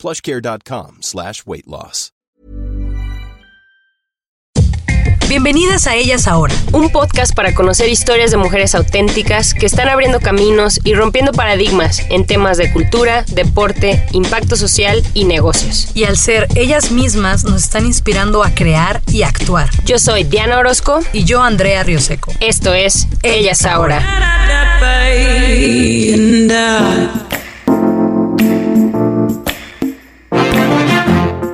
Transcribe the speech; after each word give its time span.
plushcare.com 0.00 0.98
slash 1.02 1.44
weight 1.46 1.66
loss. 1.66 2.12
Bienvenidas 5.30 5.86
a 5.86 5.94
Ellas 5.94 6.26
Ahora, 6.26 6.52
un 6.72 6.90
podcast 6.90 7.36
para 7.36 7.54
conocer 7.54 7.88
historias 7.88 8.32
de 8.32 8.36
mujeres 8.36 8.74
auténticas 8.74 9.54
que 9.54 9.64
están 9.64 9.88
abriendo 9.88 10.18
caminos 10.18 10.80
y 10.82 10.94
rompiendo 10.94 11.30
paradigmas 11.30 12.02
en 12.10 12.26
temas 12.26 12.56
de 12.56 12.72
cultura, 12.72 13.24
deporte, 13.28 14.04
impacto 14.10 14.56
social 14.56 15.04
y 15.14 15.26
negocios. 15.26 15.92
Y 15.94 16.02
al 16.02 16.16
ser 16.16 16.48
ellas 16.56 16.90
mismas 16.90 17.44
nos 17.44 17.62
están 17.62 17.86
inspirando 17.86 18.42
a 18.42 18.52
crear 18.56 19.02
y 19.06 19.22
actuar. 19.22 19.70
Yo 19.84 20.00
soy 20.00 20.24
Diana 20.24 20.58
Orozco 20.58 20.98
y 21.12 21.22
yo 21.22 21.40
Andrea 21.40 21.84
Rioseco. 21.84 22.32
Esto 22.40 22.74
es 22.74 23.06
Ellas, 23.22 23.64
Ahora. 23.66 24.00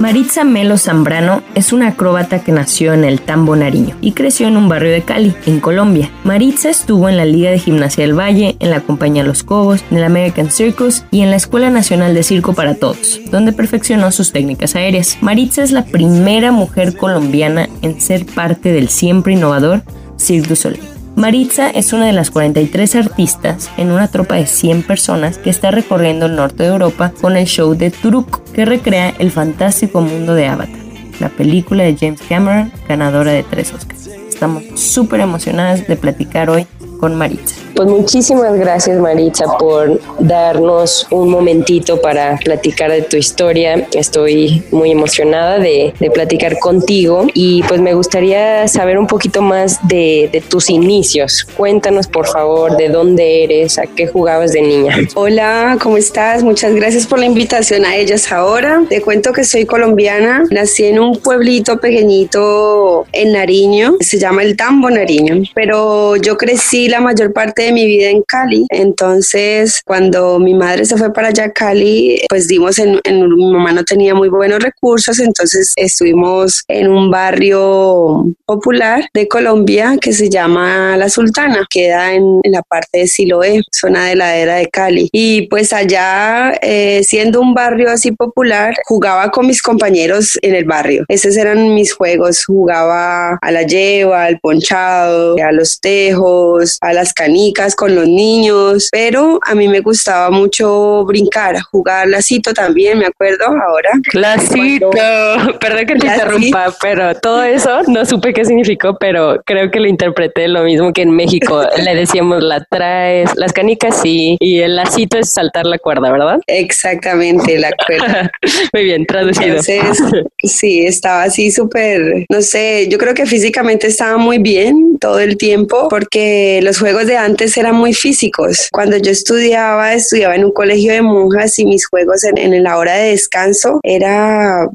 Maritza 0.06 0.44
Melo 0.44 0.78
Zambrano 0.78 1.42
es 1.56 1.72
una 1.72 1.88
acróbata 1.88 2.44
que 2.44 2.52
nació 2.52 2.92
en 2.92 3.02
el 3.02 3.20
Tambo 3.20 3.56
Nariño 3.56 3.96
y 4.00 4.12
creció 4.12 4.46
en 4.46 4.56
un 4.56 4.68
barrio 4.68 4.92
de 4.92 5.02
Cali, 5.02 5.34
en 5.46 5.58
Colombia. 5.58 6.12
Maritza 6.22 6.70
estuvo 6.70 7.08
en 7.08 7.16
la 7.16 7.24
Liga 7.24 7.50
de 7.50 7.58
Gimnasia 7.58 8.04
del 8.04 8.16
Valle, 8.16 8.54
en 8.60 8.70
la 8.70 8.82
Compañía 8.82 9.24
Los 9.24 9.42
Cobos, 9.42 9.82
en 9.90 9.96
el 9.96 10.04
American 10.04 10.52
Circus 10.52 11.04
y 11.10 11.22
en 11.22 11.30
la 11.30 11.36
Escuela 11.36 11.70
Nacional 11.70 12.14
de 12.14 12.22
Circo 12.22 12.52
para 12.52 12.76
Todos, 12.76 13.20
donde 13.32 13.52
perfeccionó 13.52 14.12
sus 14.12 14.30
técnicas 14.30 14.76
aéreas. 14.76 15.18
Maritza 15.22 15.64
es 15.64 15.72
la 15.72 15.84
primera 15.84 16.52
mujer 16.52 16.96
colombiana 16.96 17.68
en 17.82 18.00
ser 18.00 18.26
parte 18.26 18.72
del 18.72 18.88
siempre 18.88 19.32
innovador 19.32 19.82
Cirque 20.18 20.50
du 20.50 20.54
Soleil. 20.54 20.95
Maritza 21.16 21.70
es 21.70 21.94
una 21.94 22.04
de 22.04 22.12
las 22.12 22.30
43 22.30 22.94
artistas 22.94 23.70
en 23.78 23.90
una 23.90 24.08
tropa 24.08 24.34
de 24.34 24.44
100 24.46 24.82
personas 24.82 25.38
que 25.38 25.48
está 25.48 25.70
recorriendo 25.70 26.26
el 26.26 26.36
norte 26.36 26.64
de 26.64 26.68
Europa 26.68 27.10
con 27.22 27.38
el 27.38 27.46
show 27.46 27.74
de 27.74 27.90
Turuk, 27.90 28.42
que 28.52 28.66
recrea 28.66 29.14
el 29.18 29.30
fantástico 29.30 30.02
mundo 30.02 30.34
de 30.34 30.46
Avatar, 30.46 30.78
la 31.18 31.30
película 31.30 31.84
de 31.84 31.96
James 31.96 32.20
Cameron, 32.28 32.70
ganadora 32.86 33.32
de 33.32 33.44
tres 33.44 33.72
Oscars. 33.72 34.08
Estamos 34.08 34.64
súper 34.74 35.20
emocionadas 35.20 35.88
de 35.88 35.96
platicar 35.96 36.50
hoy 36.50 36.66
con 37.00 37.14
Maritza. 37.14 37.65
Pues 37.76 37.90
muchísimas 37.90 38.58
gracias 38.58 38.98
Maritza 38.98 39.44
por 39.58 40.00
darnos 40.18 41.06
un 41.10 41.28
momentito 41.28 42.00
para 42.00 42.38
platicar 42.42 42.90
de 42.90 43.02
tu 43.02 43.18
historia. 43.18 43.86
Estoy 43.92 44.64
muy 44.70 44.92
emocionada 44.92 45.58
de, 45.58 45.92
platicar 46.14 46.58
contigo 46.58 47.26
y 47.34 47.62
pues 47.64 47.82
me 47.82 47.92
gustaría 47.92 48.66
saber 48.68 48.96
un 48.96 49.06
poquito 49.06 49.42
más 49.42 49.86
de, 49.86 50.30
de, 50.32 50.40
tus 50.40 50.70
inicios. 50.70 51.46
Cuéntanos 51.56 52.06
por 52.06 52.26
favor 52.26 52.78
de 52.78 52.88
dónde 52.88 53.44
eres, 53.44 53.78
a 53.78 53.82
qué 53.86 54.06
jugabas 54.06 54.52
de 54.52 54.62
niña. 54.62 54.96
Hola, 55.14 55.76
¿cómo 55.82 55.98
estás? 55.98 56.42
Muchas 56.42 56.74
gracias 56.74 57.06
por 57.06 57.18
la 57.18 57.26
invitación 57.26 57.84
a 57.84 57.96
ellas 57.96 58.32
ahora. 58.32 58.84
Te 58.88 59.02
cuento 59.02 59.34
que 59.34 59.44
soy 59.44 59.66
colombiana. 59.66 60.44
Nací 60.50 60.84
en 60.84 60.98
un 60.98 61.18
pueblito 61.18 61.78
pequeñito 61.78 63.06
en 63.12 63.32
Nariño, 63.32 63.96
se 64.00 64.18
llama 64.18 64.42
el 64.42 64.56
Tambo 64.56 64.88
Nariño, 64.88 65.42
pero 65.54 66.16
yo 66.16 66.38
crecí 66.38 66.88
la 66.88 67.00
mayor 67.00 67.34
parte 67.34 67.65
de 67.66 67.72
mi 67.72 67.86
vida 67.86 68.10
en 68.10 68.22
Cali. 68.22 68.66
Entonces, 68.70 69.82
cuando 69.84 70.38
mi 70.38 70.54
madre 70.54 70.84
se 70.84 70.96
fue 70.96 71.12
para 71.12 71.28
allá 71.28 71.44
a 71.44 71.52
Cali, 71.52 72.20
pues 72.28 72.48
dimos 72.48 72.78
en, 72.78 73.00
mi 73.04 73.52
mamá 73.52 73.72
no 73.72 73.84
tenía 73.84 74.14
muy 74.14 74.28
buenos 74.28 74.62
recursos, 74.62 75.18
entonces 75.18 75.72
estuvimos 75.76 76.62
en 76.68 76.88
un 76.88 77.10
barrio 77.10 78.26
popular 78.44 79.08
de 79.12 79.28
Colombia 79.28 79.96
que 80.00 80.12
se 80.12 80.28
llama 80.28 80.96
La 80.96 81.08
Sultana, 81.08 81.66
queda 81.68 82.14
en, 82.14 82.40
la 82.44 82.62
parte 82.62 83.00
de 83.00 83.06
Siloé, 83.06 83.60
zona 83.72 84.06
de 84.06 84.16
la 84.16 84.36
era 84.36 84.56
de 84.56 84.68
Cali. 84.68 85.08
Y 85.12 85.48
pues 85.48 85.72
allá, 85.72 86.52
eh, 86.62 87.02
siendo 87.04 87.40
un 87.40 87.54
barrio 87.54 87.90
así 87.90 88.12
popular, 88.12 88.74
jugaba 88.84 89.30
con 89.30 89.46
mis 89.46 89.62
compañeros 89.62 90.38
en 90.42 90.54
el 90.54 90.64
barrio. 90.64 91.04
Esos 91.08 91.36
eran 91.36 91.74
mis 91.74 91.92
juegos, 91.92 92.44
jugaba 92.44 93.38
a 93.40 93.50
la 93.50 93.62
lleva, 93.62 94.24
al 94.24 94.38
ponchado, 94.38 95.36
a 95.42 95.52
los 95.52 95.80
tejos, 95.80 96.78
a 96.80 96.92
las 96.92 97.12
canicas 97.12 97.55
con 97.74 97.94
los 97.94 98.06
niños, 98.06 98.88
pero 98.92 99.40
a 99.42 99.54
mí 99.54 99.66
me 99.66 99.80
gustaba 99.80 100.30
mucho 100.30 101.04
brincar, 101.06 101.58
jugar 101.62 102.06
lacito 102.06 102.52
también, 102.52 102.98
me 102.98 103.06
acuerdo 103.06 103.46
ahora. 103.46 103.90
Lacito, 104.12 104.90
perdón 105.60 105.86
que 105.86 105.94
te 105.96 106.06
interrumpa, 106.06 106.74
pero 106.82 107.14
todo 107.14 107.42
eso 107.42 107.80
no 107.88 108.04
supe 108.04 108.34
qué 108.34 108.44
significó, 108.44 108.98
pero 108.98 109.42
creo 109.46 109.70
que 109.70 109.80
lo 109.80 109.86
interpreté 109.86 110.48
lo 110.48 110.64
mismo 110.64 110.92
que 110.92 111.02
en 111.02 111.12
México. 111.12 111.62
Le 111.82 111.94
decíamos 111.94 112.42
la 112.42 112.62
traes, 112.64 113.30
las 113.36 113.52
canicas 113.52 114.02
sí, 114.02 114.36
y 114.38 114.60
el 114.60 114.76
lacito 114.76 115.18
es 115.18 115.32
saltar 115.32 115.64
la 115.64 115.78
cuerda, 115.78 116.12
¿verdad? 116.12 116.38
Exactamente, 116.46 117.58
la 117.58 117.70
cuerda. 117.86 118.30
Muy 118.74 118.84
bien, 118.84 119.06
traducido. 119.06 119.56
Entonces, 119.56 119.98
sí, 120.42 120.84
estaba 120.86 121.22
así 121.22 121.50
súper, 121.50 122.26
no 122.28 122.42
sé, 122.42 122.88
yo 122.90 122.98
creo 122.98 123.14
que 123.14 123.24
físicamente 123.24 123.86
estaba 123.86 124.18
muy 124.18 124.38
bien 124.38 124.98
todo 125.00 125.20
el 125.20 125.36
tiempo 125.36 125.88
porque 125.88 126.60
los 126.62 126.78
juegos 126.78 127.06
de 127.06 127.16
antes 127.16 127.45
eran 127.56 127.74
muy 127.74 127.92
físicos. 127.92 128.68
Cuando 128.72 128.96
yo 128.96 129.10
estudiaba, 129.10 129.94
estudiaba 129.94 130.34
en 130.34 130.44
un 130.44 130.52
colegio 130.52 130.92
de 130.92 131.02
monjas 131.02 131.58
y 131.58 131.66
mis 131.66 131.86
juegos 131.86 132.24
en, 132.24 132.38
en 132.38 132.62
la 132.62 132.78
hora 132.78 132.94
de 132.94 133.10
descanso 133.10 133.80
era 133.82 134.68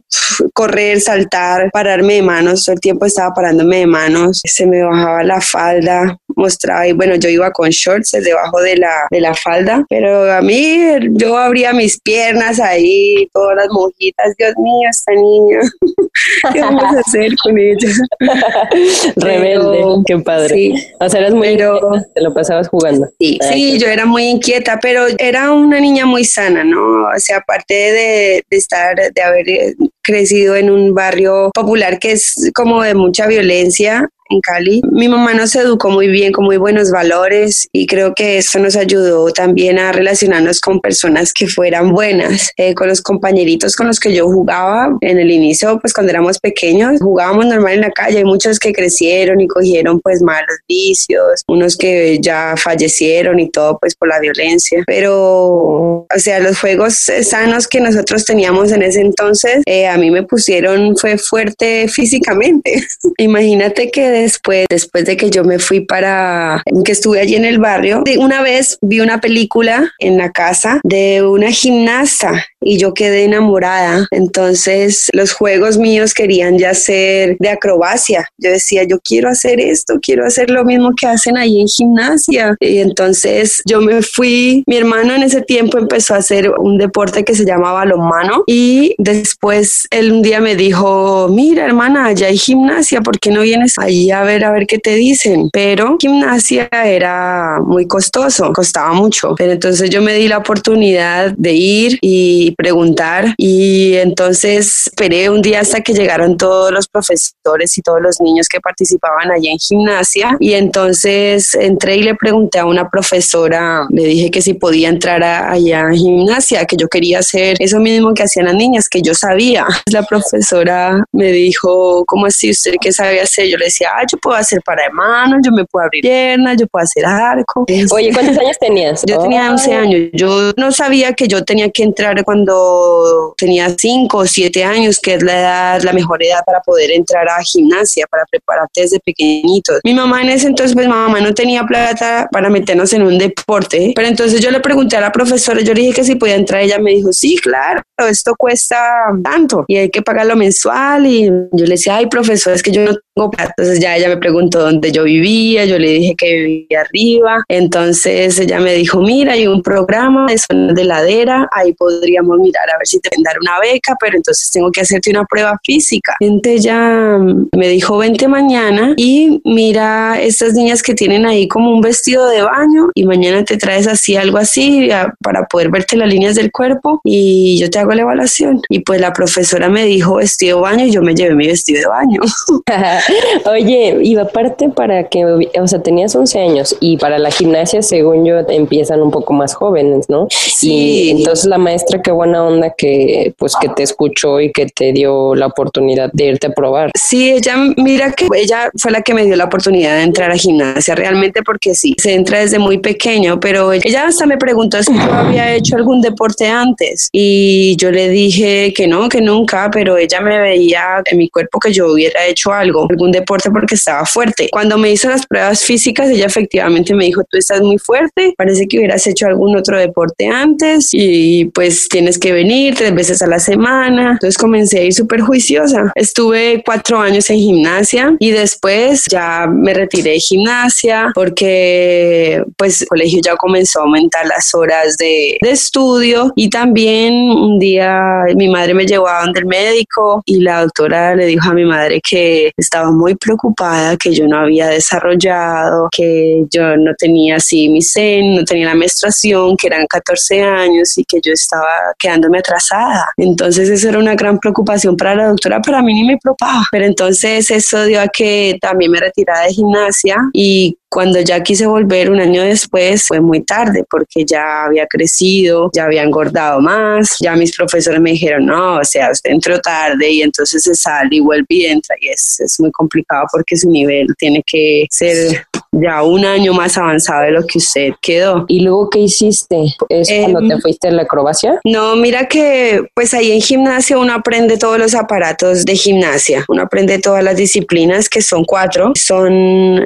correr, 0.54 1.00
saltar, 1.02 1.70
pararme 1.72 2.16
de 2.16 2.22
manos. 2.22 2.66
Todo 2.66 2.74
el 2.74 2.81
tiempo 2.81 3.06
estaba 3.06 3.34
parándome 3.34 3.78
de 3.78 3.88
manos. 3.88 4.42
Se 4.44 4.66
me 4.66 4.84
bajaba 4.84 5.24
la 5.24 5.42
falda, 5.42 6.18
mostraba 6.36 6.88
y 6.88 6.94
bueno, 6.94 7.16
yo 7.16 7.30
iba 7.30 7.52
con 7.52 7.70
shorts 7.70 8.12
debajo 8.12 8.62
de 8.62 8.78
la, 8.78 9.08
de 9.10 9.22
la 9.22 9.34
falda, 9.34 9.86
pero 9.90 10.31
a 10.31 10.42
mí 10.42 10.78
yo 11.12 11.38
abría 11.38 11.74
mis 11.74 12.00
piernas 12.02 12.60
ahí, 12.60 13.28
todas 13.34 13.56
las 13.56 13.68
monjitas, 13.70 14.36
Dios 14.38 14.54
mío, 14.58 14.90
esta 14.90 15.12
niña, 15.14 15.60
¿qué 16.54 16.62
vamos 16.62 16.84
a 16.84 17.00
hacer 17.00 17.31
con 17.44 17.58
ella? 17.58 17.90
Rebelde, 19.16 19.84
qué 20.06 20.18
padre. 20.20 20.56
Sí, 20.56 20.74
o 21.00 21.10
sea, 21.10 21.20
eras 21.20 21.34
muy 21.34 21.52
pero, 21.58 21.80
te 22.14 22.22
lo 22.22 22.34
jugando. 22.68 23.08
Sí, 23.20 23.40
sí, 23.52 23.80
yo 23.80 23.88
era 23.88 24.06
muy 24.06 24.24
inquieta, 24.24 24.80
pero 24.82 25.06
era 25.18 25.52
una 25.52 25.80
niña 25.80 26.06
muy 26.06 26.26
sana, 26.26 26.64
¿no? 26.64 27.08
O 27.08 27.20
sea, 27.20 27.38
aparte 27.38 27.74
de, 27.74 28.44
de 28.50 28.58
estar, 28.58 28.96
de 28.96 29.22
haber 29.22 29.76
crecido 30.02 30.56
en 30.56 30.70
un 30.70 30.94
barrio 30.94 31.52
popular 31.54 32.00
que 32.00 32.14
es 32.14 32.52
como 32.54 32.84
de 32.84 32.94
mucha 32.94 33.28
violencia, 33.28 34.10
en 34.31 34.42
Cali. 34.42 34.81
Mi 34.92 35.08
mamá 35.08 35.34
nos 35.34 35.56
educó 35.56 35.90
muy 35.90 36.08
bien, 36.08 36.31
con 36.31 36.46
muy 36.46 36.58
buenos 36.58 36.92
valores 36.92 37.68
y 37.72 37.88
creo 37.88 38.14
que 38.14 38.38
eso 38.38 38.59
nos 38.59 38.75
ayudó 38.75 39.31
también 39.31 39.80
a 39.80 39.92
relacionarnos 39.92 40.59
con 40.59 40.80
personas 40.80 41.34
que 41.34 41.47
fueran 41.47 41.92
buenas, 41.92 42.52
eh, 42.58 42.74
con 42.74 42.88
los 42.88 43.02
compañeritos 43.02 43.75
con 43.75 43.88
los 43.88 44.00
que 44.00 44.14
yo 44.14 44.25
jugaba 44.25 44.97
en 45.02 45.19
el 45.19 45.31
inicio, 45.31 45.80
pues 45.80 45.94
cuando 45.94 46.12
éramos 46.12 46.40
pequeños, 46.40 47.00
jugábamos 47.02 47.46
normal 47.46 47.74
en 47.74 47.81
la 47.81 47.92
calle, 47.92 48.19
hay 48.19 48.24
muchos 48.24 48.59
que 48.59 48.74
crecieron 48.74 49.42
y 49.42 49.47
cogieron 49.47 50.00
pues 50.00 50.22
malos 50.22 50.58
vicios, 50.68 51.44
unos 51.48 51.78
que 51.78 52.19
ya 52.22 52.56
fallecieron 52.58 53.40
y 53.40 53.50
todo 53.50 53.78
pues 53.80 53.96
por 53.96 54.08
la 54.09 54.19
violencia, 54.19 54.84
pero 54.86 56.08
o 56.13 56.19
sea, 56.19 56.40
los 56.40 56.59
juegos 56.59 57.09
sanos 57.24 57.68
que 57.68 57.80
nosotros 57.80 58.25
teníamos 58.25 58.72
en 58.72 58.84
ese 58.84 59.02
entonces, 59.02 59.62
eh, 59.66 59.88
a 59.88 59.98
mí 59.98 60.12
me 60.12 60.24
pusieron, 60.24 60.96
fue 60.98 61.18
fuerte 61.18 61.88
físicamente. 61.88 62.83
Imagínate 63.18 63.92
que 63.92 64.10
después, 64.21 64.65
después 64.69 65.06
de 65.06 65.18
que 65.18 65.29
yo 65.29 65.44
me 65.44 65.59
fui 65.59 65.81
para, 65.81 66.63
que 66.85 66.91
estuve 66.91 67.19
allí 67.19 67.35
en 67.35 67.45
el 67.45 67.59
barrio, 67.59 68.03
una 68.18 68.41
vez 68.41 68.77
vi 68.81 69.00
una 69.00 69.21
película 69.21 69.91
en 70.00 70.18
la 70.18 70.31
casa 70.31 70.79
de 70.83 71.23
una 71.23 71.51
gimnasta 71.51 72.45
y 72.63 72.77
yo 72.77 72.94
quedé 72.94 73.25
enamorada. 73.25 74.07
Entonces 74.12 75.07
los 75.13 75.33
juegos 75.33 75.77
míos 75.77 76.13
querían 76.13 76.57
ya 76.57 76.73
ser 76.73 77.35
de 77.39 77.50
acrobacia. 77.50 78.27
Yo 78.38 78.51
decía, 78.51 78.83
yo 78.83 79.00
quiero 79.00 79.29
hacer 79.29 79.59
esto, 79.59 79.95
quiero 80.01 80.25
hacer 80.25 80.50
lo 80.50 80.63
mismo 80.63 80.91
que 81.00 81.07
hacen 81.07 81.38
ahí 81.38 81.59
en 81.59 81.68
gimnasia. 81.68 82.56
Y 82.59 82.77
entonces 82.79 83.62
yo 83.65 83.81
me 83.81 84.01
fui, 84.01 84.63
mi 84.68 84.77
hermano 84.77 85.15
en 85.15 85.23
ese 85.23 85.41
tiempo 85.41 85.77
empezó 85.77 86.13
a 86.13 86.18
hacer 86.18 86.51
un 86.51 86.77
deporte 86.77 87.23
que 87.23 87.35
se 87.35 87.45
llamaba 87.45 87.81
balonmano 87.81 88.44
y 88.47 88.95
después 88.97 89.88
él 89.91 90.12
un 90.12 90.21
día 90.21 90.39
me 90.39 90.56
dijo, 90.56 91.27
mira 91.29 91.65
hermana, 91.65 92.06
allá 92.06 92.27
hay 92.27 92.38
gimnasia, 92.38 93.01
¿por 93.01 93.19
qué 93.19 93.31
no 93.31 93.41
vienes 93.41 93.77
a 94.12 94.24
ver, 94.24 94.44
a 94.44 94.52
ver 94.52 94.68
qué 94.68 94.80
te 94.80 94.96
dicen. 94.96 95.50
Pero 95.52 95.98
gimnasia 96.00 96.69
era 96.72 97.60
muy 97.66 97.88
costoso, 97.88 98.52
costaba 98.54 98.94
mucho. 98.94 99.36
Pero 99.38 99.54
entonces 99.54 99.90
yo 99.90 100.02
me 100.02 100.13
di 100.13 100.28
la 100.28 100.38
oportunidad 100.38 101.34
de 101.38 101.54
ir 101.54 101.98
y 102.02 102.54
preguntar 102.56 103.34
y 103.38 103.96
entonces 103.96 104.88
esperé 104.88 105.30
un 105.30 105.42
día 105.42 105.62
hasta 105.62 105.81
que 105.81 105.94
llegaron 105.94 106.38
todos 106.38 106.72
los 106.72 106.88
profesores 106.88 107.78
y 107.78 107.81
todos 107.81 108.02
los 108.02 108.22
niños 108.22 108.48
que 108.48 108.60
participaban 108.60 109.31
allí 109.31 109.50
en 109.50 109.58
gimnasia 109.58 110.38
y 110.40 110.54
entonces 110.54 111.54
entré 111.56 111.98
y 111.98 112.04
le 112.04 112.16
pregunté 112.16 112.60
a 112.60 112.66
una 112.66 112.90
profesora, 112.90 113.86
le 113.90 114.04
dije 114.04 114.31
que 114.31 114.42
si 114.42 114.54
podía 114.54 114.90
entrar 114.90 115.24
allá 115.24 115.88
a 115.88 115.94
gimnasia, 115.94 116.66
que 116.66 116.75
yo 116.78 116.88
quería 116.88 117.19
hacer 117.19 117.57
eso 117.60 117.80
mismo 117.80 118.14
que 118.14 118.24
hacían 118.24 118.46
las 118.46 118.56
niñas, 118.56 118.90
que 118.90 119.02
yo 119.02 119.14
sabía. 119.14 119.66
La 119.92 120.04
profesora 120.04 121.04
me 121.12 121.31
dijo, 121.31 122.04
¿cómo 122.06 122.25
así 122.25 122.50
usted 122.50 122.74
qué 122.80 122.92
sabe 122.92 123.22
hacer? 123.22 123.48
Yo 123.48 123.57
le 123.57 123.66
decía, 123.66 123.90
yo 124.09 124.18
puedo 124.18 124.38
hacer 124.38 124.62
para 124.65 124.89
manos, 124.92 125.39
yo 125.44 125.51
me 125.51 125.65
puedo 125.65 125.86
abrir 125.86 126.01
piernas, 126.01 126.57
yo 126.59 126.68
puedo 126.68 126.83
hacer 126.83 127.06
arco. 127.06 127.65
Oye, 127.92 128.12
¿cuántos 128.13 128.38
años 128.39 128.57
tenías? 128.59 129.03
Yo 129.06 129.19
tenía 129.19 129.50
11 129.51 129.74
años. 129.74 130.09
Yo 130.13 130.51
no 130.57 130.71
sabía 130.71 131.13
que 131.13 131.27
yo 131.27 131.44
tenía 131.44 131.69
que 131.69 131.83
entrar 131.83 132.24
cuando 132.24 133.33
tenía 133.38 133.69
5 133.69 134.18
o 134.18 134.25
7 134.25 134.63
años, 134.63 135.00
que 135.00 135.15
es 135.15 135.24
la 135.24 135.39
edad, 135.39 135.81
la 135.81 135.94
mejor 135.94 136.24
edad 136.24 136.42
para 136.45 136.62
poder 136.62 136.92
entrar 136.92 137.27
a 137.30 137.42
gimnasia, 137.44 138.06
para 138.09 138.24
prepararte 138.30 138.81
desde 138.81 139.00
pequeñitos. 139.00 139.80
Mi 139.83 139.94
mamá 139.94 140.21
en 140.21 140.30
ese 140.30 140.47
entonces, 140.47 140.74
pues 140.75 140.88
mamá 140.88 141.19
no 141.21 141.33
tenía 141.33 141.63
plata 141.63 142.27
para 142.31 142.50
meternos 142.50 142.94
en 142.94 143.04
un 143.04 143.18
deporte, 143.18 143.94
pero 143.95 144.07
entonces 144.07 144.42
yo 144.42 144.51
le 144.51 144.59
pregunté 144.59 144.97
a 144.97 145.01
la 145.01 145.12
profesora, 145.12 145.62
yo 145.62 145.74
le 145.74 145.81
dije 145.81 145.94
que 145.94 146.04
si 146.04 146.15
podía 146.15 146.36
entrar, 146.36 146.62
ella 146.62 146.80
me 146.80 146.92
dijo, 146.92 147.12
sí, 147.12 147.38
claro, 147.38 147.81
esto 148.09 148.33
cuesta 148.38 148.77
tanto 149.24 149.65
y 149.68 149.77
hay 149.77 149.89
que 149.89 150.01
pagarlo 150.01 150.36
mensual 150.36 151.06
y 151.06 151.25
yo 151.25 151.65
le 151.65 151.71
decía, 151.71 151.97
ay, 151.97 152.07
profesor, 152.07 152.54
es 152.54 152.63
que 152.63 152.71
yo 152.71 152.83
no 152.83 152.94
tengo 153.15 153.30
plata. 153.30 153.54
Entonces 153.57 153.81
ya 153.81 153.98
ella 153.98 154.10
me 154.10 154.18
preguntó 154.18 154.60
dónde 154.60 154.92
yo 154.92 155.04
vivía, 155.04 155.66
yo 155.66 155.78
le 155.78 155.89
dije 155.89 156.16
que 156.18 156.36
vivía 156.36 156.81
arriba, 156.81 157.44
entonces 157.48 158.39
ella 158.39 158.60
me 158.60 158.74
dijo, 158.74 159.01
mira, 159.01 159.33
hay 159.33 159.48
un 159.48 159.62
programa 159.62 160.28
de 160.28 160.38
zona 160.38 160.74
de 160.74 160.83
ladera, 160.86 161.50
ahí 161.51 161.74
podríamos 161.74 162.38
mirar 162.39 162.69
a 162.69 162.78
ver 162.78 162.88
si 162.88 163.00
te 163.00 163.10
pueden 163.10 163.24
dar 163.24 163.36
una 163.42 163.60
beca, 163.60 163.95
pero 164.00 164.16
entonces 164.16 164.50
tengo 164.51 164.72
que 164.72 164.81
hacerte 164.81 165.10
una 165.10 165.25
prueba 165.25 165.60
física. 165.63 166.16
Entonces 166.19 166.62
ella 166.62 167.18
me 167.56 167.68
dijo, 167.69 167.98
vente 167.98 168.28
mañana 168.28 168.94
y 168.98 169.42
mira 169.45 170.22
estas 170.22 170.54
niñas 170.54 170.83
que 170.83 170.94
tienen 170.94 171.25
ahí 171.25 171.48
como 171.48 171.72
un 171.72 171.81
vestido 171.81 172.28
de 172.28 172.42
baño 172.42 172.89
y 172.94 173.06
mañana 173.06 173.44
te 173.44 173.57
traes 173.57 173.88
así 173.88 174.16
algo 174.16 174.38
así 174.38 174.89
para 175.24 175.45
poder 175.45 175.69
verte 175.69 175.98
las 175.98 176.10
líneas 176.10 176.36
del 176.36 176.51
cuerpo 176.51 177.01
y 177.04 177.57
yo 177.60 177.69
te 177.69 177.80
hago 177.80 177.92
la 177.92 178.04
evaluación. 178.04 178.62
Y 178.69 178.80
pues 178.80 179.01
la 179.01 179.13
profesora 179.13 179.69
me 179.69 179.86
dijo 179.86 180.16
vestido 180.16 180.57
de 180.57 180.62
baño 180.62 180.86
y 180.86 180.92
yo 180.92 181.01
me 181.01 181.16
llevé 181.16 181.36
mi 181.36 181.48
vestido 181.48 181.81
de 181.81 181.88
baño. 181.88 182.22
Oye, 183.45 183.70
y 183.71 184.15
aparte 184.18 184.69
para 184.69 185.07
que, 185.07 185.25
o 185.25 185.68
sea, 185.68 185.81
tenías 185.81 186.15
11 186.15 186.39
años 186.39 186.77
y 186.79 186.97
para 186.97 187.19
la 187.19 187.31
gimnasia, 187.31 187.81
según 187.81 188.25
yo, 188.25 188.39
empiezan 188.50 189.01
un 189.01 189.12
poco 189.12 189.33
más 189.33 189.53
jóvenes, 189.53 190.09
¿no? 190.09 190.27
Sí. 190.29 190.71
Y 190.71 191.09
entonces 191.12 191.45
la 191.45 191.57
maestra, 191.57 192.01
qué 192.01 192.12
buena 192.12 192.44
onda 192.45 192.73
que, 192.77 193.33
pues, 193.38 193.56
que 193.59 193.69
te 193.69 193.83
escuchó 193.83 194.39
y 194.39 194.51
que 194.51 194.68
te 194.68 194.94
dio 194.94 195.35
la 195.35 195.47
oportunidad 195.47 196.09
de 196.13 196.25
irte 196.25 196.47
a 196.47 196.51
probar. 196.51 196.91
Sí, 196.95 197.31
ella, 197.31 197.56
mira 197.77 198.12
que 198.12 198.27
ella 198.35 198.69
fue 198.77 198.91
la 198.91 199.01
que 199.01 199.13
me 199.13 199.25
dio 199.25 199.35
la 199.35 199.45
oportunidad 199.45 199.95
de 199.95 200.03
entrar 200.03 200.31
a 200.31 200.35
gimnasia 200.35 200.95
realmente 200.95 201.41
porque 201.44 201.75
sí, 201.75 201.95
se 201.97 202.13
entra 202.13 202.39
desde 202.39 202.59
muy 202.59 202.77
pequeño, 202.77 203.39
pero 203.39 203.73
ella 203.73 204.07
hasta 204.07 204.25
me 204.25 204.38
preguntó 204.38 204.81
si 204.83 204.94
yo 204.94 205.13
había 205.13 205.53
hecho 205.53 205.75
algún 205.75 206.01
deporte 206.01 206.47
antes 206.47 207.09
y 207.12 207.75
yo 207.77 207.91
le 207.91 208.09
dije 208.09 208.73
que 208.75 208.88
no, 208.88 209.09
que 209.09 209.21
nunca, 209.21 209.69
pero 209.71 209.97
ella 209.97 210.21
me 210.21 210.39
veía 210.39 211.01
en 211.06 211.18
mi 211.18 211.29
cuerpo 211.29 211.59
que 211.59 211.71
yo 211.71 211.91
hubiera 211.91 212.25
hecho 212.25 212.51
algo, 212.51 212.88
algún 212.89 213.12
deporte 213.12 213.50
porque 213.62 213.75
estaba 213.75 214.06
fuerte. 214.06 214.50
Cuando 214.52 214.80
me 214.80 214.92
hizo 214.92 215.08
las 215.08 215.28
pruebas 215.28 215.63
físicas, 215.63 216.10
ella 216.10 216.25
efectivamente 216.25 216.96
me 216.96 217.06
dijo, 217.06 217.22
tú 217.30 217.38
estás 217.38 217.62
muy 217.62 217.78
fuerte, 217.78 218.34
parece 218.36 218.68
que 218.68 218.80
hubieras 218.80 219.06
hecho 219.06 219.28
algún 219.28 219.56
otro 219.56 219.78
deporte 219.78 220.28
antes 220.28 220.90
y 220.92 221.46
pues 221.54 221.88
tienes 221.88 222.18
que 222.18 222.31
venir 222.34 222.74
tres 222.74 222.96
veces 222.96 223.22
a 223.22 223.28
la 223.28 223.38
semana. 223.38 224.13
Entonces 224.13 224.36
comencé 224.36 224.80
a 224.80 224.84
ir 224.84 224.94
súper 224.94 225.22
juiciosa. 225.22 225.92
Estuve 225.94 226.63
cuatro 226.66 227.00
años 227.00 227.30
en 227.30 227.38
gimnasia 227.38 228.16
y 228.18 228.31
después 228.31 229.06
ya 229.06 229.46
me 229.48 229.75
retiré 229.75 230.12
de 230.14 230.19
gimnasia 230.19 231.12
porque 231.14 232.44
pues 232.57 232.81
el 232.81 232.88
colegio 232.88 233.22
ya 233.24 233.36
comenzó 233.36 233.81
a 233.81 233.84
aumentar 233.84 234.25
las 234.25 234.56
horas 234.56 234.98
de, 234.98 235.38
de 235.40 235.52
estudio 235.52 236.34
y 236.36 236.50
también 236.50 237.14
un 237.14 237.60
día 237.60 238.24
mi 238.36 238.50
madre 238.50 238.74
me 238.74 238.88
llevó 238.88 239.07
a 239.07 239.22
donde 239.22 239.42
el 239.42 239.46
médico 239.46 240.24
y 240.25 240.40
la 240.42 240.62
doctora 240.62 241.16
le 241.16 241.28
dijo 241.28 241.48
a 241.48 241.54
mi 241.54 241.66
madre 241.66 242.02
que 242.02 242.52
estaba 242.57 242.92
muy 242.92 243.16
preocupada, 243.16 243.50
que 244.00 244.13
yo 244.13 244.27
no 244.27 244.39
había 244.39 244.68
desarrollado, 244.68 245.89
que 245.92 246.44
yo 246.50 246.75
no 246.77 246.94
tenía 246.95 247.38
así 247.38 247.69
mi 247.69 247.81
sen, 247.81 248.36
no 248.36 248.44
tenía 248.44 248.68
la 248.68 248.75
menstruación, 248.75 249.56
que 249.57 249.68
eran 249.68 249.86
14 249.88 250.42
años 250.42 250.98
y 250.98 251.06
que 251.06 251.19
yo 251.21 251.33
estaba 251.33 251.68
quedándome 251.98 252.39
atrasada. 252.39 253.07
Entonces 253.18 253.69
eso 253.69 253.89
era 253.89 254.00
una 254.00 254.15
gran 254.15 254.39
preocupación 254.39 254.95
para 254.98 255.15
la 255.15 255.27
doctora, 255.27 255.62
para 255.62 255.81
mí 255.81 255.94
ni 255.94 256.03
me 256.03 256.18
preocupaba. 256.18 256.63
Pero 256.71 256.86
entonces 256.86 257.50
eso 257.51 257.86
dio 257.86 258.01
a 258.01 258.07
que 258.07 258.57
también 258.62 258.92
me 258.92 259.00
retirara 259.00 259.45
de 259.45 259.54
gimnasia 259.54 260.18
y 260.33 260.77
cuando 260.92 261.22
ya 261.22 261.42
quise 261.42 261.66
volver 261.66 262.12
un 262.12 262.20
año 262.20 262.44
después 262.44 263.08
fue 263.08 263.22
muy 263.22 263.42
tarde 263.46 263.86
porque 263.90 264.26
ya 264.26 264.66
había 264.66 264.86
crecido, 264.88 265.72
ya 265.74 265.86
había 265.86 266.04
engordado 266.04 266.60
más, 266.60 267.16
ya 267.22 267.34
mis 267.38 267.56
profesores 267.56 268.02
me 268.02 268.12
dijeron, 268.12 268.46
no, 268.46 268.76
o 268.76 268.84
sea, 268.84 269.10
usted 269.10 269.32
entró 269.32 269.58
tarde 269.62 270.12
y 270.12 270.22
entonces 270.22 270.62
se 270.62 270.76
sale 270.76 271.16
y 271.16 271.20
vuelve 271.22 271.46
y 271.50 271.66
entra 271.68 271.96
y 271.98 272.10
es, 272.10 272.42
es 272.42 272.60
muy 272.60 272.72
complicado 272.72 273.26
porque 273.32 273.56
su 273.56 273.70
nivel 273.70 274.08
tiene 274.18 274.44
que 274.46 274.86
ser 274.90 275.48
ya 275.71 276.03
un 276.03 276.25
año 276.25 276.53
más 276.53 276.77
avanzado 276.77 277.23
de 277.23 277.31
lo 277.31 277.45
que 277.45 277.57
usted 277.57 277.91
quedó. 278.01 278.45
¿Y 278.47 278.62
luego 278.62 278.89
qué 278.89 279.00
hiciste? 279.00 279.75
¿Es 279.89 280.09
cuando 280.19 280.39
te 280.47 280.53
em, 280.53 280.62
fuiste 280.62 280.88
a 280.89 280.91
la 280.91 281.03
acrobacia? 281.03 281.59
No, 281.63 281.95
mira 281.95 282.27
que 282.27 282.83
pues 282.94 283.13
ahí 283.13 283.31
en 283.31 283.41
gimnasia 283.41 283.97
uno 283.97 284.13
aprende 284.13 284.57
todos 284.57 284.77
los 284.77 284.95
aparatos 284.95 285.65
de 285.65 285.75
gimnasia, 285.75 286.44
uno 286.50 286.63
aprende 286.63 287.00
todas 287.00 287.23
las 287.23 287.38
disciplinas 287.38 288.09
que 288.09 288.21
son 288.21 288.44
cuatro, 288.44 288.91
son 288.95 289.33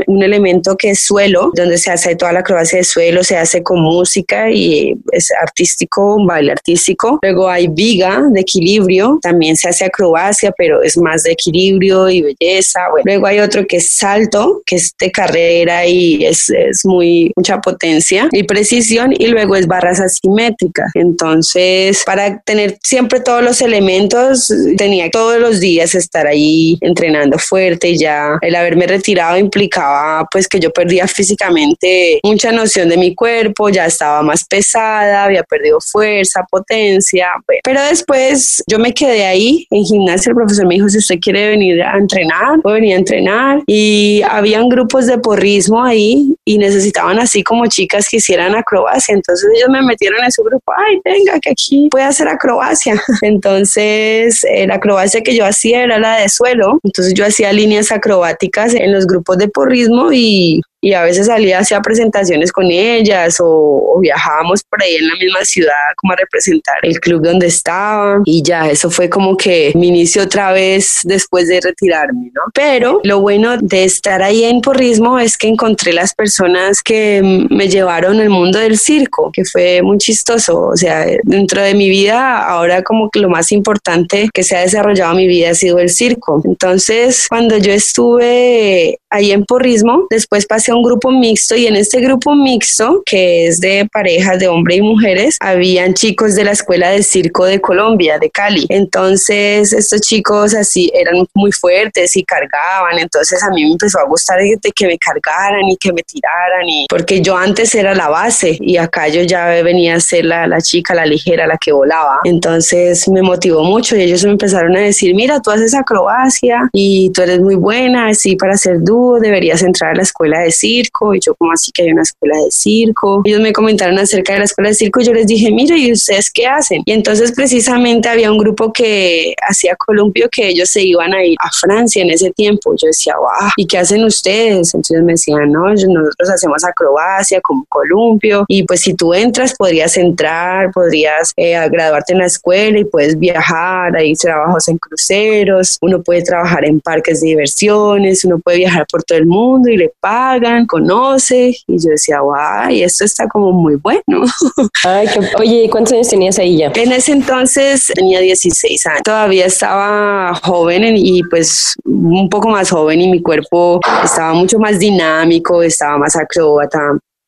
un 0.07 0.23
elemento 0.23 0.75
que 0.75 0.91
es 0.91 1.01
suelo, 1.01 1.51
donde 1.53 1.77
se 1.77 1.91
hace 1.91 2.15
toda 2.15 2.33
la 2.33 2.39
acrobacia 2.39 2.79
de 2.79 2.83
suelo, 2.83 3.23
se 3.23 3.37
hace 3.37 3.61
con 3.61 3.81
música 3.81 4.49
y 4.49 4.95
es 5.11 5.31
artístico, 5.41 6.15
un 6.15 6.25
baile 6.25 6.51
artístico. 6.51 7.19
Luego 7.21 7.47
hay 7.47 7.67
viga 7.67 8.23
de 8.31 8.41
equilibrio, 8.41 9.19
también 9.21 9.55
se 9.55 9.69
hace 9.69 9.85
acrobacia, 9.85 10.51
pero 10.57 10.81
es 10.81 10.97
más 10.97 11.23
de 11.23 11.31
equilibrio 11.33 12.09
y 12.09 12.21
belleza. 12.21 12.79
luego 13.03 13.27
hay 13.27 13.39
otro 13.39 13.67
que 13.67 13.77
es 13.77 13.91
salto, 13.91 14.63
que 14.65 14.77
es 14.77 14.95
de 14.97 15.11
carrera 15.11 15.74
y 15.85 16.25
es, 16.25 16.49
es 16.49 16.85
muy 16.85 17.31
mucha 17.35 17.59
potencia 17.59 18.27
y 18.31 18.43
precisión 18.43 19.13
y 19.17 19.27
luego 19.27 19.55
es 19.55 19.67
barras 19.67 19.99
asimétricas. 19.99 20.91
Entonces, 20.93 22.03
para 22.05 22.39
tener 22.41 22.77
siempre 22.83 23.19
todos 23.19 23.43
los 23.43 23.61
elementos, 23.61 24.51
tenía 24.77 25.09
todos 25.09 25.39
los 25.39 25.59
días 25.59 25.95
estar 25.95 26.27
ahí 26.27 26.77
entrenando 26.81 27.37
fuerte. 27.37 27.97
Ya 27.97 28.37
el 28.41 28.55
haberme 28.55 28.87
retirado 28.87 29.37
implicaba 29.37 30.27
pues 30.31 30.47
que 30.47 30.59
yo 30.59 30.71
perdía 30.71 31.07
físicamente 31.07 32.19
mucha 32.23 32.51
noción 32.51 32.89
de 32.89 32.97
mi 32.97 33.15
cuerpo, 33.15 33.69
ya 33.69 33.85
estaba 33.85 34.21
más 34.21 34.43
pesada, 34.45 35.25
había 35.25 35.43
perdido 35.43 35.79
fuerza, 35.79 36.45
potencia, 36.49 37.27
pero 37.63 37.81
después 37.83 38.63
yo 38.67 38.79
me 38.79 38.93
quedé 38.93 39.25
ahí 39.25 39.67
en 39.71 39.83
gimnasia, 39.83 40.31
el 40.31 40.35
profesor 40.35 40.67
me 40.67 40.75
dijo, 40.75 40.89
si 40.89 40.97
usted 40.97 41.19
quiere 41.19 41.49
venir 41.49 41.81
a 41.81 41.97
entrenar, 41.97 42.61
puede 42.61 42.81
venir 42.81 42.95
a 42.95 42.99
entrenar 42.99 43.63
y 43.67 44.21
habían 44.29 44.69
grupos 44.69 45.07
de 45.07 45.17
porrismo 45.17 45.64
ahí 45.73 46.35
y 46.45 46.57
necesitaban 46.57 47.19
así 47.19 47.43
como 47.43 47.65
chicas 47.67 48.07
que 48.09 48.17
hicieran 48.17 48.55
acrobacia. 48.55 49.13
Entonces 49.13 49.49
ellos 49.55 49.69
me 49.69 49.81
metieron 49.81 50.23
en 50.23 50.31
su 50.31 50.43
grupo, 50.43 50.71
ay, 50.77 50.99
venga, 51.03 51.39
que 51.39 51.51
aquí 51.51 51.87
puede 51.89 52.05
hacer 52.05 52.27
acrobacia. 52.27 53.01
Entonces 53.21 54.43
eh, 54.43 54.67
la 54.67 54.75
acrobacia 54.75 55.21
que 55.21 55.35
yo 55.35 55.45
hacía 55.45 55.83
era 55.83 55.99
la 55.99 56.19
de 56.19 56.29
suelo. 56.29 56.79
Entonces 56.83 57.13
yo 57.13 57.25
hacía 57.25 57.51
líneas 57.53 57.91
acrobáticas 57.91 58.73
en 58.73 58.93
los 58.93 59.07
grupos 59.07 59.37
de 59.37 59.47
porrismo 59.47 60.11
y 60.11 60.61
y 60.85 60.93
a 60.93 61.01
veces 61.01 61.25
salía 61.25 61.57
hacia 61.57 61.81
presentaciones 61.81 62.51
con 62.51 62.69
ellas 62.69 63.37
o, 63.39 63.99
viajábamos 63.99 64.61
por 64.69 64.83
ahí 64.83 64.95
en 64.97 65.07
la 65.07 65.15
misma 65.15 65.43
ciudad 65.43 65.71
como 65.95 66.13
a 66.13 66.17
representar 66.17 66.75
el 66.83 66.99
club 66.99 67.23
donde 67.23 67.47
estaba 67.47 68.21
y 68.25 68.43
ya 68.43 68.69
eso 68.69 68.91
fue 68.91 69.09
como 69.09 69.35
que 69.35 69.71
mi 69.73 69.87
inicio 69.87 70.21
otra 70.21 70.51
vez 70.51 70.99
después 71.03 71.47
de 71.47 71.59
retirarme, 71.61 72.29
¿no? 72.33 72.41
Pero 72.53 72.99
lo 73.03 73.21
bueno 73.21 73.57
de 73.57 73.85
estar 73.85 74.21
ahí 74.21 74.43
en 74.43 74.61
porrismo 74.61 75.17
es 75.17 75.37
que 75.37 75.47
encontré 75.47 75.91
las 75.91 76.13
personas 76.13 76.83
que 76.83 77.47
me 77.49 77.67
llevaron 77.67 78.19
al 78.19 78.29
mundo 78.29 78.59
del 78.59 78.77
circo, 78.77 79.31
que 79.33 79.43
fue 79.43 79.81
muy 79.81 79.97
chistoso, 79.97 80.67
o 80.67 80.77
sea, 80.77 81.05
dentro 81.23 81.63
de 81.63 81.73
mi 81.73 81.89
vida 81.89 82.45
ahora 82.45 82.83
como 82.83 83.09
que 83.09 83.21
lo 83.21 83.29
más 83.29 83.51
importante 83.51 84.29
que 84.31 84.43
se 84.43 84.55
ha 84.55 84.61
desarrollado 84.61 85.13
en 85.13 85.17
mi 85.17 85.27
vida 85.27 85.51
ha 85.51 85.55
sido 85.55 85.79
el 85.79 85.89
circo. 85.89 86.43
Entonces, 86.45 87.25
cuando 87.27 87.57
yo 87.57 87.71
estuve 87.71 88.99
ahí 89.09 89.31
en 89.31 89.45
porrismo, 89.45 90.05
después 90.09 90.45
pasé 90.45 90.74
un 90.75 90.83
grupo 90.83 91.11
mixto 91.11 91.55
y 91.55 91.67
en 91.67 91.75
este 91.75 91.99
grupo 92.01 92.35
mixto, 92.35 93.01
que 93.05 93.47
es 93.47 93.59
de 93.59 93.87
parejas 93.91 94.39
de 94.39 94.47
hombres 94.47 94.77
y 94.77 94.81
mujeres, 94.81 95.37
habían 95.39 95.93
chicos 95.93 96.35
de 96.35 96.43
la 96.43 96.51
Escuela 96.51 96.89
de 96.89 97.03
Circo 97.03 97.45
de 97.45 97.61
Colombia, 97.61 98.19
de 98.19 98.29
Cali. 98.29 98.65
Entonces, 98.69 99.73
estos 99.73 100.01
chicos 100.01 100.53
así 100.53 100.91
eran 100.93 101.25
muy 101.33 101.51
fuertes 101.51 102.15
y 102.15 102.23
cargaban. 102.23 102.99
Entonces, 102.99 103.41
a 103.43 103.49
mí 103.49 103.63
me 103.63 103.71
empezó 103.71 103.99
a 103.99 104.05
gustar 104.05 104.39
de 104.39 104.71
que 104.71 104.87
me 104.87 104.97
cargaran 104.97 105.63
y 105.69 105.77
que 105.77 105.93
me 105.93 106.03
tiraran. 106.03 106.67
Y, 106.67 106.87
porque 106.89 107.21
yo 107.21 107.37
antes 107.37 107.73
era 107.75 107.95
la 107.95 108.09
base 108.09 108.57
y 108.59 108.77
acá 108.77 109.07
yo 109.07 109.21
ya 109.21 109.47
venía 109.63 109.95
a 109.95 109.99
ser 109.99 110.25
la, 110.25 110.47
la 110.47 110.61
chica, 110.61 110.93
la 110.93 111.05
ligera, 111.05 111.47
la 111.47 111.57
que 111.57 111.71
volaba. 111.71 112.19
Entonces, 112.23 113.07
me 113.07 113.21
motivó 113.21 113.63
mucho 113.63 113.95
y 113.95 114.01
ellos 114.01 114.23
me 114.25 114.31
empezaron 114.31 114.75
a 114.75 114.81
decir, 114.81 115.15
mira, 115.15 115.41
tú 115.41 115.51
haces 115.51 115.73
acrobacia 115.73 116.69
y 116.73 117.11
tú 117.11 117.21
eres 117.21 117.39
muy 117.39 117.55
buena, 117.55 118.07
así 118.07 118.35
para 118.35 118.53
hacer 118.53 118.77
dúo 118.81 119.19
deberías 119.19 119.61
entrar 119.61 119.91
a 119.91 119.95
la 119.95 120.03
escuela 120.03 120.39
de 120.39 120.51
circo. 120.51 120.64
Y 120.65 121.19
yo, 121.19 121.35
como 121.35 121.51
así 121.51 121.71
que 121.71 121.83
hay 121.83 121.91
una 121.91 122.01
escuela 122.01 122.37
de 122.37 122.51
circo? 122.51 123.21
Ellos 123.23 123.41
me 123.41 123.53
comentaron 123.53 123.97
acerca 123.99 124.33
de 124.33 124.39
la 124.39 124.45
escuela 124.45 124.69
de 124.69 124.75
circo 124.75 125.01
y 125.01 125.05
yo 125.05 125.13
les 125.13 125.27
dije, 125.27 125.51
mira, 125.51 125.77
¿y 125.77 125.91
ustedes 125.91 126.31
qué 126.31 126.47
hacen? 126.47 126.81
Y 126.85 126.91
entonces 126.91 127.31
precisamente 127.33 128.09
había 128.09 128.31
un 128.31 128.37
grupo 128.37 128.71
que 128.73 129.33
hacía 129.47 129.75
columpio 129.75 130.27
que 130.31 130.49
ellos 130.49 130.69
se 130.69 130.83
iban 130.83 131.13
a 131.13 131.23
ir 131.23 131.37
a 131.39 131.49
Francia 131.51 132.01
en 132.01 132.09
ese 132.09 132.31
tiempo. 132.31 132.73
Yo 132.73 132.87
decía, 132.87 133.15
wow, 133.17 133.49
¿y 133.57 133.65
qué 133.65 133.77
hacen 133.77 134.03
ustedes? 134.03 134.73
Entonces 134.73 135.03
me 135.03 135.13
decían, 135.13 135.51
no, 135.51 135.69
nosotros 135.69 136.29
hacemos 136.33 136.63
acrobacia 136.63 137.41
como 137.41 137.65
columpio 137.69 138.45
y 138.47 138.63
pues 138.63 138.81
si 138.81 138.93
tú 138.93 139.13
entras 139.13 139.55
podrías 139.55 139.97
entrar, 139.97 140.71
podrías 140.71 141.33
eh, 141.37 141.53
graduarte 141.69 142.13
en 142.13 142.19
la 142.19 142.25
escuela 142.25 142.79
y 142.79 142.85
puedes 142.85 143.17
viajar, 143.17 143.95
hay 143.95 144.13
trabajos 144.13 144.67
en 144.67 144.77
cruceros, 144.77 145.77
uno 145.81 146.01
puede 146.01 146.23
trabajar 146.23 146.65
en 146.65 146.79
parques 146.79 147.21
de 147.21 147.27
diversiones, 147.27 148.23
uno 148.25 148.39
puede 148.39 148.57
viajar 148.57 148.85
por 148.91 149.03
todo 149.03 149.17
el 149.17 149.25
mundo 149.25 149.69
y 149.69 149.77
le 149.77 149.91
pagan, 149.99 150.44
conoce. 150.67 151.55
Y 151.67 151.77
yo 151.79 151.89
decía, 151.89 152.21
wow, 152.21 152.69
y 152.69 152.83
esto 152.83 153.05
está 153.05 153.27
como 153.27 153.51
muy 153.51 153.75
bueno. 153.75 154.25
Ay, 154.83 155.07
Oye, 155.39 155.69
¿cuántos 155.69 155.93
años 155.93 156.09
tenías 156.09 156.39
ahí 156.39 156.57
ya? 156.57 156.71
En 156.75 156.91
ese 156.91 157.11
entonces 157.11 157.91
tenía 157.93 158.19
16 158.19 158.85
años. 158.87 159.01
Todavía 159.03 159.45
estaba 159.45 160.33
joven 160.43 160.95
y 160.97 161.23
pues 161.23 161.75
un 161.85 162.29
poco 162.29 162.49
más 162.49 162.69
joven 162.69 163.01
y 163.01 163.09
mi 163.09 163.21
cuerpo 163.21 163.79
estaba 164.03 164.33
mucho 164.33 164.59
más 164.59 164.79
dinámico, 164.79 165.61
estaba 165.61 165.97
más 165.97 166.15
acróbata. 166.15 166.79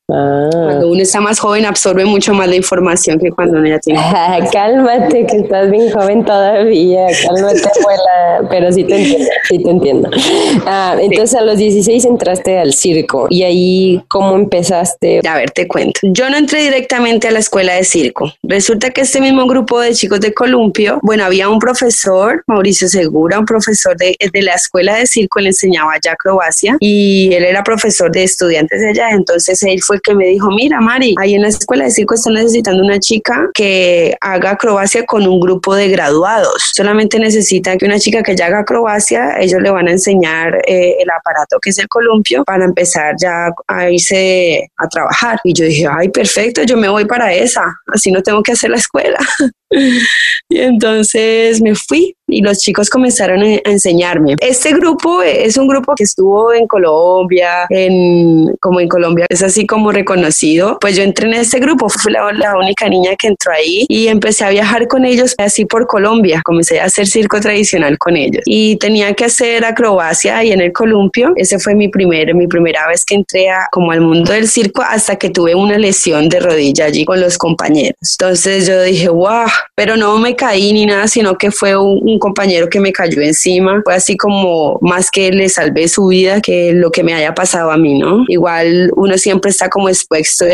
Ah. 0.10 0.48
Cuando 0.52 0.88
uno 0.88 1.02
está 1.02 1.20
más 1.20 1.38
joven 1.38 1.66
absorbe 1.66 2.06
mucho 2.06 2.34
más 2.34 2.48
la 2.48 2.56
información 2.56 3.20
que 3.20 3.30
cuando 3.30 3.58
uno 3.58 3.68
ya 3.68 3.80
tiene. 3.80 4.00
cálmate, 4.54 5.26
que 5.26 5.38
estás 5.38 5.70
bien 5.70 5.92
joven 5.92 6.24
todavía. 6.24 7.08
Cálmate, 7.26 7.62
abuela. 7.80 8.50
Pero 8.50 8.72
sí 8.72 8.86
te 8.86 8.96
entiendo, 8.96 9.30
sí 9.50 9.64
te 9.64 9.70
entiendo. 9.70 10.10
Ah, 10.66 10.96
entonces 10.98 11.38
a 11.38 11.42
los 11.42 11.58
16 11.58 12.06
entraste 12.06 12.58
al 12.58 12.74
circo 12.74 13.28
y 13.30 13.44
ahí 13.44 14.02
cómo 14.08 14.36
empezaste. 14.36 15.20
A 15.28 15.36
ver, 15.36 15.52
te 15.52 15.68
cuento. 15.68 16.00
Yo 16.04 16.30
no 16.30 16.38
entré 16.38 16.62
directamente 16.62 17.28
a 17.28 17.32
la 17.32 17.40
escuela 17.40 17.74
de 17.74 17.84
circo. 17.84 18.32
Resulta 18.44 18.92
que 18.92 19.02
este 19.02 19.20
mismo 19.20 19.46
grupo 19.46 19.82
de 19.82 19.94
chicos 19.94 20.22
de 20.22 20.34
Columpio, 20.34 21.00
bueno, 21.04 21.26
había 21.26 21.50
un 21.50 21.60
profesor, 21.60 22.44
Mauricio 22.48 22.88
Segura, 22.88 23.40
un 23.40 23.46
profesor 23.46 23.98
de, 23.98 24.16
de 24.32 24.42
la 24.42 24.54
escuela 24.54 24.96
de 24.96 25.06
circo, 25.06 25.42
le 25.42 25.50
enseñaba 25.50 25.96
ya 26.02 26.14
acrobacia 26.14 26.78
y 26.80 27.34
él 27.34 27.44
era 27.44 27.62
profesor 27.62 28.10
de 28.10 28.24
estudiantes 28.24 28.80
de 28.80 28.90
allá. 28.92 29.10
Entonces 29.12 29.62
él 29.64 29.82
fue 29.82 29.97
que 30.02 30.16
me 30.16 30.28
dijo, 30.28 30.50
mira 30.52 30.82
Mari, 30.82 31.16
ahí 31.20 31.36
en 31.36 31.42
la 31.42 31.50
escuela 31.50 31.86
de 31.86 31.92
circo 31.92 32.16
están 32.16 32.34
necesitando 32.34 32.84
una 32.84 33.00
chica 33.00 33.50
que 33.54 34.16
haga 34.22 34.52
acrobacia 34.52 35.06
con 35.06 35.28
un 35.28 35.40
grupo 35.40 35.76
de 35.76 35.90
graduados. 35.90 36.72
Solamente 36.74 37.20
necesitan 37.20 37.78
que 37.78 37.86
una 37.86 38.00
chica 38.00 38.24
que 38.24 38.36
ya 38.36 38.48
haga 38.48 38.60
acrobacia, 38.60 39.40
ellos 39.40 39.62
le 39.62 39.72
van 39.72 39.88
a 39.88 39.92
enseñar 39.92 40.56
eh, 40.68 40.96
el 41.00 41.10
aparato 41.10 41.58
que 41.62 41.70
es 41.70 41.80
el 41.80 41.88
columpio 41.88 42.44
para 42.44 42.66
empezar 42.66 43.16
ya 43.20 43.50
a 43.68 43.90
irse 43.90 44.70
a 44.78 44.88
trabajar. 44.88 45.40
Y 45.44 45.54
yo 45.54 45.66
dije, 45.66 45.88
ay, 45.90 46.10
perfecto, 46.10 46.64
yo 46.64 46.78
me 46.78 46.90
voy 46.90 47.06
para 47.06 47.34
esa, 47.34 47.64
así 47.88 48.12
no 48.12 48.22
tengo 48.22 48.44
que 48.44 48.54
hacer 48.54 48.70
la 48.70 48.78
escuela. 48.78 49.20
y 50.50 50.60
entonces 50.60 51.62
me 51.62 51.76
fui 51.76 52.17
y 52.28 52.42
los 52.42 52.60
chicos 52.60 52.90
comenzaron 52.90 53.42
a 53.42 53.60
enseñarme. 53.66 54.36
Este 54.40 54.74
grupo 54.74 55.22
es 55.24 55.58
un 55.58 55.68
grupo 55.68 55.96
que 55.96 56.04
estuvo 56.04 56.54
en 56.54 56.68
Colombia, 56.68 57.66
en, 57.70 58.56
como 58.60 58.80
en 58.80 58.88
Colombia 58.88 59.26
es 59.30 59.44
así 59.44 59.66
como 59.66 59.92
reconocido. 59.92 60.78
Pues 60.80 60.96
yo 60.96 61.04
entré 61.04 61.28
en 61.28 61.36
este 61.36 61.60
grupo, 61.60 61.90
fui 61.90 62.12
la, 62.12 62.32
la, 62.34 62.58
única 62.58 62.90
niña 62.90 63.16
que 63.16 63.28
entró 63.28 63.52
ahí 63.54 63.86
y 63.88 64.08
empecé 64.08 64.46
a 64.46 64.50
viajar 64.50 64.88
con 64.88 65.06
ellos 65.06 65.36
así 65.38 65.66
por 65.66 65.88
Colombia. 65.88 66.42
Comencé 66.44 66.80
a 66.80 66.86
hacer 66.86 67.08
circo 67.08 67.40
tradicional 67.40 67.98
con 67.98 68.18
ellos 68.18 68.44
y 68.46 68.78
tenía 68.78 69.14
que 69.14 69.26
hacer 69.26 69.64
acrobacia 69.66 70.38
ahí 70.38 70.52
en 70.52 70.62
el 70.62 70.74
columpio. 70.74 71.34
Ese 71.36 71.60
fue 71.60 71.76
mi 71.76 71.88
primer, 71.88 72.34
mi 72.36 72.48
primera 72.48 72.88
vez 72.88 73.06
que 73.06 73.16
entré 73.16 73.50
a, 73.50 73.68
como 73.72 73.92
al 73.92 74.02
mundo 74.02 74.34
del 74.34 74.48
circo 74.48 74.82
hasta 74.82 75.16
que 75.18 75.30
tuve 75.30 75.56
una 75.56 75.78
lesión 75.78 76.30
de 76.30 76.40
rodilla 76.40 76.86
allí 76.86 77.06
con 77.06 77.22
los 77.22 77.38
compañeros. 77.38 77.98
Entonces 78.20 78.68
yo 78.68 78.82
dije, 78.82 79.10
wow, 79.10 79.48
pero 79.76 79.96
no 79.98 80.18
me 80.18 80.36
caí 80.36 80.74
ni 80.74 80.86
nada, 80.86 81.08
sino 81.08 81.38
que 81.38 81.52
fue 81.52 81.78
un 81.78 82.17
compañero 82.20 82.70
que 82.70 82.80
me 82.80 82.92
cayó 82.92 83.22
encima. 83.22 83.82
Fue 83.84 83.96
así 83.96 84.18
como 84.18 84.78
más 84.82 85.12
que 85.12 85.32
le 85.32 85.50
salvé 85.50 85.88
su 85.88 86.08
vida 86.08 86.42
que 86.42 86.74
lo 86.74 86.92
que 86.92 87.04
me 87.04 87.14
haya 87.14 87.34
pasado 87.34 87.72
a 87.72 87.78
mí, 87.78 87.98
¿no? 87.98 88.26
Igual 88.28 88.92
uno 88.96 89.18
siempre 89.18 89.52
está 89.52 89.70
como 89.70 89.90
expuesto, 89.90 90.46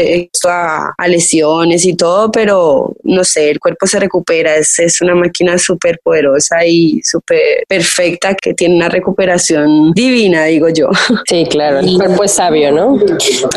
a, 0.50 0.94
a, 0.98 1.08
lesiones 1.08 1.86
y 1.86 1.96
todo, 1.96 2.32
pero 2.32 2.94
no 3.04 3.24
sé, 3.24 3.52
el 3.52 3.60
cuerpo 3.60 3.88
se 3.88 4.00
recupera. 4.00 4.56
Es, 4.56 4.80
es 4.80 5.02
una 5.02 5.16
máquina 5.16 5.58
súper 5.58 6.00
poderosa 6.04 6.66
y 6.66 7.02
súper 7.04 7.66
perfecta 7.68 8.36
que 8.36 8.54
tiene 8.54 8.76
una 8.76 8.90
recuperación 8.90 9.94
divina, 9.94 10.46
digo 10.46 10.70
yo. 10.70 10.90
Sí, 11.26 11.46
claro, 11.50 11.80
el 11.80 11.96
cuerpo 11.98 12.24
es 12.24 12.34
sabio, 12.34 12.72
¿no? 12.72 13.00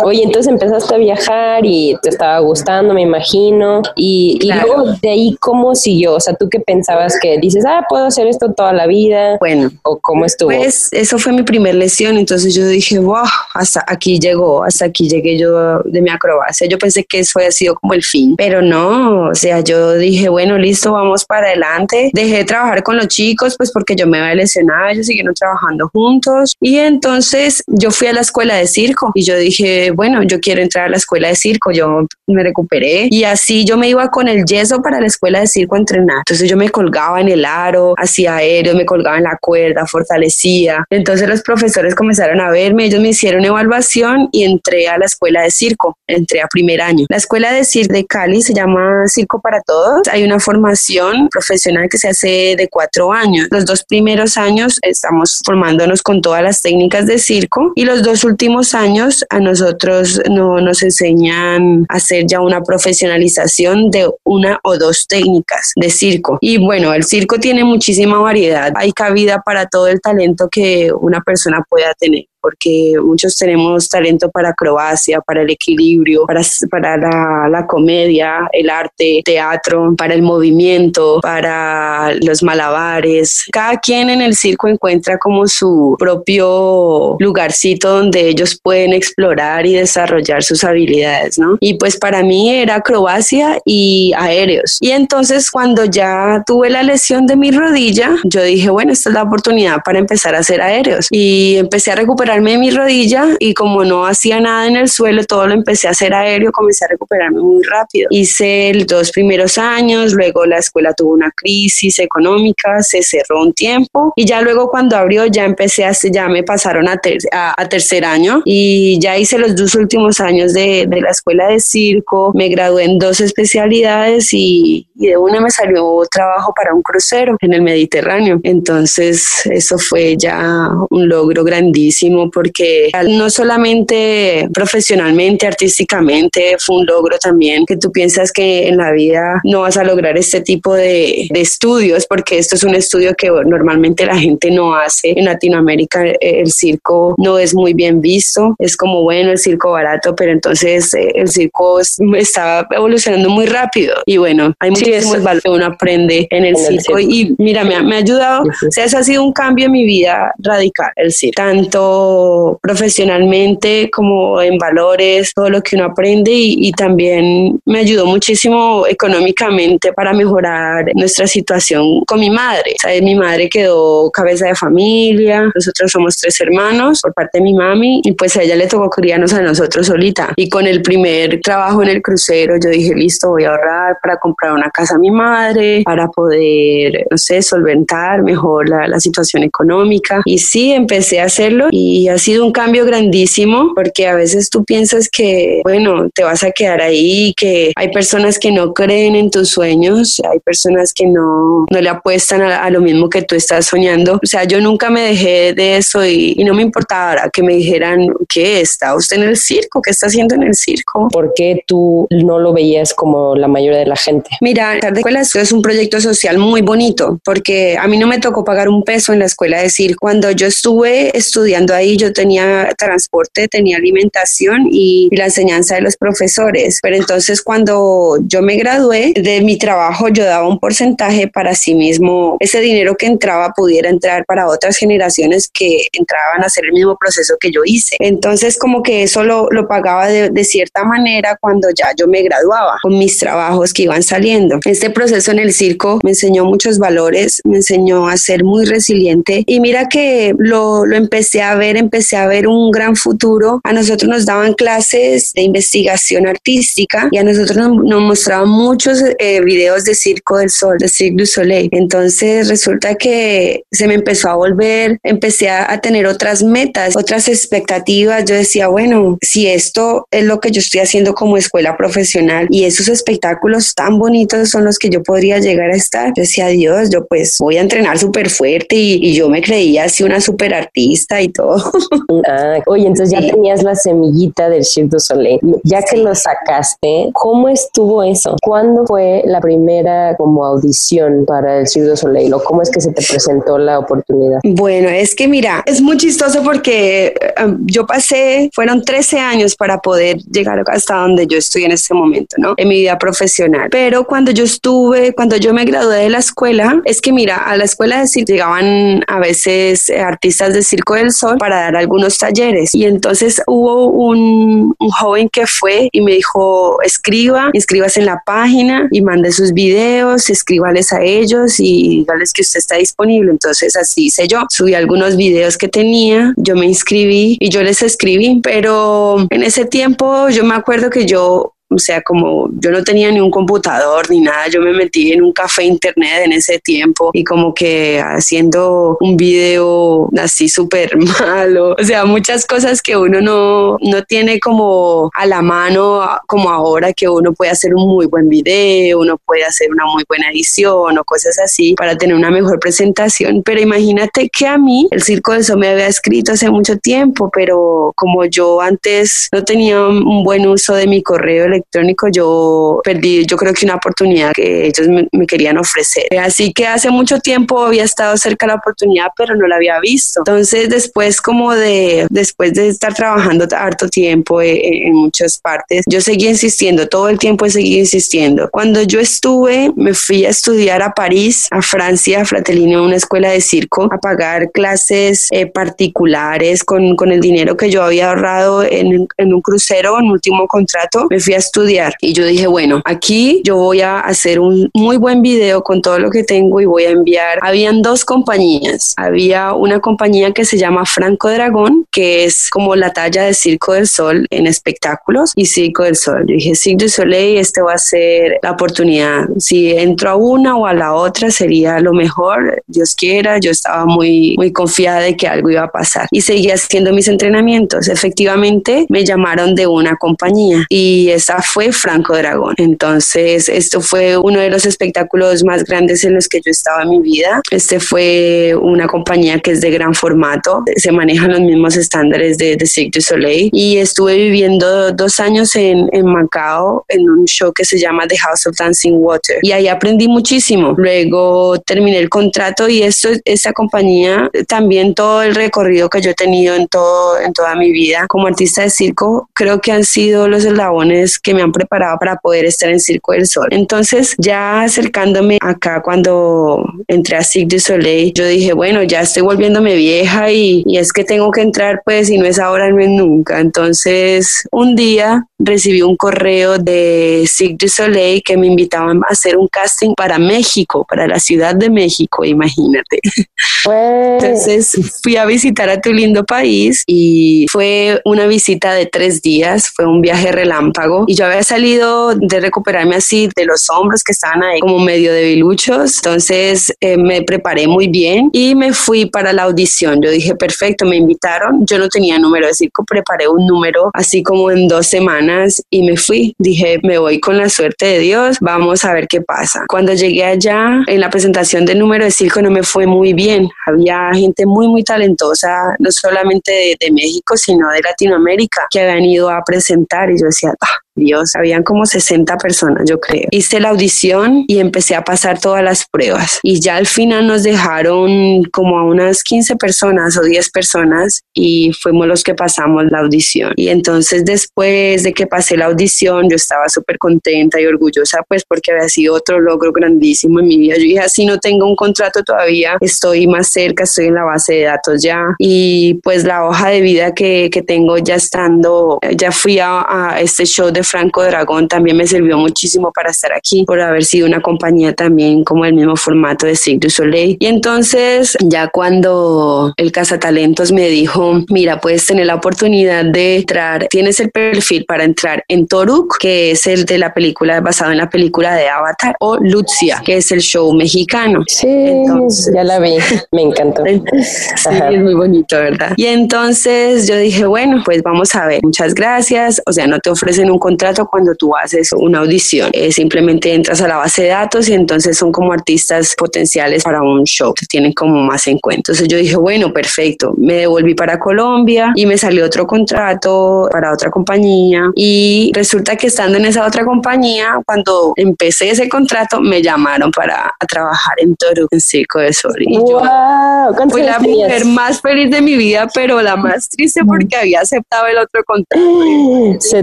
Oye, 0.05 0.23
entonces 0.23 0.51
empezaste 0.51 0.95
a 0.95 0.99
viajar 0.99 1.65
y 1.65 1.97
te 2.03 2.11
estaba 2.11 2.39
gustando, 2.39 2.95
me 2.95 3.03
imagino. 3.03 3.83
Y, 3.97 4.39
y 4.41 4.53
luego 4.53 4.93
de 5.03 5.11
ahí, 5.11 5.37
¿cómo 5.41 5.75
siguió? 5.75 6.15
O 6.15 6.21
sea, 6.21 6.35
¿tú 6.35 6.49
qué 6.49 6.61
pensabas 6.61 7.19
que 7.21 7.39
dices, 7.39 7.65
ah, 7.67 7.85
puedo 7.97 8.09
hacer 8.09 8.27
esto 8.27 8.53
toda 8.53 8.75
la 8.75 8.87
vida? 8.87 9.39
Bueno, 9.39 9.71
¿o 9.83 9.99
cómo 9.99 10.27
estuvo? 10.27 10.51
Pues 10.51 10.89
eso 10.93 11.19
fue 11.19 11.33
mi 11.33 11.45
primer 11.45 11.75
lesión, 11.75 12.19
entonces 12.19 12.55
yo 12.55 12.67
dije, 12.69 12.99
wow, 12.99 13.25
hasta 13.55 13.83
aquí 13.87 14.19
llegó, 14.19 14.65
hasta 14.65 14.85
aquí 14.85 15.09
llegué 15.09 15.39
yo 15.39 15.79
de 15.83 16.03
mi 16.03 16.11
acrobacia. 16.11 16.67
Yo 16.67 16.77
pensé 16.77 17.05
que 17.05 17.21
eso 17.21 17.39
había 17.39 17.51
sido 17.51 17.75
como 17.75 17.95
el 17.95 18.03
fin, 18.03 18.35
pero 18.37 18.61
no, 18.61 19.31
o 19.31 19.35
sea, 19.35 19.61
yo 19.61 19.95
dije, 19.95 20.29
bueno, 20.29 20.59
listo, 20.59 20.93
vamos 20.93 21.25
para 21.25 21.47
adelante. 21.47 22.11
Dejé 22.13 22.37
de 22.37 22.45
trabajar 22.45 22.83
con 22.83 22.99
los 22.99 23.09
chicos, 23.09 23.55
pues 23.57 23.73
porque 23.73 23.97
yo 23.97 24.07
me 24.07 24.21
había 24.21 24.35
lesionado, 24.35 24.91
ellos 24.91 25.07
siguieron 25.07 25.33
trabajando 25.33 25.89
juntos 25.91 26.55
y 26.61 26.77
entonces 26.77 27.63
yo 27.67 27.91
fui 27.91 28.09
a 28.09 28.13
la 28.13 28.21
escuela 28.21 28.57
de 28.57 28.67
circo 28.67 29.11
y 29.15 29.25
yo 29.25 29.39
dije, 29.39 29.91
bueno, 29.91 30.23
yo 30.23 30.39
quiero 30.39 30.61
entrar 30.61 30.85
a 30.85 30.91
la 30.91 30.99
escuela 30.99 31.29
de 31.29 31.37
circo, 31.37 31.71
yo 31.71 32.07
me 32.27 32.43
recuperé 32.43 33.09
y 33.11 33.25
así 33.25 33.65
yo 33.65 33.79
me 33.79 33.89
iba 33.89 34.09
con 34.09 34.29
el 34.29 34.45
yeso 34.45 34.83
para 34.83 35.01
la 35.01 35.07
escuela 35.07 35.41
de 35.41 35.47
circo 35.47 35.77
a 35.77 35.79
entrenar. 35.79 36.19
Entonces 36.19 36.51
yo 36.51 36.59
me 36.59 36.69
colgaba 36.69 37.23
en 37.23 37.29
el 37.31 37.47
aro, 37.47 37.86
hacía 37.97 38.37
aéreo, 38.37 38.75
me 38.75 38.85
colgaba 38.85 39.17
en 39.17 39.25
la 39.25 39.39
cuerda, 39.41 39.87
fortalecía. 39.87 40.85
Entonces 40.91 41.29
los 41.29 41.43
profesores 41.43 41.95
comenzaron 41.95 42.41
a 42.41 42.51
verme, 42.51 42.87
ellos 42.87 43.01
me 43.01 43.09
hicieron 43.09 43.45
evaluación 43.45 44.29
y 44.33 44.45
entré 44.45 44.89
a 44.89 44.99
la 44.99 45.07
escuela 45.07 45.43
de 45.43 45.51
circo, 45.51 45.97
entré 46.07 46.43
a 46.43 46.47
primer 46.49 46.81
año. 46.81 47.07
La 47.09 47.17
escuela 47.17 47.53
de 47.53 47.65
circo 47.65 47.87
de 47.89 48.07
Cali 48.07 48.43
se 48.43 48.55
llama 48.55 49.07
Circo 49.07 49.41
para 49.41 49.61
Todos. 49.63 50.09
Hay 50.09 50.25
una 50.25 50.41
formación 50.41 51.29
profesional 51.29 51.89
que 51.89 51.99
se 51.99 52.09
hace 52.09 52.55
de 52.57 52.69
cuatro 52.69 53.13
años. 53.13 53.49
Los 53.51 53.67
dos 53.67 53.85
primeros 53.85 54.37
años 54.37 54.79
estamos 54.83 55.41
formándonos 55.45 56.03
con 56.03 56.21
todas 56.21 56.43
las 56.43 56.63
técnicas 56.63 57.07
de 57.07 57.19
circo 57.19 57.73
y 57.75 57.85
los 57.85 58.03
dos 58.03 58.25
últimos 58.25 58.75
años 58.75 59.25
a 59.31 59.41
nosotros 59.41 60.21
no, 60.31 60.61
nos 60.61 60.83
enseñan 60.83 61.87
a 61.89 61.97
hacer 61.97 62.25
ya 62.27 62.41
una 62.41 62.63
profesionalización 62.63 63.91
de 63.91 64.09
una 64.25 64.59
o 64.63 64.77
dos 64.77 65.07
técnicas 65.07 65.73
de 65.77 65.91
circo. 65.91 66.39
Y 66.41 66.59
bueno, 66.59 66.95
el 66.95 67.05
circo 67.05 67.39
tiene 67.39 67.65
muchísima 67.77 68.19
variedad. 68.19 68.73
Hay 68.77 68.93
cabida 68.93 69.43
para 69.45 69.67
todo 69.67 69.87
el 69.89 70.01
talento 70.01 70.49
que 70.51 70.91
una 70.99 71.21
persona 71.21 71.63
pueda 71.69 71.93
tener 71.95 72.25
porque 72.47 72.93
muchos 73.03 73.37
tenemos 73.37 73.89
talento 73.89 74.31
para 74.31 74.51
acrobacia, 74.51 75.21
para 75.21 75.43
el 75.43 75.51
equilibrio, 75.51 76.27
para, 76.27 76.43
para 76.71 76.97
la, 76.97 77.49
la, 77.51 77.67
comedia, 77.67 78.49
el 78.53 78.71
arte, 78.71 79.21
teatro, 79.25 79.97
para 79.99 80.15
el 80.15 80.23
movimiento, 80.23 81.19
para 81.23 82.15
los 82.23 82.45
malabares. 82.45 83.47
Cada 83.51 83.81
quien 83.81 84.11
en 84.11 84.21
el 84.21 84.37
circo 84.37 84.69
encuentra 84.69 85.19
como 85.19 85.49
su 85.49 85.97
propio 85.99 87.17
lugarcito 87.19 87.89
donde 87.89 88.29
ellos 88.29 88.57
pueden 88.63 88.93
explorar 88.93 89.67
y 89.67 89.75
desarrollar 89.75 90.45
sus 90.45 90.63
habilidades, 90.63 91.41
¿no? 91.41 91.57
Y 91.59 91.75
pues 91.75 91.97
para 91.97 92.23
mí 92.23 92.55
era 92.55 92.77
acrobacia 92.77 93.59
y 93.65 94.13
aéreos. 94.17 94.79
Y 94.81 94.93
entonces 94.93 95.51
cuando 95.51 95.85
ya 95.85 96.45
tuve 96.47 96.71
la 96.71 96.85
lesión 96.85 97.27
de 97.27 97.35
mi 97.35 97.51
rodilla, 97.51 98.15
yo 98.23 98.45
dije, 98.45 98.71
bueno, 98.71 98.93
esta 98.93 99.11
es 99.11 99.15
la 99.15 99.25
oportunidad 99.25 99.79
para 99.85 99.99
empezar 99.99 100.37
a 100.37 100.39
hacer 100.39 100.63
aéreos. 100.63 101.09
Y 101.11 101.57
empecé 101.57 101.91
a 101.91 101.97
recuperar 101.97 102.36
recuperarme 102.37 102.59
mi 102.59 102.71
rodilla 102.71 103.37
y 103.39 103.55
como 103.55 103.85
no 103.85 104.07
hacía 104.07 104.41
nada 104.41 104.67
en 104.67 104.77
el 104.77 104.89
suelo, 104.89 105.25
todo 105.25 105.47
lo 105.47 105.55
empecé 105.55 105.89
a 105.89 105.91
hacer 105.91 106.15
aéreo, 106.15 106.53
comencé 106.53 106.85
a 106.85 106.89
recuperarme 106.89 107.41
muy 107.41 107.63
rápido. 107.65 108.09
Hice 108.11 108.73
los 108.75 108.87
dos 108.87 109.11
primeros 109.11 109.59
años, 109.59 110.13
luego 110.13 110.45
la 110.47 110.59
escuela 110.59 110.93
tuvo 110.95 111.13
una 111.13 111.31
crisis 111.31 111.99
económica, 111.99 112.83
se 112.83 113.03
cerró 113.03 113.43
un 113.43 113.53
tiempo 113.53 114.13
y 114.17 114.25
ya 114.25 114.41
luego 114.41 114.69
cuando 114.71 114.97
abrió 114.97 115.27
ya 115.27 115.45
empecé 115.45 115.85
a, 115.85 115.93
ya 115.93 116.29
me 116.29 116.43
pasaron 116.43 116.89
a, 116.89 117.01
a, 117.33 117.69
tercer 117.69 118.05
año 118.05 118.43
y 118.45 118.99
ya 119.01 119.17
hice 119.17 119.39
los 119.39 119.57
dos 119.57 119.75
últimos 119.75 120.21
años 120.21 120.53
de, 120.53 120.87
de 120.87 121.01
la 121.01 121.11
escuela 121.11 121.49
de 121.49 121.61
circo, 121.61 122.33
me 122.35 122.49
gradué 122.49 122.85
en 122.85 122.99
dos 122.99 123.21
especialidades 123.21 124.33
y, 124.33 124.89
y 124.99 125.09
de 125.09 125.17
una 125.17 125.41
me 125.41 125.51
salió 125.51 126.03
trabajo 126.11 126.53
para 126.55 126.75
un 126.75 126.83
crucero 126.83 127.37
en 127.41 127.53
el 127.53 127.63
Mediterráneo. 127.63 128.41
Entonces 128.43 129.43
eso 129.47 129.79
fue 129.79 130.17
ya 130.17 130.69
un 130.91 131.09
logro 131.09 131.45
grandísimo 131.45 132.31
porque 132.31 132.91
no 133.09 133.31
solamente 133.31 134.49
profesionalmente, 134.53 135.47
artísticamente, 135.47 136.57
fue 136.59 136.77
un 136.77 136.87
logro 136.87 137.19
también 137.19 137.67
que 137.67 137.77
tú 137.77 137.91
piensas 137.93 138.33
que 138.33 138.69
en 138.69 138.77
la 138.77 138.93
vida 138.93 139.41
no 139.45 139.63
vas 139.63 139.77
a 139.77 139.85
lograr 139.85 140.17
este 140.17 140.41
tipo 140.41 140.75
de, 140.75 141.29
de 141.31 141.41
estudios 141.41 142.07
porque 142.07 142.39
esto 142.39 142.55
es 142.55 142.65
un 142.65 142.75
estudio 142.75 143.15
que 143.17 143.31
normalmente 143.31 144.07
la 144.07 144.17
gente 144.17 144.51
no 144.51 144.75
hace. 144.75 145.13
En 145.17 145.27
Latinoamérica 145.27 146.05
el 146.21 146.51
circo 146.51 147.15
no 147.19 147.39
es 147.39 147.55
muy 147.55 147.75
bien 147.75 148.01
visto, 148.01 148.55
es 148.59 148.77
como 148.77 149.03
bueno 149.03 149.31
el 149.31 149.39
circo 149.39 149.73
barato, 149.73 150.15
pero 150.15 150.33
entonces 150.33 150.93
eh, 150.95 151.13
el 151.15 151.29
circo 151.29 151.81
estaba 151.81 152.67
evolucionando 152.71 153.29
muy 153.29 153.47
rápido 153.47 153.95
y 154.07 154.17
bueno, 154.17 154.55
hay 154.59 154.71
muchísimos 154.87 155.23
valores 155.23 155.43
que 155.43 155.51
uno 155.51 155.67
aprende 155.67 156.27
en 156.31 156.45
el 156.45 156.57
circo 156.57 156.99
y 156.99 157.35
mira, 157.39 157.65
me 157.65 157.75
ha, 157.75 157.83
me 157.83 157.97
ha 157.97 157.99
ayudado, 157.99 158.43
o 158.43 158.71
sea, 158.71 158.85
eso 158.85 158.99
ha 158.99 159.03
sido 159.03 159.23
un 159.23 159.33
cambio 159.33 159.67
en 159.67 159.73
mi 159.73 159.85
vida 159.85 160.33
radical, 160.39 160.91
el 160.97 161.13
circo, 161.13 161.35
tanto 161.37 162.59
profesionalmente 162.63 163.91
como 163.91 164.41
en 164.41 164.59
valores, 164.59 165.33
todo 165.35 165.51
lo 165.51 165.63
que 165.63 165.77
uno 165.77 165.87
aprende 165.87 166.31
y, 166.33 166.69
y 166.69 166.73
también 166.73 167.61
me 167.65 167.81
ayudó 167.81 168.07
muchísimo 168.07 168.87
económicamente 168.89 169.93
para 169.93 170.13
mejorar 170.13 170.87
nuestra 170.95 171.27
situación 171.27 172.05
con 172.07 172.21
mi 172.21 172.31
madre. 172.31 172.75
¿Sabes? 172.81 173.03
Mi 173.03 173.15
madre 173.15 173.49
quedó 173.49 174.11
cabeza 174.11 174.47
de 174.47 174.55
familia, 174.55 175.51
nosotros 175.55 175.91
somos 175.91 176.17
tres 176.17 176.41
hermanos 176.41 177.01
por 177.03 177.15
parte 177.15 177.39
de 177.39 177.45
mi 177.45 177.55
mami 177.55 178.01
y 178.05 178.13
pues 178.13 178.37
a 178.37 178.43
ella 178.43 178.57
le 178.57 178.67
tocó 178.67 178.89
criarnos 178.91 179.33
a 179.33 179.43
nosotros 179.43 179.87
solita. 179.87 180.33
Y 180.37 180.49
con 180.49 180.67
el 180.67 180.83
primer 180.83 181.41
trabajo 181.41 181.83
en 181.83 181.89
el 181.89 182.03
crucero 182.03 182.57
yo 182.63 182.71
dije, 182.71 182.95
listo, 182.95 183.31
voy 183.31 183.45
a 183.45 183.51
ahorrar 183.51 183.99
para 184.03 184.17
comprar 184.19 184.53
una 184.53 184.71
casa 184.77 184.97
a 184.97 184.99
mi 184.99 185.11
madre, 185.11 185.83
para 185.85 186.09
poder, 186.09 187.07
no 187.11 187.17
sé, 187.17 187.43
solventar 187.43 188.23
mejor 188.23 188.69
la, 188.69 188.87
la 188.87 189.01
situación 189.01 189.43
económica. 189.43 190.23
Y 190.25 190.39
sí, 190.39 190.73
empecé 190.73 191.21
a 191.21 191.25
hacerlo 191.25 191.69
y 191.71 192.09
ha 192.09 192.19
sido 192.19 192.45
un 192.45 192.53
cambio 192.53 192.85
grandísimo 192.85 193.73
porque 193.75 194.07
a 194.07 194.15
veces 194.15 194.51
tú 194.51 194.65
piensas 194.65 195.09
que, 195.09 195.61
bueno, 195.65 196.09
te 196.11 196.25
vas 196.25 196.43
a 196.43 196.51
quedar 196.51 196.81
ahí, 196.81 197.35
que 197.37 197.73
hay 197.77 197.91
personas 197.91 198.39
que 198.39 198.53
no 198.53 198.75
creen 198.75 199.17
en 199.17 199.31
tus 199.31 199.49
sueños, 199.49 200.21
hay 200.31 200.41
personas 200.41 200.93
que 200.93 201.07
no, 201.07 201.67
no 201.71 201.81
le 201.81 201.89
apuestan 201.89 202.43
a, 202.43 202.69
lo 202.71 202.81
mismo 202.81 203.09
que 203.09 203.23
tú 203.23 203.35
estás 203.35 203.67
soñando. 203.67 204.21
O 204.23 204.27
sea, 204.27 204.45
yo 204.45 204.61
nunca 204.61 204.91
me 204.91 205.01
dejé 205.01 205.55
de 205.55 205.77
eso 205.77 206.05
y, 206.05 206.35
y 206.37 206.45
no 206.45 206.55
me 206.55 206.63
importaba 206.63 207.31
que 207.33 207.43
me 207.43 207.55
dijeran, 207.55 208.09
¿qué 208.29 208.61
está 208.61 208.95
usted 208.95 209.17
en 209.17 209.23
el 209.25 209.37
circo? 209.37 209.81
¿Qué 209.81 209.91
está 209.91 210.07
haciendo 210.07 210.35
en 210.35 210.43
el 210.43 210.55
circo? 210.55 211.09
¿Por 211.09 211.33
qué 211.35 211.63
tú 211.67 212.07
no 212.11 212.39
lo 212.39 212.53
veías 212.53 212.93
como 212.93 213.35
la 213.37 213.49
mayoría 213.49 213.79
de 213.79 213.87
la 213.87 213.97
gente? 213.97 214.31
Mira, 214.41 214.66
la 214.75 214.89
escuela 214.89 215.21
es 215.21 215.53
un 215.53 215.63
proyecto 215.63 216.01
social 216.01 216.39
muy 216.39 216.63
bonito 216.63 217.21
porque 217.25 217.77
a 217.79 217.87
mí 217.87 217.99
no 217.99 218.07
me 218.07 218.19
tocó 218.19 218.45
pagar 218.45 218.69
un 218.69 218.83
peso 218.83 219.13
en 219.13 219.21
la 219.21 219.27
escuela 219.27 219.61
de 219.63 219.71
circo. 219.71 219.97
Cuando 220.01 220.31
yo 220.31 220.47
estuve 220.47 221.17
estudiando 221.17 221.75
ahí, 221.75 221.97
yo 221.97 222.13
tenía 222.13 222.69
transporte, 222.77 223.49
tenía 223.49 223.77
alimentación 223.77 224.69
y, 224.71 225.09
y 225.11 225.17
la 225.17 225.27
enseñanza 225.27 225.75
de 225.75 225.81
los 225.81 225.97
profesores. 225.97 226.79
Pero 226.83 226.97
entonces 226.97 227.43
cuando 227.43 228.19
yo 228.27 228.43
me 228.43 228.57
gradué 228.57 229.13
de 229.17 229.41
mi 229.41 229.59
trabajo, 229.59 230.09
yo 230.09 230.25
daba 230.25 230.49
un 230.49 230.59
porcentaje 230.59 231.29
para 231.29 231.55
sí 231.55 231.75
mismo. 231.75 232.37
Ese 232.41 232.61
dinero 232.61 232.97
que 232.97 233.07
entraba 233.07 233.53
pudiera 233.55 233.89
entrar 233.89 234.25
para 234.27 234.49
otras 234.49 234.77
generaciones 234.77 235.49
que 235.53 235.89
entraban 235.93 236.43
a 236.43 236.47
hacer 236.47 236.65
el 236.67 236.73
mismo 236.73 236.97
proceso 236.99 237.35
que 237.41 237.51
yo 237.51 237.63
hice. 237.65 237.97
Entonces 238.01 238.59
como 238.59 238.83
que 238.83 239.03
eso 239.03 239.25
lo, 239.25 239.49
lo 239.51 239.67
pagaba 239.67 240.07
de, 240.09 240.31
de 240.31 240.45
cierta 240.45 240.85
manera 240.85 241.37
cuando 241.41 241.69
ya 241.77 241.93
yo 241.97 242.07
me 242.07 242.23
graduaba 242.23 242.79
con 242.83 242.99
mis 242.99 243.19
trabajos 243.19 243.73
que 243.73 243.83
iban 243.83 244.03
saliendo. 244.03 244.56
Este 244.65 244.91
proceso 244.91 245.31
en 245.31 245.39
el 245.39 245.53
circo 245.53 245.99
me 246.03 246.11
enseñó 246.11 246.45
muchos 246.45 246.79
valores, 246.79 247.41
me 247.45 247.57
enseñó 247.57 248.09
a 248.09 248.17
ser 248.17 248.45
muy 248.45 248.65
resiliente 248.65 249.45
y 249.47 249.61
mira 249.61 249.89
que 249.89 250.35
lo, 250.39 250.87
lo 250.87 250.97
empecé 250.97 251.43
a 251.43 251.55
ver, 251.55 251.77
empecé 251.77 252.17
a 252.17 252.27
ver 252.27 252.47
un 252.49 252.71
gran 252.71 252.97
futuro. 252.97 253.61
A 253.65 253.73
nosotros 253.73 254.09
nos 254.09 254.27
daban 254.27 254.55
clases 254.55 255.33
de 255.33 255.43
investigación 255.43 256.27
artística 256.27 257.09
y 257.11 257.19
a 257.19 257.25
nosotros 257.25 257.57
nos, 257.57 257.85
nos 257.85 258.03
mostraban 258.03 258.49
muchos 258.49 259.03
eh, 259.19 259.41
videos 259.43 259.85
de 259.85 259.95
Circo 259.95 260.39
del 260.39 260.51
Sol, 260.51 260.77
de 260.79 260.89
Cirque 260.89 261.17
du 261.17 261.27
Soleil. 261.27 261.69
Entonces 261.73 262.49
resulta 262.49 262.95
que 262.95 263.65
se 263.71 263.87
me 263.87 263.95
empezó 263.95 264.31
a 264.31 264.37
volver, 264.37 264.99
empecé 265.03 265.49
a, 265.49 265.71
a 265.73 265.81
tener 265.81 266.07
otras 266.07 266.43
metas, 266.43 266.97
otras 266.97 267.29
expectativas. 267.29 268.25
Yo 268.25 268.35
decía, 268.35 268.69
bueno, 268.69 269.19
si 269.23 269.47
esto 269.47 270.07
es 270.11 270.25
lo 270.25 270.41
que 270.41 270.51
yo 270.51 270.61
estoy 270.61 270.81
haciendo 270.81 271.15
como 271.15 271.37
escuela 271.37 271.77
profesional 271.77 272.47
y 272.51 272.65
esos 272.65 272.89
espectáculos 272.89 273.75
tan 273.75 273.99
bonitos 273.99 274.46
son 274.47 274.65
los 274.65 274.79
que 274.79 274.89
yo 274.89 275.03
podría 275.03 275.39
llegar 275.39 275.71
a 275.71 275.77
estar, 275.77 276.09
yo 276.09 276.23
decía, 276.23 276.47
Dios, 276.49 276.91
yo 276.91 277.07
pues 277.07 277.37
voy 277.39 277.57
a 277.57 277.61
entrenar 277.61 277.99
súper 277.99 278.31
fuerte 278.31 278.77
y, 278.77 278.95
y, 278.95 279.15
yo 279.15 279.29
me 279.29 279.43
creía 279.43 279.85
así 279.85 280.03
una 280.03 280.21
súper 280.21 280.55
artista 280.55 281.21
y 281.21 281.29
todo. 281.29 281.57
Ah, 282.29 282.59
oye, 282.67 282.87
entonces 282.87 283.11
ya 283.11 283.21
sí. 283.21 283.31
tenías 283.31 283.63
la 283.63 283.75
semillita 283.75 284.49
del 284.49 284.65
Cirque 284.65 284.89
du 284.91 285.01
Soleil. 285.01 285.39
Ya 285.63 285.83
que 285.83 285.97
sí. 285.97 286.03
lo 286.03 286.15
sacaste, 286.15 287.11
¿cómo 287.13 287.49
estuvo 287.49 288.03
eso? 288.03 288.37
¿Cuándo 288.43 288.87
fue 288.87 289.23
la 289.27 289.41
primera 289.41 290.17
como 290.17 290.45
audición 290.45 291.25
para 291.27 291.61
el 291.61 291.69
Cirque 291.69 291.89
du 291.89 291.97
Soleil 291.97 292.33
o 292.33 292.43
cómo 292.43 292.63
es 292.63 292.71
que 292.71 292.81
se 292.81 292.93
te 292.93 293.03
presentó 293.03 293.59
la 293.59 293.79
oportunidad? 293.79 294.41
Bueno, 294.45 294.89
es 294.89 295.15
que 295.15 295.29
mira, 295.29 295.63
es 295.67 295.81
muy 295.81 295.97
chistoso 295.97 296.43
porque 296.43 297.15
um, 297.45 297.59
yo 297.67 297.87
pasé, 297.87 298.51
fueron 298.55 298.83
13 298.83 299.19
años 299.19 299.55
para 299.55 299.79
poder 299.79 300.19
llegar 300.19 300.63
hasta 300.67 300.97
donde 300.97 301.27
yo 301.27 301.39
estoy 301.39 301.65
en 301.65 301.73
este 301.73 301.95
momento, 301.95 302.37
¿no? 302.39 302.55
En 302.57 302.69
mi 302.69 302.81
vida 302.81 302.99
profesional. 302.99 303.69
Pero 303.71 304.05
cuando 304.05 304.31
yo 304.37 304.45
estuve, 304.45 305.15
cuando 305.15 305.37
yo 305.37 305.55
me 305.55 305.65
gradué 305.65 305.97
de 305.97 306.11
la 306.11 306.19
escuela, 306.19 306.81
es 306.85 307.01
que 307.01 307.13
mira, 307.13 307.37
a 307.37 307.57
la 307.57 307.65
escuela 307.65 308.01
de 308.01 308.07
circo 308.07 308.27
llegaban 308.27 309.03
a 309.07 309.19
veces 309.19 309.89
eh, 309.89 310.01
artistas 310.01 310.53
de 310.53 310.63
Circo 310.63 310.95
del 310.95 311.11
Sol 311.13 311.39
para 311.39 311.57
dar 311.57 311.77
algunos 311.77 312.19
talleres. 312.19 312.75
Y 312.75 312.85
entonces 312.85 313.41
hubo 313.47 313.87
un, 313.89 314.75
joven 314.79 315.29
que 315.29 315.47
fue 315.47 315.89
y 315.93 316.01
me 316.01 316.13
dijo, 316.13 316.81
escriba, 316.83 317.51
inscríbase 317.53 318.01
en 318.01 318.07
la 318.07 318.23
página 318.25 318.89
y 318.91 319.03
mande 319.03 319.33
sus 319.33 319.53
videos, 319.53 320.31
escríbales 320.31 320.93
a 320.93 321.03
ellos 321.03 321.59
y 321.59 322.01
dígales 322.01 322.33
que 322.33 322.43
usted 322.43 322.59
está 322.59 322.77
disponible. 322.77 323.31
Entonces 323.31 323.77
así 323.77 324.07
hice 324.07 324.29
yo. 324.29 324.43
Subí 324.51 324.75
algunos 324.75 325.17
videos 325.17 325.57
que 325.57 325.69
tenía, 325.69 326.35
yo 326.37 326.57
me 326.57 326.67
inscribí 326.67 327.37
y 327.41 327.49
yo 327.49 327.63
les 327.63 327.83
escribí, 327.83 328.41
pero 328.43 329.27
en 329.31 329.43
ese 329.43 329.65
tiempo 329.65 330.29
yo 330.29 330.45
me 330.45 330.55
acuerdo 330.55 330.91
que 330.91 331.07
yo 331.07 331.56
o 331.69 331.79
sea, 331.79 332.01
como 332.03 332.49
yo 332.61 332.71
no 332.71 332.85
tenía 332.85 333.11
ni 333.11 333.21
un 333.21 333.31
computador 333.31 334.09
ni 334.09 334.21
nada, 334.21 334.49
yo 334.49 334.61
me 334.61 334.73
metí 334.73 335.13
en 335.13 335.23
un 335.23 335.33
café 335.33 335.65
internet 335.65 336.23
en 336.25 336.33
ese 336.33 336.61
tiempo 336.61 337.11
y 337.13 337.25
como 337.25 337.53
que 337.55 338.01
haciendo 338.01 338.97
un 339.01 339.17
video 339.17 340.09
así 340.19 340.49
súper 340.49 340.97
malo, 341.21 341.75
o 341.79 341.85
sea, 341.85 342.05
muchas 342.05 342.47
cosas 342.47 342.81
que 342.81 342.97
uno 342.97 343.21
no, 343.21 343.77
no 343.81 344.03
tiene 344.05 344.39
como 344.39 345.11
a 345.15 345.27
la 345.27 345.43
mano 345.43 346.07
como 346.27 346.51
ahora 346.51 346.93
que 346.93 347.09
uno 347.09 347.33
puede 347.33 347.51
hacer 347.51 347.75
un 347.75 347.89
muy 347.89 348.07
buen 348.07 348.29
video, 348.29 349.01
uno 349.01 349.19
puede 349.19 349.45
hacer 349.45 349.69
una 349.71 349.87
muy 349.87 350.05
buena 350.09 350.31
edición 350.31 350.99
o 350.99 351.05
cosas 351.05 351.39
así 351.41 351.75
para 351.75 351.97
tener 351.97 352.15
una 352.15 352.31
mejor 352.31 352.61
presentación, 352.61 353.43
pero 353.45 353.61
imagínate 353.61 354.29
que 354.29 354.47
a 354.47 354.57
mí 354.57 354.87
el 354.91 355.03
Circo 355.03 355.33
de 355.33 355.41
Eso 355.41 355.57
me 355.57 355.69
había 355.69 355.87
escrito 355.89 356.33
hace 356.33 356.49
mucho 356.51 356.79
tiempo, 356.79 357.31
pero 357.33 357.93
como 357.97 358.25
yo 358.25 358.61
antes 358.61 359.29
no 359.33 359.45
tenía 359.45 359.85
un 359.85 360.23
buen 360.25 360.47
uso 360.47 360.75
de 360.75 360.87
mi 360.87 361.03
correo 361.03 361.56
electrónico, 361.57 362.09
yo 362.09 362.81
perdí, 362.85 363.27
yo 363.27 363.37
creo 363.37 363.53
que 363.53 363.67
una 363.67 363.77
oportunidad 363.77 364.33
que 364.33 364.67
ellos 364.67 364.89
me, 364.89 365.09
me, 365.13 365.27
querían 365.27 365.59
ofrecer. 365.59 366.07
Así 366.19 366.53
que 366.53 366.67
hace 366.67 366.91
mucho 366.91 367.19
tiempo 367.19 367.65
había 367.65 367.85
estado 367.85 368.17
cerca 368.17 368.47
de 368.47 368.53
la 368.53 368.59
oportunidad, 368.59 369.09
pero 369.17 369.35
no 369.35 369.47
la 369.47 369.57
había 369.57 369.81
visto. 369.81 370.21
Entonces, 370.21 370.69
después 370.69 371.21
como 371.21 371.55
de, 371.55 372.07
después 372.11 372.55
de 372.55 372.69
estar 372.69 372.95
trabajando 372.95 373.47
harto 373.57 373.89
tiempo 373.89 374.41
en, 374.41 374.59
en 374.89 374.95
muchas 374.95 375.39
partes, 375.39 375.85
yo 375.87 376.01
seguí 376.01 376.29
insistiendo, 376.29 376.89
todo 376.89 377.09
el 377.09 377.19
tiempo 377.19 377.49
seguí 377.49 377.79
insistiendo. 377.79 378.49
Cuando 378.51 378.83
yo 378.83 379.01
estuve, 379.01 379.73
me 379.77 379.95
fui 379.95 380.25
a 380.25 380.31
estudiar 380.31 380.83
a 380.83 380.93
París, 380.93 381.49
a 381.51 381.63
Francia, 381.63 382.23
a 382.23 382.25
Fratellini, 382.25 382.77
una 382.77 382.97
escuela 382.97 383.31
de 383.31 383.41
circo, 383.41 383.89
a 383.93 383.99
pagar 383.99 384.51
clases 384.53 385.29
eh, 385.31 385.47
particulares 385.47 386.65
con, 386.65 386.97
con 386.97 387.13
el 387.13 387.21
dinero 387.21 387.57
que 387.57 387.71
yo 387.71 387.83
había 387.83 388.09
ahorrado 388.09 388.63
en, 388.63 389.07
en 389.17 389.35
un 389.35 389.41
crucero, 389.41 389.99
en 389.99 390.11
último 390.11 390.47
contrato. 390.47 391.07
Me 391.11 391.21
fui 391.21 391.35
a 391.35 391.39
estudiar. 391.47 391.95
Y 392.01 392.13
yo 392.13 392.25
dije, 392.25 392.47
bueno, 392.47 392.83
aquí 392.85 393.41
yo 393.45 393.57
voy 393.57 393.81
a 393.81 394.01
hacer 394.01 394.41
un 394.41 394.69
muy 394.75 394.97
buen 394.97 395.23
video 395.23 395.63
con 395.63 395.81
todo 395.81 395.99
lo 395.99 396.11
que 396.11 396.25
tengo 396.25 396.61
y 396.61 396.67
voy 396.67 396.85
a 396.85 396.91
enviar. 396.91 397.39
Habían 397.43 397.83
dos 397.83 398.05
compañías. 398.05 398.95
Había 398.97 399.53
una 399.53 399.81
compañía 399.81 400.33
que 400.33 400.45
se 400.45 400.59
llama 400.59 400.85
Franco 400.85 401.31
Dragón, 401.31 401.87
que 401.91 402.25
es 402.25 402.49
como 402.51 402.77
la 402.77 402.93
talla 402.93 403.25
de 403.25 403.35
Circo 403.35 403.73
del 403.73 403.87
Sol 403.87 404.27
en 404.31 404.47
espectáculos 404.47 405.33
y 405.37 405.47
Circo 405.47 405.85
del 405.85 405.97
Sol. 405.97 406.25
Yo 406.27 406.35
dije, 406.35 406.55
Circo 406.55 406.81
del 406.81 406.91
Soleil, 406.91 407.39
este 407.39 407.63
va 407.63 407.75
a 407.75 407.79
ser 407.79 408.39
la 408.43 408.53
oportunidad. 408.53 409.27
Si 409.39 409.71
entro 409.71 410.11
a 410.11 410.17
una 410.17 410.57
o 410.57 410.67
a 410.67 410.75
la 410.75 410.95
otra 410.95 411.31
sería 411.31 411.79
lo 411.81 411.93
mejor, 411.93 412.63
Dios 412.67 412.95
quiera. 412.95 413.39
Yo 413.39 413.51
estaba 413.51 413.87
muy, 413.87 414.35
muy 414.37 414.53
confiada 414.53 415.01
de 415.01 415.17
que 415.17 415.29
algo 415.29 415.51
iba 415.51 415.63
a 415.63 415.71
pasar 415.71 416.09
y 416.11 416.21
seguía 416.21 416.55
haciendo 416.55 416.93
mis 416.93 417.09
entrenamientos. 417.09 417.89
Efectivamente, 417.89 418.87
me 418.89 419.05
llamaron 419.05 419.55
de 419.55 419.67
una 419.67 419.97
compañía 419.97 420.67
y 420.69 421.11
esa 421.11 421.36
fue 421.43 421.73
Franco 421.73 422.17
Dragón. 422.17 422.55
Entonces, 422.59 423.49
esto 423.49 423.81
fue 423.81 424.17
uno 424.17 424.41
de 424.41 424.51
los 424.51 424.67
espectáculos 424.67 425.45
más 425.45 425.65
grandes 425.65 426.05
en 426.05 426.15
los 426.15 426.29
que 426.29 426.41
yo 426.45 426.51
estaba 426.51 426.83
en 426.83 426.91
mi 426.91 427.01
vida. 427.01 427.41
Este 427.51 427.81
fue 427.81 428.55
una 428.61 428.87
compañía 428.87 429.39
que 429.41 429.53
es 429.53 429.61
de 429.61 429.71
gran 429.71 429.95
formato, 429.95 430.65
se 430.77 430.93
manejan 430.93 431.33
los 431.33 431.41
mismos 431.41 431.77
estándares 431.77 432.39
de, 432.39 432.57
de 432.57 432.67
Cirque 432.67 432.99
du 432.99 433.01
Soleil 433.01 433.51
y 433.53 433.79
estuve 433.79 434.17
viviendo 434.17 434.93
dos 434.93 435.21
años 435.21 435.55
en, 435.57 435.89
en 435.93 436.07
Macao 436.07 436.85
en 436.89 437.09
un 437.09 437.25
show 437.27 437.53
que 437.53 437.65
se 437.65 437.79
llama 437.79 438.07
The 438.07 438.17
House 438.19 438.47
of 438.47 438.57
Dancing 438.57 438.95
Water 438.95 439.39
y 439.43 439.53
ahí 439.53 439.69
aprendí 439.69 440.09
muchísimo. 440.09 440.75
Luego 440.77 441.59
terminé 441.61 441.99
el 441.99 442.09
contrato 442.09 442.69
y 442.69 442.83
esto, 442.83 443.09
esta 443.25 443.53
compañía, 443.53 444.31
también 444.49 444.95
todo 444.95 445.23
el 445.23 445.35
recorrido 445.35 445.89
que 445.89 446.01
yo 446.01 446.11
he 446.11 446.15
tenido 446.15 446.55
en, 446.55 446.69
todo, 446.69 447.19
en 447.21 447.33
toda 447.33 447.55
mi 447.55 447.73
vida 447.73 448.07
como 448.09 448.27
artista 448.27 448.63
de 448.63 448.71
circo, 448.71 449.29
creo 449.33 449.61
que 449.61 449.73
han 449.73 449.85
sido 449.85 450.29
los 450.29 450.45
eslabones 450.45 451.19
que 451.27 451.35
me 451.35 451.43
han 451.43 451.51
preparado 451.51 451.99
para 451.99 452.15
poder 452.19 452.45
estar 452.45 452.71
en 452.71 452.79
Circo 452.79 453.11
del 453.11 453.27
Sol. 453.27 453.49
Entonces, 453.51 454.15
ya 454.17 454.63
acercándome 454.63 455.39
acá 455.41 455.83
cuando 455.83 456.65
entré 456.87 457.17
a 457.17 457.25
Cirque 457.25 457.57
du 457.57 457.61
Soleil, 457.61 458.13
yo 458.15 458.25
dije, 458.29 458.53
bueno, 458.53 458.85
ya 458.85 459.01
estoy 459.01 459.25
volviéndome 459.25 459.75
vieja 459.75 460.31
y, 460.31 460.63
y 460.65 460.79
es 460.79 460.93
que 460.93 461.03
tengo 461.03 461.33
que 461.33 461.41
entrar, 461.41 461.83
pues, 461.85 462.11
y 462.11 462.19
no 462.19 462.27
es 462.27 462.39
ahora, 462.39 462.71
no 462.71 462.79
es 462.79 462.91
nunca. 462.91 463.41
Entonces, 463.41 464.47
un 464.53 464.77
día 464.77 465.27
recibí 465.39 465.83
un 465.83 465.97
correo 465.97 466.59
de 466.59 467.25
Cirque 467.27 467.67
du 467.67 467.69
Soleil 467.69 468.23
que 468.23 468.37
me 468.37 468.47
invitaban 468.47 468.99
a 468.99 469.13
hacer 469.13 469.37
un 469.37 469.49
casting 469.49 469.95
para 469.95 470.19
México, 470.19 470.87
para 470.89 471.09
la 471.09 471.19
Ciudad 471.19 471.57
de 471.57 471.71
México, 471.71 472.25
imagínate. 472.25 473.01
Entonces 473.65 474.73
fui 475.03 475.17
a 475.17 475.25
visitar 475.25 475.69
a 475.69 475.81
tu 475.81 475.93
lindo 475.93 476.25
país 476.25 476.85
y 476.87 477.47
fue 477.51 478.01
una 478.05 478.27
visita 478.27 478.73
de 478.73 478.87
tres 478.87 479.23
días, 479.23 479.69
fue 479.75 479.87
un 479.87 480.01
viaje 480.01 480.31
relámpago 480.31 481.05
y 481.09 481.15
yo 481.17 481.27
había 481.27 481.43
salido 481.43 482.15
de 482.15 482.41
recuperarme 482.41 482.97
así 482.97 483.29
de 483.35 483.47
los 483.47 483.71
hombros 483.71 484.05
que 484.05 484.13
estaban 484.13 484.43
ahí 484.43 484.61
como 484.61 484.79
medio 484.79 485.13
debiluchos, 485.13 485.97
entonces 485.97 486.73
eh, 486.81 486.99
me 486.99 487.23
preparé 487.23 487.67
muy 487.67 487.89
bien 487.89 488.29
y 488.33 488.55
me 488.55 488.73
fui 488.73 489.07
para 489.07 489.33
la 489.33 489.45
audición. 489.45 490.03
Yo 490.03 490.11
dije, 490.11 490.35
perfecto, 490.35 490.85
me 490.85 490.97
invitaron, 490.97 491.65
yo 491.67 491.79
no 491.79 491.89
tenía 491.89 492.19
número 492.19 492.47
de 492.47 492.55
circo, 492.55 492.85
preparé 492.85 493.29
un 493.29 493.47
número 493.47 493.91
así 493.95 494.23
como 494.23 494.51
en 494.51 494.69
dos 494.69 494.87
semanas 494.87 495.63
y 495.71 495.83
me 495.83 495.97
fui. 495.97 496.35
Dije, 496.39 496.79
me 496.83 496.99
voy 496.99 497.19
con 497.19 497.39
la 497.39 497.49
suerte 497.49 497.87
de 497.87 497.99
Dios, 498.01 498.37
vamos 498.41 498.85
a 498.85 498.93
ver 498.93 499.09
qué 499.09 499.23
pasa. 499.23 499.65
Cuando 499.69 499.95
llegué 499.95 500.25
allá, 500.25 500.83
en 500.87 501.01
la 501.01 501.09
presentación 501.09 501.65
del 501.65 501.79
número 501.79 502.05
de 502.05 502.11
circo 502.11 502.43
no 502.43 502.51
me 502.51 502.63
fue 502.63 502.87
muy 502.87 503.15
bien. 503.15 503.49
Había 503.67 504.11
gente 504.13 504.45
muy, 504.45 504.69
muy 504.69 504.85
talentosa, 504.85 505.77
no 505.79 505.91
solamente 505.91 506.53
de, 506.53 506.77
de 506.79 506.93
México, 506.93 507.37
sino 507.37 507.71
de 507.71 507.81
Latinoamérica, 507.81 508.67
que 508.71 508.81
habían 508.81 509.05
ido 509.05 509.31
a 509.31 509.43
presentar 509.43 510.11
y 510.11 510.21
yo 510.21 510.27
decía, 510.27 510.53
ah, 510.61 510.86
Dios, 510.97 511.37
habían 511.37 511.63
como 511.63 511.87
60 511.87 512.37
personas, 512.39 512.85
yo 512.89 512.99
creo. 512.99 513.29
Hice 513.31 513.61
la 513.61 513.69
audición 513.69 514.45
y 514.49 514.59
empecé 514.59 514.95
a 514.95 515.05
pasar 515.05 515.39
todas 515.39 515.63
las 515.63 515.87
pruebas. 515.87 516.41
Y 516.43 516.61
ya 516.61 516.77
al 516.77 516.87
final 516.87 517.27
nos 517.27 517.43
dejaron 517.43 518.45
como 518.45 518.79
a 518.79 518.85
unas 518.85 519.23
15 519.23 519.57
personas 519.57 520.17
o 520.17 520.23
10 520.23 520.51
personas 520.51 521.23
y 521.35 521.73
fuimos 521.81 522.07
los 522.07 522.23
que 522.25 522.35
pasamos 522.35 522.85
la 522.91 523.01
audición. 523.01 523.53
Y 523.57 523.69
entonces 523.69 524.25
después 524.25 525.03
de 525.03 525.13
que 525.13 525.27
pasé 525.27 525.57
la 525.57 525.67
audición, 525.67 526.29
yo 526.31 526.37
estaba 526.37 526.69
súper 526.69 526.99
contenta 526.99 527.61
y 527.61 527.67
orgullosa, 527.67 528.23
pues 528.27 528.43
porque 528.49 528.73
había 528.73 528.89
sido 528.89 529.15
otro 529.15 529.39
logro 529.39 529.73
grandísimo 529.73 530.41
en 530.41 530.49
mi 530.49 530.59
vida. 530.59 530.77
Yo 530.77 530.83
dije, 530.83 531.01
así 531.01 531.27
no 531.27 531.39
tengo 531.39 531.67
un 531.67 531.77
contrato 531.77 532.23
todavía, 532.23 532.77
estoy 532.81 533.27
más 533.27 533.49
cerca, 533.49 533.85
estoy 533.85 534.07
en 534.07 534.15
la 534.15 534.25
base 534.25 534.55
de 534.55 534.63
datos 534.63 535.03
ya. 535.03 535.21
Y 535.39 535.95
pues 536.03 536.25
la 536.25 536.47
hoja 536.47 536.71
de 536.71 536.81
vida 536.81 537.15
que, 537.15 537.51
que 537.53 537.63
tengo 537.63 537.99
ya 537.99 538.15
estando, 538.15 538.99
ya 539.17 539.31
fui 539.31 539.59
a, 539.59 539.85
a 539.89 540.21
este 540.21 540.47
show 540.47 540.71
de 540.71 540.83
Franco 540.87 541.23
Dragón 541.23 541.69
también 541.69 541.97
me 541.97 542.07
sirvió 542.07 542.39
muchísimo 542.39 542.93
para 542.93 543.11
estar 543.11 543.33
aquí, 543.33 543.65
por 543.65 543.81
haber 543.81 544.05
sido 544.05 544.27
una 544.27 544.41
compañía 544.41 544.95
también 544.95 545.45
como 545.45 545.65
el 545.65 545.75
mismo 545.75 545.97
formato 545.97 546.47
de 546.47 546.57
Cirque 546.57 546.87
du 546.87 546.91
Soleil. 546.91 547.37
Y 547.41 547.47
entonces, 547.47 548.37
ya 548.41 548.69
cuando 548.69 549.73
el 549.77 549.93
cazatalentos 549.93 550.73
me 550.73 550.89
dijo, 550.89 551.45
mira, 551.51 551.81
puedes 551.81 552.07
tener 552.07 552.27
la 552.27 552.37
oportunidad 552.37 553.05
de 553.05 553.37
entrar, 553.37 553.87
tienes 553.89 554.21
el 554.21 554.31
perfil 554.31 554.85
para 554.87 555.05
entrar 555.05 555.45
en 555.49 555.67
Toruk, 555.67 556.19
que 556.19 556.53
es 556.53 556.67
el 556.67 556.85
de 556.85 556.99
la 556.99 557.13
película, 557.13 557.61
basado 557.61 557.93
en 557.93 557.99
la 557.99 558.09
película 558.09 558.55
de 558.55 558.69
Avatar, 558.69 559.17
o 559.21 559.37
Lucia, 559.37 560.03
que 560.05 560.19
es 560.19 560.31
el 560.33 560.41
show 560.41 560.73
mexicano. 560.75 561.43
Sí, 561.47 561.67
entonces, 561.69 562.53
ya 562.55 562.65
la 562.65 562.79
vi, 562.79 562.97
me 563.33 563.43
encantó. 563.43 563.83
sí, 564.15 564.69
es 564.91 565.03
muy 565.03 565.15
bonito, 565.15 565.57
¿verdad? 565.57 565.93
Y 565.97 566.07
entonces 566.07 567.09
yo 567.09 567.17
dije, 567.17 567.47
bueno, 567.47 567.83
pues 567.85 568.03
vamos 568.03 568.35
a 568.35 568.47
ver, 568.47 568.61
muchas 568.63 568.95
gracias, 568.95 569.61
o 569.67 569.73
sea, 569.73 569.87
no 569.87 569.99
te 569.99 570.11
ofrecen 570.11 570.51
un 570.51 570.59
contrato 570.59 570.76
cuando 571.11 571.35
tú 571.35 571.57
haces 571.57 571.91
una 571.93 572.21
audición. 572.21 572.71
Eh, 572.73 572.93
simplemente 572.93 573.53
entras 573.53 573.81
a 573.83 573.89
la 573.89 573.97
base 573.97 574.23
de 574.23 574.29
datos 574.29 574.69
y 574.69 574.75
entonces 574.75 575.17
son 575.17 575.33
como 575.33 575.53
artistas 575.53 576.15
potenciales 576.17 576.85
para 576.85 577.03
un 577.03 577.25
show, 577.25 577.53
te 577.55 577.67
tienen 577.67 577.93
como 577.93 578.23
más 578.23 578.47
en 578.47 578.59
cuenta. 578.59 578.77
Entonces 578.93 579.09
yo 579.09 579.19
dije, 579.19 579.37
bueno, 579.37 579.73
perfecto. 579.73 580.35
Me 580.37 580.55
devolví 580.55 580.95
para 580.95 581.19
Colombia 581.19 581.93
y 581.95 582.07
me 582.07 582.19
salió 582.19 582.45
otro 582.45 582.67
contrato 582.67 583.69
para 583.71 583.93
otra 583.93 584.11
compañía 584.11 584.91
y 584.95 585.51
resulta 585.55 585.97
que 585.97 586.09
estando 586.09 586.39
en 586.39 586.47
esa 586.47 586.67
otra 586.67 586.85
compañía, 586.85 587.59
cuando 587.65 588.13
empecé 588.17 588.71
ese 588.71 588.89
contrato, 588.89 589.41
me 589.41 589.63
llamaron 589.63 590.11
para 590.11 590.55
trabajar 590.69 591.15
en 591.19 591.35
Toro, 591.37 591.67
en 591.71 591.81
Circo 591.81 592.21
de 592.21 592.33
Sol. 592.33 592.55
Y 592.59 592.79
wow, 592.79 593.75
yo 593.79 593.91
fui 593.91 594.03
la 594.03 594.19
mujer 594.19 594.65
más 594.65 595.01
feliz 595.01 595.31
de 595.31 595.41
mi 595.41 595.57
vida, 595.57 595.87
pero 595.95 596.21
la 596.23 596.37
más 596.37 596.69
triste 596.69 597.03
porque 597.05 597.37
había 597.37 597.61
aceptado 597.61 598.07
el 598.07 598.19
otro 598.19 598.43
contrato. 598.45 599.61
Se 599.61 599.83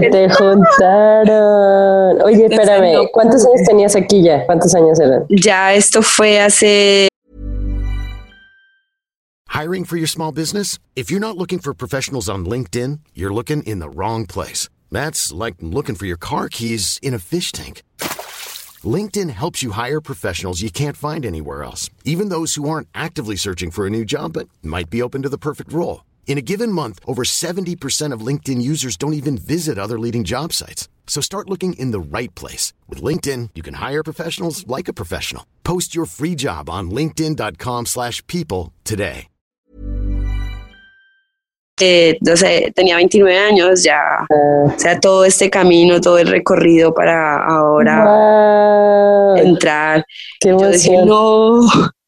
te 0.00 0.28
juntaron. 0.84 2.22
Oye, 2.22 2.46
espérame, 2.46 3.08
¿cuántos 3.12 3.44
años 3.46 3.62
tenías 3.66 3.96
aquí 3.96 4.22
ya? 4.22 4.44
¿Cuántos 4.46 4.74
años 4.74 4.98
eran? 5.00 5.26
Ya 5.28 5.74
esto 5.74 6.02
fue 6.02 6.40
hace 6.40 7.08
Hiring 9.48 9.84
for 9.84 9.96
your 9.96 10.08
small 10.08 10.32
business? 10.32 10.78
If 10.96 11.12
you're 11.12 11.20
not 11.20 11.36
looking 11.36 11.60
for 11.60 11.72
professionals 11.74 12.28
on 12.28 12.44
LinkedIn, 12.44 12.98
you're 13.14 13.32
looking 13.32 13.62
in 13.62 13.78
the 13.78 13.88
wrong 13.88 14.26
place. 14.26 14.68
That's 14.90 15.32
like 15.32 15.54
looking 15.60 15.94
for 15.94 16.06
your 16.06 16.16
car 16.16 16.48
keys 16.48 16.98
in 17.02 17.14
a 17.14 17.20
fish 17.20 17.52
tank. 17.52 17.82
LinkedIn 18.82 19.30
helps 19.30 19.62
you 19.62 19.70
hire 19.70 20.00
professionals 20.00 20.60
you 20.60 20.70
can't 20.70 20.96
find 20.96 21.24
anywhere 21.24 21.62
else, 21.62 21.88
even 22.04 22.30
those 22.30 22.56
who 22.56 22.68
aren't 22.68 22.88
actively 22.94 23.36
searching 23.36 23.70
for 23.70 23.86
a 23.86 23.90
new 23.90 24.04
job 24.04 24.32
but 24.32 24.48
might 24.60 24.90
be 24.90 25.00
open 25.00 25.22
to 25.22 25.28
the 25.28 25.38
perfect 25.38 25.72
role. 25.72 26.02
In 26.26 26.36
a 26.36 26.42
given 26.42 26.72
month, 26.72 26.98
over 27.06 27.22
70% 27.22 28.12
of 28.12 28.26
LinkedIn 28.26 28.60
users 28.60 28.96
don't 28.96 29.14
even 29.14 29.38
visit 29.38 29.78
other 29.78 29.98
leading 30.00 30.24
job 30.24 30.52
sites. 30.52 30.88
So 31.06 31.20
start 31.20 31.48
looking 31.48 31.74
in 31.74 31.92
the 31.92 32.18
right 32.18 32.34
place. 32.34 32.72
With 32.88 33.00
LinkedIn, 33.00 33.50
you 33.54 33.62
can 33.62 33.74
hire 33.74 34.02
professionals 34.02 34.66
like 34.66 34.88
a 34.88 34.92
professional. 34.92 35.46
Post 35.62 35.94
your 35.94 36.06
free 36.06 36.34
job 36.34 36.68
on 36.68 36.90
linkedin.com 36.90 37.86
slash 37.86 38.26
people 38.26 38.72
today. 38.82 39.28
Eh, 41.80 42.18
no 42.20 42.36
sé, 42.36 42.72
tenía 42.72 42.94
29 42.96 43.36
años 43.36 43.82
ya, 43.82 44.24
o 44.30 44.78
sea, 44.78 45.00
todo 45.00 45.24
este 45.24 45.50
camino, 45.50 46.00
todo 46.00 46.18
el 46.18 46.28
recorrido 46.28 46.94
para 46.94 47.44
ahora 47.44 48.04
wow. 48.04 49.36
entrar. 49.38 50.04
Qué 50.38 50.50
yo 50.50 50.70
dije, 50.70 51.04
no, 51.04 51.62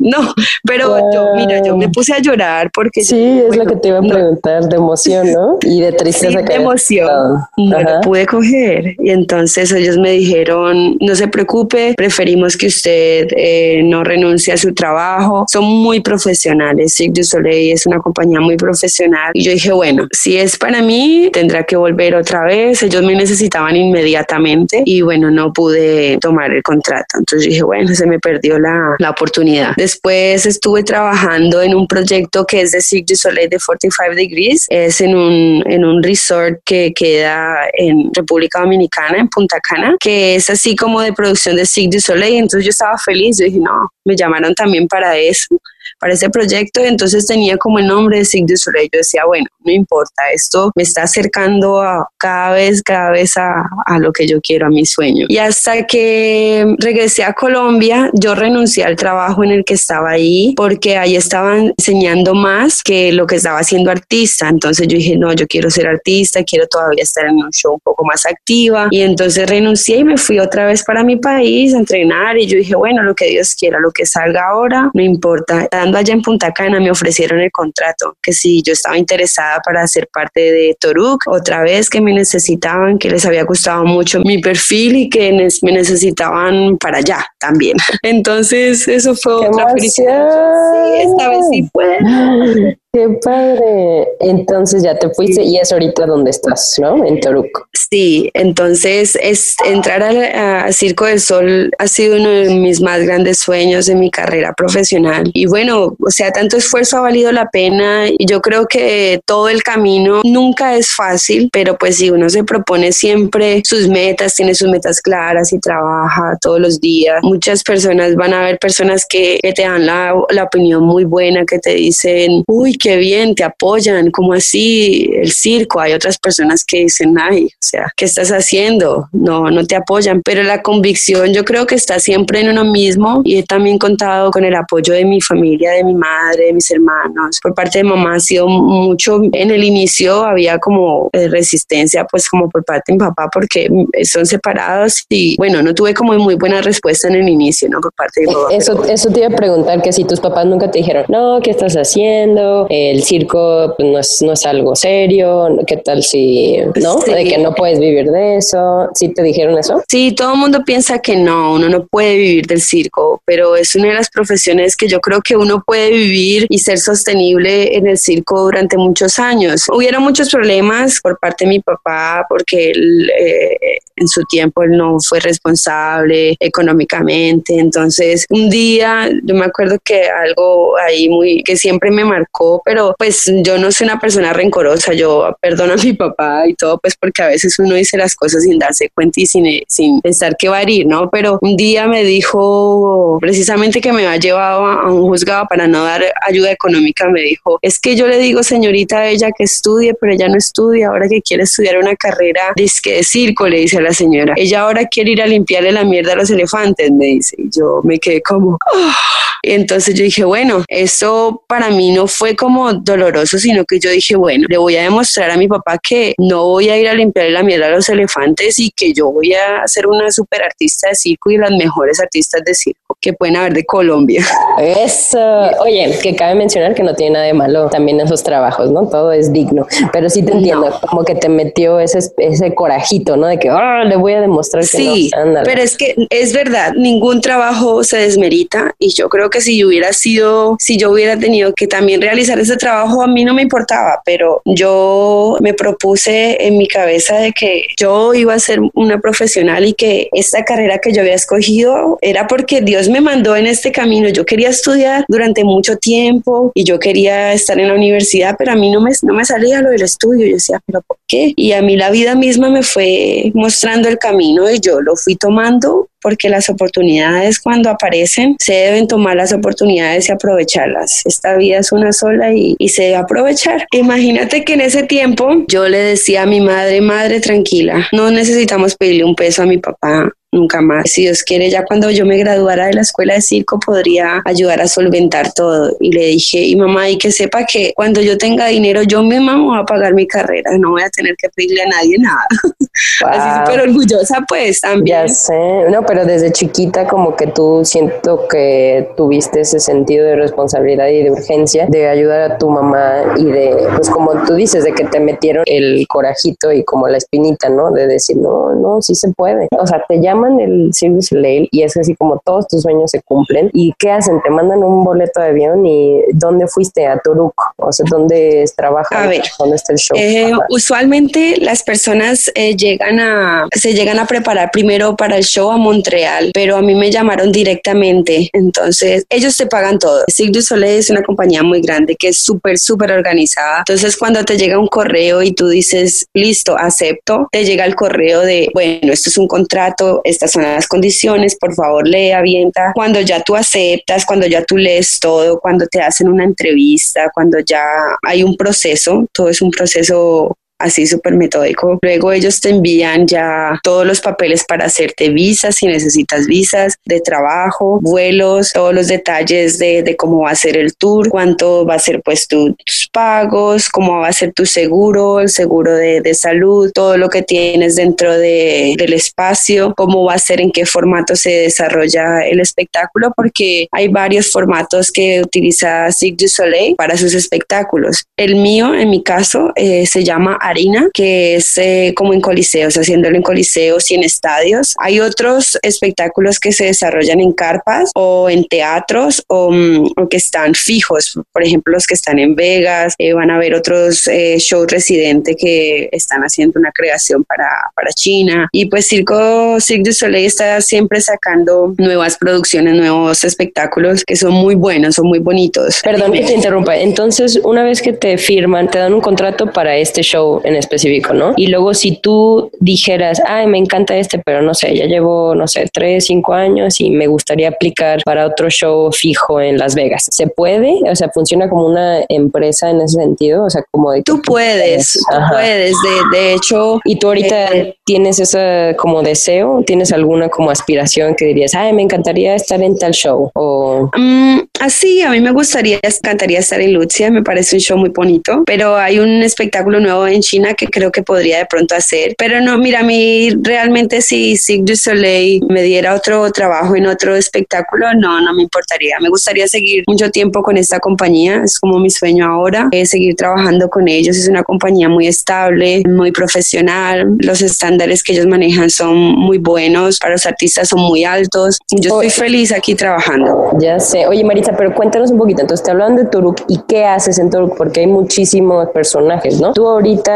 no, 0.07 0.33
pero 0.63 0.91
wow. 0.91 1.13
yo, 1.13 1.27
mira, 1.35 1.61
yo 1.65 1.77
me 1.77 1.89
puse 1.89 2.15
a 2.15 2.21
llorar 2.21 2.71
porque... 2.73 3.03
Sí, 3.03 3.17
yo, 3.17 3.49
es 3.49 3.57
lo 3.57 3.67
que 3.67 3.75
te 3.77 3.89
iba 3.89 3.99
a 3.99 4.03
preguntar, 4.03 4.63
no. 4.63 4.69
de 4.69 4.77
emoción, 4.77 5.33
¿no? 5.33 5.59
Y 5.67 5.81
de 5.81 5.93
tristeza. 5.93 6.39
Sí, 6.39 6.45
de 6.45 6.55
emoción, 6.55 7.39
no 7.57 7.77
Ajá. 7.77 7.97
lo 7.97 8.01
pude 8.03 8.25
coger. 8.27 8.95
Y 8.99 9.11
entonces 9.11 9.73
ellos 9.73 9.99
me 9.99 10.13
dijeron, 10.13 10.97
no 11.01 11.15
se 11.17 11.27
preocupe, 11.27 11.95
preferimos 11.97 12.57
que 12.57 12.69
usted 12.69 13.27
eh, 13.37 13.83
no 13.85 14.05
renuncie 14.05 14.53
a 14.53 14.57
su 14.57 14.73
trabajo. 14.75 15.45
Son 15.49 15.65
muy 15.65 16.01
profesionales, 16.01 16.95
Cirque 16.95 17.21
du 17.21 17.25
Soleil 17.25 17.73
es 17.73 17.85
una 17.87 17.99
compañía 17.99 18.41
muy 18.41 18.57
profesional. 18.57 19.33
Y 19.35 19.43
yo 19.43 19.51
dije, 19.51 19.73
bueno, 19.73 20.07
si 20.13 20.37
es 20.37 20.57
para 20.57 20.83
mí, 20.83 21.31
tendrá 21.33 21.65
que 21.65 21.75
volver 21.75 22.15
otra 22.15 22.45
vez. 22.45 22.81
Ellos 22.83 23.03
me 23.03 23.17
necesitaban 23.17 23.75
inmediatamente 23.75 24.83
y 24.85 25.01
bueno, 25.01 25.33
no 25.33 25.53
pude 25.53 26.19
tomar 26.19 26.53
el 26.53 26.63
contrato. 26.63 27.19
Entonces 27.19 27.49
dije, 27.49 27.65
bueno, 27.65 27.93
se 27.93 28.07
me 28.07 28.21
perdió 28.21 28.59
la, 28.59 28.95
la 28.99 29.11
oportunidad. 29.11 29.75
después 29.77 29.96
estuve 30.05 30.83
trabajando 30.83 31.63
en 31.63 31.75
un 31.75 31.87
proyecto 31.87 32.45
que 32.45 32.63
es 32.63 32.73
de 32.73 32.81
Cirque 32.81 33.13
du 33.13 33.17
Soleil 33.17 33.49
de 33.49 33.59
45 33.65 34.15
Degrees. 34.15 34.67
Es 34.69 35.01
en 35.01 35.17
un, 35.17 35.63
en 35.67 35.85
un 35.85 36.03
resort 36.03 36.61
que 36.65 36.93
queda 36.93 37.57
en 37.73 38.11
República 38.13 38.61
Dominicana, 38.61 39.19
en 39.19 39.29
Punta 39.29 39.59
Cana, 39.61 39.97
que 40.01 40.37
es 40.37 40.51
así 40.51 40.75
como 40.77 41.01
de 41.01 41.13
producción 41.13 41.57
de 41.57 41.67
Cirque 41.67 41.97
du 41.97 42.01
Soleil. 42.01 42.37
Entonces 42.37 42.65
yo 42.65 42.71
estaba 42.71 42.97
feliz. 42.99 43.39
Yo 43.39 43.47
dije, 43.47 43.59
no, 43.59 43.89
me 44.05 44.17
llamaron 44.17 44.55
también 44.55 44.87
para 44.89 45.17
eso 45.17 45.57
para 45.99 46.15
ese 46.15 46.31
proyecto, 46.31 46.81
entonces 46.81 47.27
tenía 47.27 47.57
como 47.57 47.79
el 47.79 47.87
nombre 47.87 48.19
de 48.19 48.25
Sig 48.25 48.47
du 48.47 48.57
Soleil. 48.57 48.89
Yo 48.93 48.99
decía, 48.99 49.25
bueno, 49.27 49.47
no 49.65 49.73
importa, 49.73 50.23
esto 50.33 50.71
me 50.75 50.83
está 50.83 51.03
acercando 51.03 51.81
a, 51.83 52.09
cada 52.19 52.53
vez, 52.53 52.83
cada 52.83 53.11
vez 53.11 53.37
a, 53.37 53.65
a, 53.87 53.99
lo 53.99 54.13
que 54.13 54.27
yo 54.27 54.41
quiero, 54.41 54.67
a 54.67 54.71
mi 54.71 54.87
sueño. 54.87 55.27
Y 55.29 55.39
hasta 55.39 55.87
que 55.87 56.75
regresé 56.79 57.25
a 57.25 57.33
Colombia, 57.33 58.11
yo 58.15 58.35
renuncié 58.35 58.85
al 58.85 58.97
trabajo 58.97 59.45
en 59.45 59.51
el 59.51 59.65
que 59.65 59.75
estaba 59.75 60.11
ahí 60.11 60.55
porque 60.57 60.97
ahí 60.97 61.17
estaban 61.17 61.75
enseñando 61.77 62.35
más 62.35 62.83
que 62.83 63.13
lo 63.13 63.27
que 63.27 63.37
estaba 63.37 63.59
haciendo 63.59 63.91
artista. 63.91 64.49
Entonces 64.49 64.87
yo 64.89 64.97
dije, 64.97 65.17
no, 65.17 65.33
yo 65.33 65.47
quiero 65.47 65.71
ser 65.71 65.87
artista, 65.87 66.45
quiero 66.45 66.67
todavía 66.67 67.03
estar 67.03 67.27
en 67.27 67.37
un 67.37 67.51
show 67.51 67.75
un 67.75 67.81
poco 67.81 68.05
más 68.05 68.25
activa. 68.27 68.89
Y 68.91 69.01
entonces 69.01 69.49
renuncié 69.49 69.99
y 69.99 70.05
me 70.05 70.17
fui 70.17 70.39
otra 70.39 70.67
vez 70.67 70.83
para 70.85 71.03
mi 71.03 71.17
país 71.17 71.75
a 71.75 71.79
entrenar. 71.79 72.39
Y 72.39 72.47
yo 72.47 72.59
dije, 72.59 72.75
bueno, 72.75 73.03
lo 73.03 73.15
que 73.15 73.27
Dios 73.27 73.55
quiera, 73.55 73.79
lo 73.81 73.91
que 73.91 74.07
salga 74.07 74.49
ahora, 74.49 74.91
no 74.95 75.03
importa 75.03 75.69
allá 75.83 76.13
en 76.13 76.23
Punta 76.23 76.53
Cana 76.53 76.81
me 76.81 76.91
ofrecieron 76.91 77.41
el 77.41 77.51
contrato, 77.51 78.17
que 78.23 78.33
si 78.33 78.63
yo 78.63 78.73
estaba 78.73 78.99
interesada 78.99 79.61
para 79.65 79.87
ser 79.87 80.09
parte 80.13 80.41
de 80.41 80.77
Toruk, 80.81 81.25
otra 81.27 81.63
vez 81.63 81.91
que 81.91 82.01
me 82.01 82.13
necesitaban, 82.13 82.99
que 82.99 83.11
les 83.11 83.25
había 83.25 83.45
gustado 83.45 83.85
mucho 83.85 84.21
mi 84.21 84.39
perfil 84.39 84.97
y 84.97 85.09
que 85.09 85.33
me 85.63 85.73
necesitaban 85.73 86.77
para 86.79 86.99
allá 86.99 87.27
también. 87.39 87.77
Entonces, 88.03 88.87
eso 88.89 89.15
fue 89.15 89.35
otra 89.35 89.69
felicidad. 89.75 90.29
Sí, 90.73 91.09
esta 91.09 91.29
vez 91.29 91.39
sí 91.51 91.69
fue. 91.73 91.99
Qué 92.97 93.11
padre. 93.23 94.09
Entonces 94.21 94.83
ya 94.83 94.99
te 94.99 95.11
fuiste 95.11 95.43
y 95.43 95.59
es 95.59 95.71
ahorita 95.71 96.07
donde 96.07 96.31
estás, 96.31 96.79
¿no? 96.81 97.05
En 97.05 97.21
Toruk. 97.21 97.69
Sí, 97.91 98.31
entonces 98.33 99.19
es 99.21 99.55
entrar 99.67 100.03
al 100.03 100.73
Circo 100.73 101.05
del 101.05 101.21
Sol 101.21 101.71
ha 101.79 101.89
sido 101.89 102.17
uno 102.17 102.31
de 102.31 102.55
mis 102.55 102.81
más 102.81 103.03
grandes 103.03 103.39
sueños 103.39 103.85
de 103.85 103.97
mi 103.97 104.11
carrera 104.11 104.55
profesional. 104.55 105.31
Y 105.35 105.45
bueno, 105.45 105.95
o 106.01 106.11
sea, 106.11 106.33
tanto 106.33 106.57
esfuerzo 106.57 106.97
ha 106.97 107.03
valido 107.03 107.31
la 107.33 107.51
pena 107.51 108.07
y 108.09 108.25
yo 108.27 108.41
creo 108.41 108.67
que 108.67 109.21
todo 109.27 109.51
el 109.51 109.63
camino 109.63 110.23
nunca 110.25 110.75
es 110.75 110.89
fácil, 110.89 111.51
pero 111.53 111.77
pues 111.77 111.99
si 111.99 112.11
uno 112.11 112.31
se 112.31 112.45
propone 112.45 112.93
siempre 112.93 113.61
sus 113.65 113.89
metas, 113.89 114.35
tiene 114.35 114.55
sus 114.55 114.71
metas 114.71 115.03
claras 115.03 115.53
y 115.53 115.61
trabaja 115.61 116.39
todos 116.41 116.61
los 116.61 116.81
días, 116.81 117.23
muchas 117.23 117.63
personas 117.63 118.17
van 118.17 118.33
a 118.33 118.43
ver 118.43 118.59
personas 118.59 119.05
que, 119.07 119.39
te 119.55 119.63
dan 119.63 119.87
la, 119.87 120.15
la 120.31 120.45
opinión 120.45 120.83
muy 120.83 121.05
buena, 121.05 121.45
que 121.45 121.59
te 121.59 121.75
dicen, 121.75 122.43
uy, 122.49 122.77
qué 122.77 122.86
bien, 122.95 123.35
te 123.35 123.43
apoyan, 123.43 124.13
como 124.13 124.35
así 124.35 125.11
el 125.13 125.33
circo. 125.33 125.81
Hay 125.81 125.93
otras 125.93 126.19
personas 126.19 126.65
que 126.65 126.83
dicen, 126.83 127.17
ay, 127.19 127.47
o 127.47 127.59
sea, 127.59 127.93
¿qué 127.97 128.05
estás 128.05 128.31
haciendo? 128.31 129.09
No, 129.11 129.51
no 129.51 129.67
te 129.67 129.75
apoyan, 129.75 130.23
pero 130.23 130.45
la 130.45 130.63
convicción 130.63 131.33
yo 131.33 131.45
creo 131.45 131.67
que 131.67 131.75
está 131.75 131.99
siempre 131.99 132.41
en 132.41 132.51
uno 132.51 132.65
mismo 132.65 133.23
y 133.25 133.39
he 133.39 133.43
también 133.43 133.79
contado 133.79 134.31
con 134.31 134.45
el 134.45 134.55
apoyo 134.55 134.95
de 134.95 135.05
mi 135.05 135.21
familia, 135.21 135.73
de 135.73 135.83
mi 135.83 135.95
madre, 135.95 136.47
de 136.47 136.53
mis 136.53 136.71
hermanos. 136.71 137.41
Por 137.43 137.55
parte 137.55 137.79
de 137.79 137.85
mamá 137.85 138.15
ha 138.15 138.21
sido 138.21 138.47
mucho, 138.47 139.21
en 139.33 139.51
el 139.51 139.65
inicio 139.65 140.25
había 140.25 140.59
como 140.59 141.09
eh, 141.13 141.29
resistencia, 141.29 142.05
pues 142.05 142.29
como 142.29 142.49
por 142.49 142.65
parte 142.65 142.93
de 142.93 142.99
mi 142.99 142.99
papá, 142.99 143.29
porque 143.33 143.69
son 144.05 144.27
separados 144.27 145.05
y 145.09 145.37
bueno, 145.37 145.63
no 145.63 145.75
tuve 145.75 145.95
como 145.95 146.13
muy 146.15 146.35
buena 146.35 146.61
respuesta 146.61 147.09
en 147.09 147.17
el 147.17 147.29
inicio, 147.29 147.69
¿no? 147.69 147.81
Por 147.81 147.93
parte 147.93 148.21
de 148.21 148.27
mi 148.27 148.35
papá. 148.35 148.55
Eso, 148.55 148.85
eso 148.85 149.11
te 149.11 149.21
iba 149.21 149.29
a 149.29 149.37
preguntar, 149.37 149.83
que 149.83 149.93
si 149.93 150.05
tus 150.05 150.21
papás 150.21 150.47
nunca 150.47 150.71
te 150.71 150.79
dijeron, 150.79 151.05
no, 151.09 151.41
¿qué 151.43 151.51
estás 151.51 151.75
haciendo? 151.75 152.66
El 152.69 153.03
circo 153.03 153.75
pues, 153.77 153.89
no, 153.89 153.99
es, 153.99 154.23
no 154.23 154.33
es 154.33 154.47
algo 154.47 154.77
serio, 154.77 155.49
¿qué 155.67 155.77
tal 155.77 156.03
si, 156.03 156.59
no? 156.77 156.97
De 156.97 157.25
que 157.25 157.39
no 157.39 157.55
puedes 157.55 157.79
vivir 157.79 158.11
de 158.11 158.37
eso, 158.37 158.89
¿sí 158.95 159.09
te 159.09 159.23
dijeron 159.23 159.59
eso? 159.59 159.83
Sí, 159.89 160.13
todo 160.13 160.35
el 160.35 160.39
mundo 160.39 160.63
piensa 160.65 160.99
que 160.99 161.17
no, 161.17 161.55
uno 161.55 161.69
no 161.69 161.87
puede 161.87 162.17
vivir 162.17 162.47
del 162.47 162.61
circo, 162.61 163.23
pero 163.25 163.57
es 163.57 163.75
una 163.75 163.89
de 163.89 163.95
las 163.95 164.11
profesiones 164.11 164.77
que 164.77 164.89
yo 164.89 165.01
creo 165.01 165.21
que 165.21 165.37
uno 165.37 165.63
puede 165.65 165.91
vivir 165.91 166.47
y 166.49 166.59
ser 166.59 166.79
sostenible 166.79 167.77
en 167.77 167.87
el 167.87 167.99
circo 167.99 168.43
durante 168.43 168.77
muchos 168.77 169.19
años. 169.19 169.67
Hubieron 169.73 170.03
muchos 170.03 170.31
problemas 170.31 171.01
por 171.01 171.19
parte 171.19 171.45
de 171.45 171.51
mi 171.51 171.61
papá 171.61 172.25
porque 172.29 172.71
él, 172.71 173.11
eh, 173.19 173.79
en 173.97 174.09
su 174.09 174.23
tiempo 174.25 174.63
él 174.63 174.73
no 174.73 174.99
fue 175.01 175.21
responsable 175.21 176.37
económicamente, 176.41 177.59
entonces 177.59 178.27
un 178.31 178.51
día 178.51 179.09
yo 179.25 179.35
me 179.35 179.47
acuerdo 179.47 179.79
que 179.83 180.03
algo 180.09 180.77
ahí 180.79 181.09
muy 181.09 181.43
que 181.43 181.57
siempre 181.57 181.91
me 181.91 182.05
marcó 182.05 182.56
pero 182.65 182.95
pues 182.99 183.31
yo 183.43 183.59
no 183.59 183.73
soy 183.73 183.87
una 183.87 184.01
persona 184.01 184.33
rencorosa, 184.33 184.93
yo 184.93 185.37
perdono 185.41 185.75
a 185.75 185.77
mi 185.77 185.93
papá 185.93 186.47
y 186.47 186.55
todo, 186.55 186.79
pues 186.79 186.97
porque 186.97 187.23
a 187.23 187.29
veces 187.29 187.59
uno 187.59 187.75
dice 187.75 187.97
las 187.97 188.15
cosas 188.15 188.43
sin 188.43 188.59
darse 188.59 188.91
cuenta 188.95 189.21
y 189.21 189.27
sin, 189.27 189.63
sin 189.69 190.01
pensar 190.01 190.37
que 190.37 190.49
va 190.49 190.59
a 190.59 190.71
ir, 190.71 190.87
¿no? 190.87 191.11
Pero 191.11 191.39
un 191.41 191.57
día 191.57 191.87
me 191.87 192.05
dijo 192.05 193.19
precisamente 193.21 193.81
que 193.81 193.93
me 193.93 194.07
había 194.07 194.19
llevado 194.19 194.67
a 194.67 194.93
un 194.93 195.03
juzgado 195.09 195.47
para 195.49 195.67
no 195.67 195.85
dar 195.85 196.05
ayuda 196.27 196.51
económica, 196.51 197.09
me 197.09 197.23
dijo, 197.23 197.59
es 197.63 197.79
que 197.79 197.97
yo 197.97 198.07
le 198.07 198.19
digo 198.19 198.43
señorita 198.43 198.99
a 198.99 199.09
ella 199.09 199.31
que 199.37 199.45
estudie, 199.45 199.95
pero 199.95 200.13
ella 200.13 200.29
no 200.29 200.37
estudia, 200.37 200.89
ahora 200.89 201.09
que 201.09 201.23
quiere 201.23 201.45
estudiar 201.45 201.79
una 201.79 201.97
carrera 201.97 202.53
disque 202.57 202.95
de 202.95 203.03
circo, 203.03 203.49
le 203.49 203.61
dice 203.61 203.79
a 203.79 203.83
la 203.83 203.93
señora, 203.93 204.35
ella 204.37 204.63
ahora 204.63 204.87
quiere 204.87 205.13
ir 205.13 205.23
a 205.23 205.27
limpiarle 205.27 205.73
la 205.73 205.85
mierda 205.85 206.13
a 206.13 206.17
los 206.17 206.31
elefantes, 206.31 206.91
me 206.91 207.07
dice, 207.07 207.37
y 207.39 207.51
yo 207.51 207.81
me 207.85 207.99
quedé 207.99 208.23
como... 208.23 208.59
Ah". 208.75 208.97
Entonces 209.43 209.95
yo 209.95 210.03
dije, 210.03 210.25
bueno, 210.25 210.65
eso 210.69 211.45
para 211.47 211.71
mí 211.71 211.93
no 211.93 212.09
fue 212.09 212.35
como 212.35 212.46
doloroso, 212.83 213.39
sino 213.39 213.65
que 213.65 213.79
yo 213.79 213.91
dije, 213.91 214.17
bueno, 214.17 214.47
le 214.49 214.59
voy 214.59 214.77
a 214.77 214.83
demostrar 214.83 215.31
a 215.31 215.37
mi 215.37 215.49
papá 215.49 215.79
que 215.79 216.15
no 216.19 216.45
voy 216.45 216.69
a 216.69 216.79
ir 216.79 216.89
a 216.89 216.95
limpiar 216.95 217.31
la 217.31 217.43
mierda 217.43 217.67
a 217.67 217.71
los 217.71 217.89
elefantes 217.89 218.59
y 218.59 218.71
que 218.71 218.93
yo 218.93 219.11
voy 219.11 219.33
a 219.35 219.67
ser 219.67 219.87
una 219.87 220.11
super 220.11 220.43
artista 220.43 220.89
de 220.89 220.95
circo 220.95 221.31
y 221.31 221.39
las 221.39 221.51
mejores 221.51 222.01
artistas 222.01 222.43
de 222.45 222.55
circo 222.55 222.86
que 223.07 223.13
pueden 223.13 223.37
haber 223.37 223.55
de 223.55 223.65
Colombia. 223.65 224.27
Eso. 224.59 225.21
Oye, 225.61 225.97
que 226.03 226.17
cabe 226.17 226.35
mencionar 226.35 226.75
que 226.75 226.83
no 226.83 226.93
tiene 226.95 227.13
nada 227.13 227.27
de 227.27 227.35
malo 227.35 227.69
también 227.69 228.01
esos 228.01 228.25
trabajos, 228.25 228.73
¿no? 228.73 228.89
Todo 228.89 229.13
es 229.13 229.33
digno, 229.33 229.65
pero 229.93 230.11
sí 230.11 230.25
te 230.25 230.33
entiendo, 230.33 230.77
como 230.89 231.05
que 231.05 231.15
te 231.15 231.29
metió 231.29 231.79
ese, 231.79 232.01
ese 232.19 232.53
corajito, 232.53 233.17
¿no? 233.17 233.29
De 233.29 233.39
que, 233.39 233.49
ah, 233.49 233.85
le 233.85 233.95
voy 233.95 234.15
a 234.15 234.21
demostrar 234.21 234.63
que 234.63 234.69
sí, 234.69 235.11
pero 235.45 235.63
es 235.63 235.77
que 235.77 235.95
es 236.11 236.33
verdad, 236.33 236.73
ningún 236.75 237.21
trabajo 237.21 237.85
se 237.85 237.99
desmerita 237.99 238.75
y 238.81 238.93
yo 238.93 239.09
creo 239.09 239.31
que 239.31 239.41
si 239.41 239.57
yo 239.57 239.69
hubiera 239.69 239.93
sido, 239.93 240.57
si 240.59 240.77
yo 240.77 240.91
hubiera 240.91 241.17
tenido 241.17 241.53
que 241.55 241.69
también 241.69 242.03
realizar 242.03 242.41
ese 242.41 242.57
trabajo, 242.57 243.03
a 243.03 243.07
mí 243.07 243.25
no 243.25 243.35
me 243.35 243.43
importaba, 243.43 244.03
pero 244.05 244.43
yo 244.45 245.37
me 245.41 245.55
propuse 245.55 246.45
en 246.45 246.59
mi 246.59 246.67
cabeza 246.67 247.19
de 247.19 247.33
que 247.33 247.67
yo 247.79 248.15
iba 248.15 248.35
a 248.35 248.39
ser 248.41 248.59
una 248.75 248.99
profesional 248.99 249.65
y 249.65 249.75
que 249.75 250.09
esta 250.13 250.45
carrera 250.45 250.79
que 250.79 250.93
yo 250.93 251.03
había 251.03 251.15
escogido 251.15 251.99
era 252.01 252.27
porque 252.27 252.63
Dios 252.63 252.89
me 252.89 252.96
mandó 253.01 253.37
en 253.37 253.47
este 253.47 253.73
camino. 253.73 254.09
Yo 254.09 254.25
quería 254.25 254.49
estudiar 254.49 255.05
durante 255.09 255.45
mucho 255.45 255.77
tiempo 255.77 256.53
y 256.55 256.65
yo 256.65 256.79
quería 256.79 257.33
estar 257.33 257.59
en 257.59 257.69
la 257.69 257.75
universidad, 257.75 258.37
pero 258.39 258.53
a 258.53 258.57
mí 258.57 258.71
no 258.71 258.81
me, 258.81 258.93
no 259.03 259.15
me 259.15 259.25
salía 259.25 259.61
lo 259.61 259.71
del 259.71 259.83
estudio. 259.83 260.27
Yo 260.27 260.35
decía, 260.35 260.61
pero 260.67 260.83
¿por 260.87 260.99
qué? 261.07 261.33
Y 261.37 261.53
a 261.53 261.63
mí 261.63 261.77
la 261.77 261.91
vida 261.91 262.15
misma 262.15 262.51
me 262.51 262.63
fue 262.63 263.31
mostrando 263.35 263.89
el 263.89 263.99
camino 263.99 264.51
y 264.51 264.61
yo 264.61 264.81
lo 264.81 264.97
fui 264.97 265.17
tomando 265.17 265.89
porque 266.07 266.29
las 266.29 266.49
oportunidades 266.49 267.41
cuando 267.41 267.69
aparecen 267.69 268.37
se 268.39 268.53
deben 268.53 268.87
tomar 268.87 269.17
las 269.17 269.33
oportunidades 269.33 270.09
y 270.09 270.13
aprovecharlas. 270.13 271.03
Esta 271.05 271.37
vida 271.37 271.59
es 271.59 271.73
una 271.73 271.93
sola 271.93 272.33
y, 272.33 272.55
y, 272.59 272.69
se 272.69 272.83
debe 272.85 272.97
aprovechar. 272.97 273.67
Imagínate 273.73 274.45
que 274.45 274.53
en 274.53 274.61
ese 274.61 274.85
tiempo 274.85 275.45
yo 275.49 275.69
le 275.69 275.79
decía 275.79 276.23
a 276.23 276.27
mi 276.27 276.41
madre, 276.41 276.81
madre 276.81 277.19
tranquila, 277.19 277.89
no 277.91 278.13
necesitamos 278.13 278.77
pedirle 278.77 279.03
un 279.03 279.17
peso 279.17 279.43
a 279.43 279.47
mi 279.47 279.59
papá, 279.59 280.09
nunca 280.37 280.61
más. 280.61 280.91
Si 280.91 281.03
Dios 281.03 281.23
quiere, 281.23 281.51
ya 281.51 281.65
cuando 281.65 281.91
yo 281.91 282.07
me 282.07 282.17
graduara 282.19 282.67
de 282.67 282.75
la 282.75 282.83
escuela 282.83 283.15
de 283.15 283.21
circo 283.21 283.59
podría 283.59 284.23
ayudar 284.25 284.61
a 284.61 284.69
solventar 284.69 285.33
todo. 285.33 285.77
Y 285.81 285.93
le 285.93 286.07
dije, 286.07 286.39
y 286.43 286.57
mamá, 286.57 286.89
y 286.89 286.99
que 286.99 287.11
sepa 287.11 287.45
que 287.45 287.73
cuando 287.75 288.01
yo 288.01 288.19
tenga 288.19 288.47
dinero, 288.47 288.83
yo 288.83 289.03
misma 289.03 289.37
voy 289.37 289.59
a 289.59 289.65
pagar 289.65 289.95
mi 289.95 290.07
carrera, 290.07 290.51
no 290.59 290.71
voy 290.71 290.83
a 290.83 290.91
tener 290.91 291.17
que 291.17 291.29
pedirle 291.31 291.63
a 291.63 291.69
nadie 291.69 291.97
nada. 291.99 292.27
Así 293.07 293.41
súper 293.41 293.69
orgullosa 293.69 294.25
pues 294.29 294.61
también. 294.61 295.07
Ya 295.07 295.09
sé, 295.09 295.71
no, 295.71 295.85
pero 295.85 296.05
desde 296.05 296.31
chiquita 296.33 296.87
como 296.87 297.17
que 297.17 297.29
tú 297.29 297.63
siento 297.65 298.29
que 298.29 298.91
tuviste 298.97 299.41
ese 299.41 299.61
sentido 299.61 300.07
de 300.07 300.17
responsabilidad 300.17 300.89
y 300.89 301.03
de 301.03 301.11
urgencia 301.11 301.67
de 301.69 301.89
ayudar 301.89 302.21
a 302.33 302.39
tu 302.39 302.51
mamá 302.51 303.15
y 303.17 303.25
de, 303.25 303.69
pues 303.75 303.89
como 303.89 304.13
tú 304.25 304.35
dices, 304.35 304.65
de 304.65 304.73
que 304.73 304.85
te 304.85 305.01
metieron 305.01 305.45
el 305.47 305.87
corajito 305.89 306.53
y 306.53 306.65
como 306.65 306.89
la 306.89 306.99
espinita, 306.99 307.49
¿no? 307.49 307.71
De 307.71 307.87
decir, 307.87 308.17
no, 308.17 308.55
no, 308.55 308.83
sí 308.83 308.95
se 308.95 309.11
puede. 309.13 309.49
O 309.59 309.67
sea, 309.67 309.83
te 309.89 310.01
llaman 310.27 310.41
el 310.41 310.75
Cirque 310.75 311.03
Soleil 311.03 311.49
y 311.51 311.63
es 311.63 311.77
así 311.77 311.95
como 311.95 312.21
todos 312.25 312.49
tus 312.49 312.63
sueños 312.63 312.91
se 312.91 313.01
cumplen. 313.03 313.51
¿Y 313.53 313.73
qué 313.79 313.91
hacen? 313.91 314.21
Te 314.23 314.31
mandan 314.31 314.63
un 314.63 314.85
boleto 314.85 315.21
de 315.21 315.29
avión 315.29 315.67
y 315.67 316.01
¿dónde 316.13 316.47
fuiste? 316.47 316.87
A 316.87 316.99
Turuk. 316.99 317.35
O 317.57 317.73
sea, 317.73 317.87
¿dónde 317.89 318.45
trabajas? 318.57 318.99
A 318.99 319.07
ver, 319.07 319.23
¿dónde 319.39 319.57
está 319.57 319.73
el 319.73 319.79
show? 319.79 319.97
Eh, 319.99 320.33
usualmente 320.51 321.37
las 321.41 321.63
personas 321.63 322.31
eh, 322.35 322.57
llegan 322.57 323.01
a, 323.01 323.49
se 323.53 323.75
llegan 323.75 323.99
a 323.99 324.07
preparar 324.07 324.51
primero 324.51 324.97
para 324.97 325.17
el 325.17 325.25
show 325.25 325.51
a 325.51 325.57
Montreal, 325.57 326.31
pero 326.35 326.57
a 326.57 326.63
mí 326.63 326.75
me 326.75 326.91
llamaron 326.91 327.33
directamente. 327.33 328.31
Entonces, 328.33 329.05
ellos 329.09 329.37
te 329.37 329.47
pagan 329.47 329.79
todo. 329.79 330.05
Cirque 330.09 330.33
du 330.33 330.43
Soleil 330.43 330.79
es 330.79 330.91
una 330.91 331.03
compañía 331.03 331.43
muy 331.43 331.61
grande 331.61 331.97
que 331.97 332.09
es 332.09 332.19
súper, 332.19 332.59
súper 332.59 332.93
organizada. 332.93 333.59
Entonces, 333.59 333.97
cuando 333.97 334.25
te 334.25 334.37
llega 334.37 334.59
un 334.59 334.69
correo 334.69 335.23
y 335.23 335.33
tú 335.33 335.49
dices, 335.49 336.07
listo, 336.15 336.57
acepto, 336.59 337.29
te 337.31 337.45
llega 337.45 337.65
el 337.65 337.75
correo 337.75 338.21
de, 338.21 338.49
bueno, 338.55 338.93
esto 338.93 339.11
es 339.11 339.19
un 339.19 339.29
contrato, 339.29 340.01
estas 340.07 340.33
son 340.33 340.43
las 340.45 340.67
condiciones, 340.67 341.37
por 341.37 341.55
favor, 341.55 341.87
lee, 341.87 342.13
avienta. 342.13 342.73
Cuando 342.75 343.01
ya 343.01 343.23
tú 343.23 343.37
aceptas, 343.37 344.05
cuando 344.05 344.27
ya 344.27 344.45
tú 344.45 344.57
lees 344.57 344.99
todo, 345.01 345.39
cuando 345.41 345.67
te 345.67 345.81
hacen 345.81 346.09
una 346.09 346.25
entrevista, 346.25 347.11
cuando 347.13 347.39
ya 347.41 347.65
hay 348.03 348.23
un 348.23 348.37
proceso, 348.37 349.07
todo 349.13 349.29
es 349.29 349.43
un 349.43 349.51
proceso 349.51 350.37
así 350.59 350.87
súper 350.87 351.15
metódico. 351.15 351.79
Luego 351.83 352.13
ellos 352.13 352.41
te 352.41 352.51
envían 352.51 353.07
ya 353.07 353.59
todos 353.63 353.87
los 353.87 354.01
papeles 354.01 354.45
para 354.45 354.67
hacerte 354.67 355.11
visas 355.11 355.57
si 355.57 355.67
necesitas 355.67 356.27
visas 356.27 356.75
de 356.85 357.01
trabajo, 357.01 357.79
vuelos, 357.81 358.53
todos 358.53 358.75
los 358.75 358.89
detalles 358.89 359.59
de, 359.59 359.83
de, 359.83 359.97
cómo 359.97 360.23
va 360.23 360.31
a 360.31 360.37
ser 360.37 360.57
el 360.57 360.77
tour, 360.77 361.09
cuánto 361.09 361.65
va 361.67 361.75
a 361.75 361.79
ser 361.79 362.03
pues 362.03 362.29
tus 362.29 362.55
pagos, 362.93 363.69
cómo 363.69 364.01
va 364.01 364.09
a 364.09 364.13
ser 364.13 364.33
tu 364.33 364.47
seguro, 364.47 365.21
el 365.21 365.29
seguro 365.29 365.75
de, 365.75 366.01
de 366.01 366.15
salud, 366.15 366.71
todo 366.73 366.97
lo 366.97 367.09
que 367.09 367.23
tienes 367.23 367.77
dentro 367.77 368.17
de, 368.17 368.75
del 368.77 368.93
espacio, 368.93 369.75
cómo 369.77 370.05
va 370.05 370.15
a 370.15 370.19
ser, 370.19 370.41
en 370.41 370.51
qué 370.51 370.67
formato 370.67 371.17
se 371.17 371.31
desarrolla 371.31 372.21
el 372.21 372.41
espectáculo, 372.41 373.13
porque 373.17 373.69
hay 373.73 373.89
varios 373.89 374.31
formatos 374.31 374.91
que 374.91 375.21
utiliza 375.23 375.91
Cirque 375.93 376.25
du 376.25 376.29
Soleil 376.29 376.77
para 376.77 376.97
sus 376.97 377.15
espectáculos. 377.15 378.05
El 378.17 378.37
mío, 378.37 378.75
en 378.75 378.91
mi 378.91 379.03
caso, 379.03 379.53
eh, 379.57 379.87
se 379.87 380.05
llama 380.05 380.39
harina, 380.49 380.89
que 380.93 381.37
es 381.37 381.57
eh, 381.59 381.93
como 381.97 382.13
en 382.13 382.21
coliseos, 382.21 382.75
haciéndolo 382.75 383.17
en 383.17 383.23
coliseos 383.23 383.91
y 383.91 383.95
en 383.95 384.05
estadios. 384.05 384.75
Hay 384.79 385.01
otros 385.01 385.59
espectáculos 385.63 386.39
que 386.39 386.53
se 386.53 386.67
desarrollan 386.67 387.21
en 387.21 387.33
carpas 387.33 387.91
o 387.95 388.29
en 388.29 388.45
teatros 388.45 389.23
o, 389.29 389.51
mm, 389.51 389.93
o 389.97 390.09
que 390.09 390.17
están 390.17 390.55
fijos, 390.55 391.19
por 391.33 391.43
ejemplo, 391.43 391.73
los 391.73 391.87
que 391.87 391.95
están 391.95 392.19
en 392.19 392.35
Vegas, 392.35 392.95
eh, 392.99 393.13
van 393.13 393.31
a 393.31 393.37
haber 393.37 393.55
otros 393.55 394.07
eh, 394.07 394.37
shows 394.39 394.67
residentes 394.71 395.37
que 395.39 395.89
están 395.93 396.23
haciendo 396.23 396.59
una 396.59 396.71
creación 396.73 397.25
para, 397.25 397.49
para 397.75 397.91
China 397.91 398.49
y 398.53 398.67
pues 398.67 398.87
Circo 398.87 399.61
Cirque 399.61 399.83
du 399.85 399.93
Soleil 399.93 400.27
está 400.27 400.61
siempre 400.61 401.01
sacando 401.01 401.75
nuevas 401.79 402.17
producciones, 402.17 402.75
nuevos 402.75 403.25
espectáculos 403.25 404.05
que 404.05 404.17
son 404.17 404.33
muy 404.33 404.55
buenos, 404.55 404.95
son 404.97 405.07
muy 405.07 405.19
bonitos. 405.19 405.81
Perdón 405.83 406.13
que 406.13 406.23
te 406.23 406.33
interrumpa, 406.35 406.77
entonces 406.77 407.39
una 407.43 407.65
vez 407.65 407.83
que 407.83 407.93
te 407.93 408.19
firman, 408.19 408.71
te 408.71 408.79
dan 408.79 408.95
un 408.95 409.01
contrato 409.01 409.53
para 409.53 409.77
este 409.77 410.03
show 410.03 410.36
en 410.45 410.57
específico, 410.57 411.13
¿no? 411.13 411.35
Y 411.37 411.49
luego 411.49 411.75
si 411.75 411.97
tú 411.97 412.51
dijeras, 412.61 413.21
ay, 413.27 413.47
me 413.47 413.59
encanta 413.59 413.97
este, 413.97 414.19
pero 414.19 414.43
no 414.43 414.55
sé, 414.55 414.75
ya 414.75 414.87
llevo, 414.87 415.35
no 415.35 415.47
sé, 415.47 415.69
tres, 415.73 416.07
cinco 416.07 416.35
años 416.35 416.81
y 416.81 416.91
me 416.91 417.07
gustaría 417.07 417.49
aplicar 417.49 418.01
para 418.05 418.27
otro 418.27 418.51
show 418.51 418.91
fijo 418.93 419.41
en 419.41 419.59
Las 419.59 419.75
Vegas, 419.75 420.09
¿se 420.11 420.27
puede? 420.27 420.81
O 420.91 420.95
sea, 420.95 421.11
funciona 421.11 421.49
como 421.49 421.67
una 421.67 422.01
empresa 422.09 422.71
en 422.71 422.81
ese 422.81 422.97
sentido, 422.97 423.45
o 423.45 423.51
sea, 423.51 423.63
como 423.71 423.93
de... 423.93 424.03
Tú 424.03 424.21
puedes, 424.23 424.95
tú 424.95 425.17
puedes, 425.31 425.75
de, 425.83 426.19
de, 426.19 426.35
hecho... 426.35 426.81
¿Y 426.85 426.97
tú 426.99 427.09
ahorita 427.09 427.53
eh, 427.53 427.77
tienes 427.85 428.19
ese 428.19 428.75
como 428.79 429.03
deseo? 429.03 429.63
¿Tienes 429.67 429.93
alguna 429.93 430.29
como 430.29 430.51
aspiración 430.51 431.15
que 431.15 431.27
dirías, 431.27 431.55
ay, 431.55 431.73
me 431.73 431.83
encantaría 431.83 432.35
estar 432.35 432.63
en 432.63 432.77
tal 432.79 432.93
show? 432.93 433.31
O... 433.35 433.91
Um, 433.97 434.47
así, 434.61 435.03
a 435.03 435.11
mí 435.11 435.21
me 435.21 435.33
gustaría, 435.33 435.79
encantaría 435.83 436.39
estar 436.39 436.61
en 436.61 436.73
Lucia, 436.73 437.11
me 437.11 437.23
parece 437.23 437.57
un 437.57 437.61
show 437.61 437.79
muy 437.79 437.91
bonito, 437.91 438.43
pero 438.47 438.77
hay 438.77 438.99
un 438.99 439.23
espectáculo 439.23 439.81
nuevo 439.81 440.07
en 440.07 440.23
China 440.27 440.55
que 440.55 440.67
creo 440.67 440.91
que 440.91 441.03
podría 441.03 441.39
de 441.39 441.47
pronto 441.47 441.75
hacer. 441.75 442.15
Pero 442.19 442.41
no, 442.41 442.59
mira, 442.59 442.81
a 442.81 442.83
mí 442.83 443.31
realmente 443.43 444.03
si 444.03 444.37
Cirque 444.37 444.73
du 444.73 444.77
Soleil 444.77 445.41
me 445.49 445.63
diera 445.63 445.95
otro 445.95 446.31
trabajo 446.33 446.75
en 446.75 446.87
otro 446.87 447.15
espectáculo, 447.15 447.95
no, 447.95 448.21
no 448.21 448.35
me 448.35 448.43
importaría. 448.43 448.97
Me 449.01 449.09
gustaría 449.09 449.47
seguir 449.47 449.85
mucho 449.87 450.11
tiempo 450.11 450.43
con 450.43 450.57
esta 450.57 450.81
compañía, 450.81 451.43
es 451.45 451.61
como 451.61 451.79
mi 451.79 451.91
sueño 451.91 452.27
ahora, 452.27 452.69
es 452.73 452.91
seguir 452.91 453.15
trabajando 453.15 453.69
con 453.69 453.87
ellos. 453.89 454.17
Es 454.17 454.29
una 454.29 454.43
compañía 454.43 454.89
muy 454.89 455.07
estable, 455.07 455.83
muy 455.87 456.11
profesional, 456.11 457.17
los 457.19 457.41
estándares 457.43 458.03
que 458.03 458.13
ellos 458.13 458.27
manejan 458.27 458.71
son 458.71 458.97
muy 458.97 459.39
buenos, 459.39 459.99
para 459.99 460.15
los 460.15 460.27
artistas 460.27 460.69
son 460.69 460.81
muy 460.81 461.05
altos. 461.05 461.59
Yo 461.71 462.01
estoy 462.01 462.11
feliz 462.11 462.53
aquí 462.53 462.75
trabajando. 462.75 463.51
Ya 463.61 463.79
sé. 463.79 464.07
Oye, 464.07 464.25
Marisa, 464.25 464.57
pero 464.57 464.75
cuéntanos 464.75 465.11
un 465.11 465.19
poquito. 465.19 465.43
Entonces, 465.43 465.65
te 465.65 465.71
hablan 465.71 465.97
de 465.97 466.07
Turuk 466.07 466.43
y 466.49 466.61
qué 466.69 466.85
haces 466.85 467.19
en 467.19 467.31
Turuk, 467.31 467.57
porque 467.57 467.81
hay 467.81 467.87
muchísimos 467.87 468.69
personajes, 468.71 469.41
¿no? 469.41 469.53
Tú 469.53 469.67
ahorita 469.67 470.16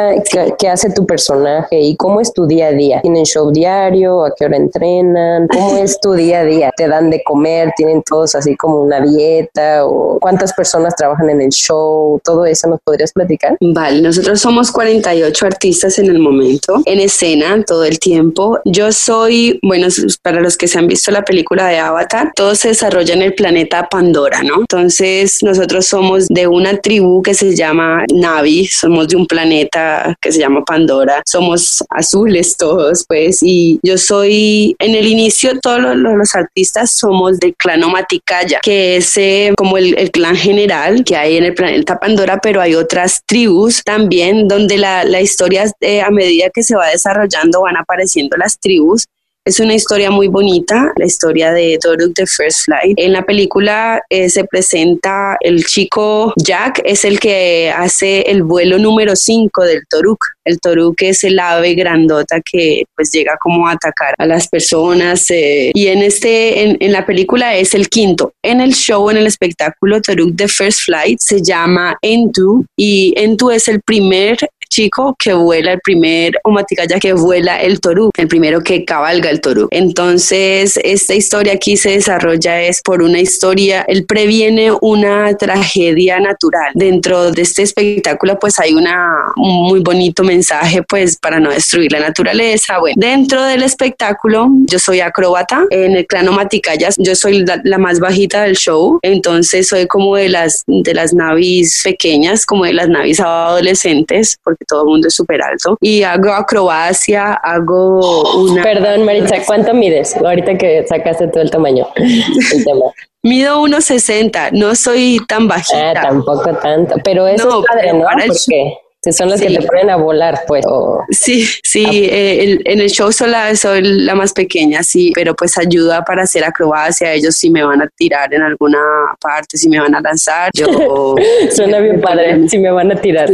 ¿qué, 0.59 0.69
hace 0.69 0.91
tu 0.91 1.07
personaje 1.07 1.79
y 1.81 1.97
cómo 1.97 2.21
es 2.21 2.33
tu 2.33 2.47
día 2.47 2.69
a 2.69 2.73
día? 2.73 3.01
¿Tienen 3.01 3.25
show 3.25 3.51
diario? 3.51 4.25
¿A 4.25 4.33
qué 4.37 4.45
hora 4.47 4.57
entrenan? 4.57 5.49
¿Cómo 5.49 5.77
es 5.77 6.01
tu 6.01 6.13
día 6.13 6.41
a 6.41 6.45
día? 6.45 6.73
¿Te 6.77 6.89
dan 6.89 7.11
de 7.11 7.23
comer? 7.25 7.73
¿Tienen 7.77 8.03
todos 8.03 8.35
así 8.35 8.57
como 8.57 8.83
una 8.83 9.01
dieta? 9.01 9.87
¿O 9.87 10.19
cuántas 10.21 10.53
personas 10.53 10.95
trabajan 10.97 11.31
en 11.31 11.41
el 11.41 11.51
show? 11.51 12.21
¿Todo 12.25 12.45
eso 12.45 12.69
nos 12.69 12.81
podrías 12.83 13.13
platicar? 13.13 13.57
Vale, 13.61 14.01
nosotros 14.01 14.41
somos 14.41 14.71
48 14.71 15.47
artistas 15.47 15.99
en 15.99 16.07
el 16.07 16.19
momento, 16.19 16.83
en 16.85 17.01
escena 17.01 17.63
todo 17.65 17.85
el 17.85 17.99
tiempo. 17.99 18.59
Yo 18.65 18.93
soy, 18.93 19.59
bueno, 19.63 19.89
para 20.23 20.41
los 20.41 20.57
que 20.57 20.69
se 20.69 20.79
han 20.79 20.87
visto 20.87 21.11
la 21.11 21.23
película 21.23 21.67
de 21.67 21.79
Avatar, 21.79 22.33
todo 22.35 22.55
se 22.55 22.69
desarrolla 22.69 23.15
en 23.15 23.23
el 23.23 23.35
planeta 23.35 23.89
Pandora, 23.89 24.43
¿no? 24.43 24.61
Entonces 24.61 25.43
nosotros 25.43 25.87
somos 25.87 26.27
de 26.29 26.47
una 26.47 26.77
tribu 26.79 27.23
que 27.23 27.35
se 27.35 27.55
llama 27.57 28.05
Navi, 28.13 28.67
somos 28.67 29.09
de 29.09 29.17
un 29.17 29.27
planeta 29.27 29.90
que 30.21 30.33
se 30.33 30.41
llama 30.41 30.65
Pandora. 30.65 31.23
Somos 31.27 31.83
azules 31.91 32.57
todos, 32.57 33.05
pues, 33.07 33.39
y 33.43 33.79
yo 33.83 33.99
soy, 33.99 34.75
en 34.79 34.95
el 34.95 35.07
inicio, 35.07 35.59
todos 35.61 35.97
los, 35.97 36.35
artistas 36.35 36.93
somos 36.93 37.39
del 37.41 37.55
clan 37.57 37.83
Omaticaya, 37.83 38.61
que 38.63 38.97
es 38.97 39.17
eh, 39.17 39.53
como 39.57 39.77
el, 39.77 40.11
clan 40.11 40.37
general 40.37 41.03
que 41.05 41.17
hay 41.17 41.37
en 41.37 41.45
el 41.45 41.55
planeta 41.55 41.99
Pandora, 41.99 42.39
pero 42.41 42.61
hay 42.61 42.75
otras 42.75 43.23
tribus 43.27 43.83
también 43.85 44.49
donde 44.49 44.79
la, 44.79 45.05
la 45.05 45.21
historia, 45.21 45.65
eh, 45.81 46.03
a 46.03 46.11
medida 46.11 46.51
que 46.51 46.63
se 46.63 46.77
va 46.77 46.89
desarrollando, 46.89 47.63
van 47.63 47.77
apareciendo 47.77 48.37
las 48.37 48.59
tribus 48.59 49.07
es 49.47 49.59
una 49.59 49.75
historia 49.75 50.11
muy 50.11 50.29
bonita, 50.29 50.93
la 50.97 51.07
historia 51.07 51.53
de 51.53 51.79
Doruk 51.83 52.15
the 52.15 52.27
First 52.27 52.67
Flight. 52.67 52.95
En 52.99 53.13
la 53.13 53.23
película 53.23 54.03
eh, 54.11 54.29
se 54.29 54.45
presenta 54.45 55.39
el 55.41 55.65
chico 55.65 56.35
Jack, 56.37 56.83
es 56.85 57.07
el 57.07 57.19
que 57.19 57.73
hace 57.75 58.21
el 58.23 58.43
vuelo 58.43 58.79
número 58.79 59.17
5 59.17 59.65
del 59.65 59.83
Toruk. 59.89 60.19
El 60.45 60.61
Toruk 60.61 61.01
es 61.03 61.25
el 61.25 61.39
ave 61.39 61.75
grandota 61.75 62.41
que 62.41 62.85
pues 62.95 63.11
llega 63.13 63.39
como 63.41 63.67
a 63.67 63.73
atacar 63.73 64.15
a 64.19 64.27
las 64.27 64.47
personas 64.49 65.31
eh, 65.31 65.71
y 65.73 65.87
en 65.87 66.03
este 66.03 66.85
en, 66.85 66.93
la 66.93 67.07
película 67.07 67.57
es 67.57 67.75
el 67.75 67.89
quinto. 67.89 68.35
En 68.43 68.61
el 68.61 68.75
show, 68.75 69.09
en 69.09 69.17
el 69.17 69.27
espectáculo 69.27 70.03
Toruk 70.03 70.37
the 70.37 70.49
First 70.49 70.81
Flight 70.85 71.19
se 71.19 71.41
llama 71.41 71.97
Entu 72.03 72.67
y 72.77 73.15
Entu 73.17 73.51
es 73.51 73.69
el 73.69 73.81
primer 73.81 74.37
chico 74.71 75.15
que 75.19 75.35
vuela 75.35 75.73
el 75.73 75.81
primer 75.81 76.41
Omaticaya 76.45 76.99
que 76.99 77.13
vuela 77.13 77.61
el 77.61 77.81
torú, 77.81 78.11
el 78.17 78.29
primero 78.29 78.63
que 78.63 78.85
cabalga 78.85 79.29
el 79.29 79.41
torú. 79.41 79.69
Entonces, 79.71 80.79
esta 80.83 81.15
historia 81.15 81.55
aquí 81.55 81.77
se 81.77 81.91
desarrolla 81.91 82.63
es 82.63 82.81
por 82.81 83.03
una 83.03 83.21
historia, 83.21 83.85
él 83.87 84.07
previene 84.07 84.73
una 84.81 85.37
tragedia 85.37 86.21
natural. 86.21 86.73
Dentro 86.75 87.33
de 87.33 87.43
este 87.43 87.63
espectáculo, 87.63 88.39
pues 88.39 88.59
hay 88.59 88.73
una, 88.75 89.33
un 89.37 89.69
muy 89.69 89.81
bonito 89.81 90.23
mensaje, 90.23 90.83
pues 90.83 91.17
para 91.17 91.41
no 91.41 91.51
destruir 91.51 91.93
la 91.93 92.01
naturaleza. 92.01 92.77
Dentro 92.97 93.43
del 93.45 93.63
espectáculo, 93.63 94.49
yo 94.67 94.79
soy 94.79 95.01
acróbata 95.01 95.65
en 95.71 95.97
el 95.97 96.07
clan 96.07 96.29
Omaticayas, 96.29 96.97
yo 96.99 97.15
soy 97.15 97.45
la, 97.45 97.61
la, 97.65 97.79
más 97.79 97.99
bajita 97.99 98.45
del 98.45 98.57
show, 98.57 98.99
entonces 99.03 99.69
soy 99.69 99.87
como 99.87 100.17
de 100.17 100.29
las, 100.29 100.65
de 100.67 100.95
las 100.95 101.13
navis 101.13 101.81
pequeñas, 101.83 102.47
como 102.47 102.65
de 102.65 102.75
las 102.75 102.89
navis 102.89 103.21
adolescentes, 103.21 104.39
porque 104.45 104.60
todo 104.67 104.83
el 104.83 104.89
mundo 104.89 105.09
es 105.09 105.15
súper 105.15 105.43
alto. 105.43 105.77
Y 105.81 106.03
hago 106.03 106.33
acrobacia, 106.33 107.35
hago 107.35 108.41
una... 108.41 108.63
Perdón, 108.63 109.05
Maritza, 109.05 109.37
¿cuánto 109.47 109.75
mides? 109.75 110.17
Ahorita 110.17 110.57
que 110.57 110.87
sacaste 110.87 111.29
todo 111.29 111.43
el 111.43 111.51
tamaño. 111.51 111.87
El 111.97 112.65
tema. 112.65 112.87
Mido 113.23 113.61
1,60, 113.63 114.53
no 114.53 114.75
soy 114.75 115.21
tan 115.29 115.47
bajita. 115.47 115.91
Ah, 115.91 116.03
tampoco 116.03 116.55
tanto, 116.55 116.95
pero 117.05 117.27
eso 117.27 117.49
no, 117.49 117.61
es 117.61 117.67
padre, 117.67 117.93
¿no? 117.93 118.07
Porque 118.27 118.79
son 119.03 119.31
las 119.31 119.41
sí. 119.41 119.47
que 119.47 119.59
te 119.59 119.67
ponen 119.67 119.91
a 119.91 119.97
volar, 119.97 120.41
pues. 120.47 120.65
O... 120.69 121.03
Sí, 121.11 121.45
sí, 121.65 121.85
eh, 121.87 122.43
el, 122.45 122.63
en 122.67 122.81
el 122.81 122.91
show 122.91 123.11
sola 123.11 123.55
soy 123.57 123.81
la 123.83 124.15
más 124.15 124.33
pequeña, 124.33 124.83
sí, 124.83 125.13
pero 125.15 125.35
pues 125.35 125.57
ayuda 125.57 126.05
para 126.05 126.23
hacer 126.23 126.45
acrobacia. 126.45 127.13
Ellos 127.13 127.37
sí 127.37 127.51
me 127.51 127.65
van 127.65 127.81
a 127.81 127.89
tirar 127.97 128.33
en 128.35 128.43
alguna 128.43 128.79
parte, 129.21 129.57
si 129.57 129.69
me 129.69 129.81
van 129.81 129.95
a 129.95 130.01
lanzar. 130.01 130.51
Yo, 130.55 130.67
Suena 131.51 131.79
bien 131.79 132.01
padre, 132.01 132.49
si 132.49 132.59
me 132.59 132.71
van 132.71 132.93
a 132.93 132.97
tirar. 132.97 133.31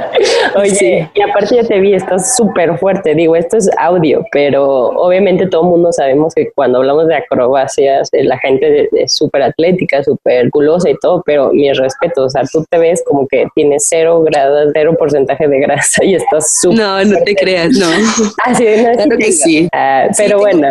Oye, 0.54 0.70
sí. 0.70 1.08
y 1.14 1.22
aparte 1.22 1.56
ya 1.56 1.64
te 1.64 1.80
vi, 1.80 1.94
estás 1.94 2.36
súper 2.36 2.78
fuerte. 2.78 3.14
Digo, 3.14 3.34
esto 3.34 3.56
es 3.56 3.68
audio, 3.78 4.24
pero 4.30 4.90
obviamente 4.90 5.46
todo 5.46 5.62
el 5.62 5.68
mundo 5.68 5.92
sabemos 5.92 6.34
que 6.34 6.50
cuando 6.54 6.78
hablamos 6.78 7.08
de 7.08 7.16
acrobacias, 7.16 8.08
eh, 8.12 8.24
la 8.24 8.38
gente 8.38 8.88
es 8.92 9.12
súper 9.12 9.42
atlética, 9.42 10.04
súper 10.04 10.50
culosa 10.50 10.90
y 10.90 10.96
todo, 11.00 11.22
pero 11.26 11.50
mi 11.52 11.72
respeto, 11.72 12.24
o 12.24 12.30
sea, 12.30 12.42
tú 12.50 12.64
te 12.68 12.78
ves 12.78 13.02
como 13.06 13.26
que 13.28 13.46
tienes 13.54 13.86
cero 13.88 14.22
grados, 14.22 14.70
cero 14.72 14.96
porcentaje 15.00 15.48
de 15.48 15.60
grasa 15.60 16.04
y 16.04 16.14
estás 16.14 16.60
súper. 16.60 16.78
No, 16.78 17.04
no 17.04 17.16
te 17.24 17.34
creas, 17.34 17.70
no. 17.72 17.86
Ah, 18.44 18.54
sí, 18.54 18.64
no, 18.64 18.92
claro 18.92 19.18
que 19.18 19.32
sí. 19.32 19.68
Ah, 19.72 20.06
pero 20.16 20.38
bueno, 20.38 20.68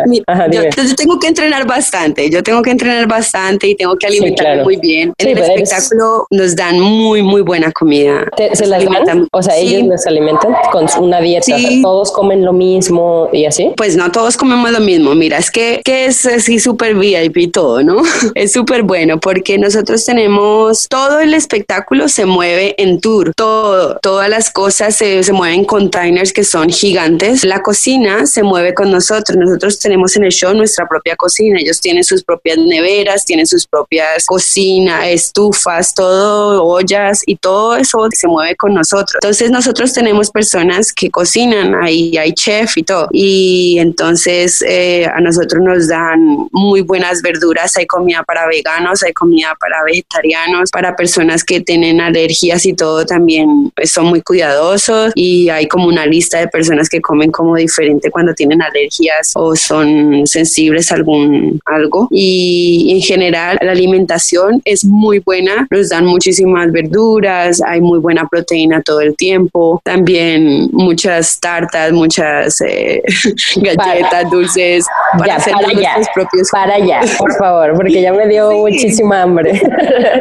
yo, 0.50 0.62
tengo 0.96 1.18
que 1.18 1.28
entrenar 1.28 1.66
bastante, 1.66 2.30
yo 2.30 2.42
tengo 2.42 2.62
que 2.62 2.70
entrenar 2.70 3.06
bastante 3.06 3.68
y 3.68 3.74
tengo 3.74 3.96
que 3.96 4.06
alimentarme 4.06 4.62
muy 4.62 4.76
bien. 4.76 5.12
En 5.18 5.28
el 5.28 5.38
espectáculo 5.38 6.26
nos 6.30 6.56
dan 6.56 6.80
muy, 6.80 7.22
muy 7.22 7.42
buena 7.42 7.70
comida. 7.72 8.26
¿Se 8.52 8.66
las 8.66 8.84
dan? 8.84 9.28
O 9.32 9.42
sea, 9.42 9.56
ellos 9.56 9.84
nos 9.84 10.06
alimentan 10.06 10.54
con 10.72 10.86
una 11.00 11.20
dieta. 11.20 11.56
todos 11.82 12.12
comen 12.12 12.44
lo 12.44 12.52
mismo 12.52 13.28
y 13.32 13.44
así. 13.44 13.72
Pues 13.76 13.96
no 13.96 14.10
todos 14.10 14.36
comemos 14.36 14.70
lo 14.70 14.80
mismo. 14.80 15.14
Mira, 15.14 15.38
es 15.38 15.50
que, 15.50 15.80
que 15.84 16.06
es 16.06 16.26
así 16.26 16.58
súper 16.58 16.94
VIP 16.94 17.36
y 17.36 17.48
todo, 17.48 17.82
¿no? 17.82 18.02
es 18.34 18.52
súper 18.52 18.82
bueno 18.82 19.18
porque 19.18 19.58
nosotros 19.58 20.04
tenemos 20.04 20.86
todo 20.88 21.20
el 21.20 21.34
espectáculo 21.34 22.08
se 22.08 22.26
mueve 22.26 22.74
en 22.78 23.00
tour, 23.00 23.32
todo, 23.34 23.98
todas 24.20 24.28
las 24.28 24.50
cosas 24.50 24.96
se, 24.96 25.22
se 25.22 25.32
mueven 25.32 25.60
en 25.60 25.64
containers 25.64 26.30
que 26.34 26.44
son 26.44 26.68
gigantes. 26.68 27.42
La 27.42 27.62
cocina 27.62 28.26
se 28.26 28.42
mueve 28.42 28.74
con 28.74 28.90
nosotros. 28.90 29.34
Nosotros 29.34 29.78
tenemos 29.78 30.14
en 30.14 30.24
el 30.24 30.30
show 30.30 30.52
nuestra 30.52 30.86
propia 30.86 31.16
cocina. 31.16 31.58
Ellos 31.58 31.80
tienen 31.80 32.04
sus 32.04 32.22
propias 32.22 32.58
neveras, 32.58 33.24
tienen 33.24 33.46
sus 33.46 33.66
propias 33.66 34.26
cocinas, 34.26 35.06
estufas, 35.06 35.94
todo, 35.94 36.62
ollas 36.66 37.22
y 37.24 37.36
todo 37.36 37.76
eso 37.76 38.08
se 38.14 38.28
mueve 38.28 38.56
con 38.56 38.74
nosotros. 38.74 39.14
Entonces 39.14 39.50
nosotros 39.50 39.90
tenemos 39.94 40.30
personas 40.30 40.92
que 40.92 41.10
cocinan, 41.10 41.74
ahí 41.82 42.14
hay 42.18 42.34
chef 42.34 42.76
y 42.76 42.82
todo. 42.82 43.08
Y 43.12 43.78
entonces 43.78 44.62
eh, 44.68 45.06
a 45.06 45.18
nosotros 45.22 45.62
nos 45.64 45.88
dan 45.88 46.46
muy 46.52 46.82
buenas 46.82 47.22
verduras, 47.22 47.74
hay 47.78 47.86
comida 47.86 48.22
para 48.24 48.46
veganos, 48.46 49.02
hay 49.02 49.14
comida 49.14 49.56
para 49.58 49.82
vegetarianos, 49.82 50.70
para 50.70 50.94
personas 50.94 51.42
que 51.42 51.62
tienen 51.62 52.02
alergias 52.02 52.66
y 52.66 52.74
todo 52.74 53.06
también 53.06 53.72
pues, 53.74 53.90
son 53.90 54.09
muy 54.10 54.22
cuidadosos 54.22 55.12
y 55.14 55.48
hay 55.48 55.66
como 55.66 55.86
una 55.86 56.04
lista 56.06 56.38
de 56.38 56.48
personas 56.48 56.88
que 56.88 57.00
comen 57.00 57.30
como 57.30 57.56
diferente 57.56 58.10
cuando 58.10 58.34
tienen 58.34 58.60
alergias 58.60 59.32
o 59.34 59.56
son 59.56 60.26
sensibles 60.26 60.90
a 60.90 60.96
algún 60.96 61.60
algo. 61.64 62.08
Y 62.10 62.92
en 62.94 63.00
general 63.00 63.58
la 63.62 63.72
alimentación 63.72 64.60
es 64.64 64.84
muy 64.84 65.20
buena, 65.20 65.66
nos 65.70 65.88
dan 65.88 66.06
muchísimas 66.06 66.70
verduras, 66.72 67.62
hay 67.66 67.80
muy 67.80 67.98
buena 67.98 68.28
proteína 68.28 68.82
todo 68.82 69.00
el 69.00 69.16
tiempo, 69.16 69.80
también 69.84 70.68
muchas 70.72 71.38
tartas, 71.40 71.92
muchas 71.92 72.60
eh, 72.60 73.02
galletas, 73.56 74.30
dulces 74.30 74.84
para 75.18 75.36
hacer 75.36 75.54
nuestros 75.54 76.08
propios 76.14 76.48
para 76.50 76.74
allá, 76.74 77.00
por 77.18 77.32
favor, 77.36 77.74
porque 77.76 78.02
ya 78.02 78.12
me 78.12 78.26
dio 78.28 78.52
muchísima 78.52 79.22
hambre. 79.22 79.60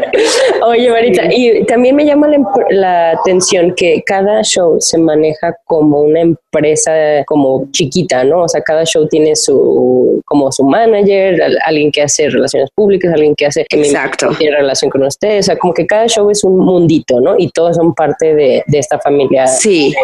Oye, 0.65 0.89
Marita, 0.89 1.23
y 1.31 1.65
también 1.65 1.95
me 1.95 2.05
llama 2.05 2.27
la, 2.69 3.11
atención 3.11 3.73
que 3.79 4.03
cada 4.05 4.43
show 4.43 4.75
se 4.81 4.97
maneja 4.97 5.55
como 5.63 6.01
una 6.01 6.19
empresa 6.19 6.91
como 7.25 7.69
chiquita, 7.71 8.25
¿no? 8.25 8.43
O 8.43 8.47
sea, 8.49 8.61
cada 8.61 8.83
show 8.83 9.07
tiene 9.07 9.37
su 9.37 10.21
como 10.25 10.51
su 10.51 10.65
manager, 10.65 11.41
alguien 11.65 11.89
que 11.89 12.01
hace 12.01 12.29
relaciones 12.29 12.69
públicas, 12.75 13.13
alguien 13.13 13.35
que 13.35 13.45
hace 13.45 13.65
que 13.69 13.79
Exacto. 13.79 14.31
tiene 14.37 14.57
relación 14.57 14.91
con 14.91 15.03
ustedes, 15.03 15.45
o 15.45 15.47
sea, 15.47 15.57
como 15.57 15.73
que 15.73 15.87
cada 15.87 16.07
show 16.07 16.29
es 16.29 16.43
un 16.43 16.57
mundito, 16.57 17.21
¿no? 17.21 17.35
Y 17.37 17.51
todos 17.51 17.77
son 17.77 17.93
parte 17.93 18.35
de, 18.35 18.63
de 18.67 18.79
esta 18.79 18.99
familia. 18.99 19.47
Sí, 19.47 19.95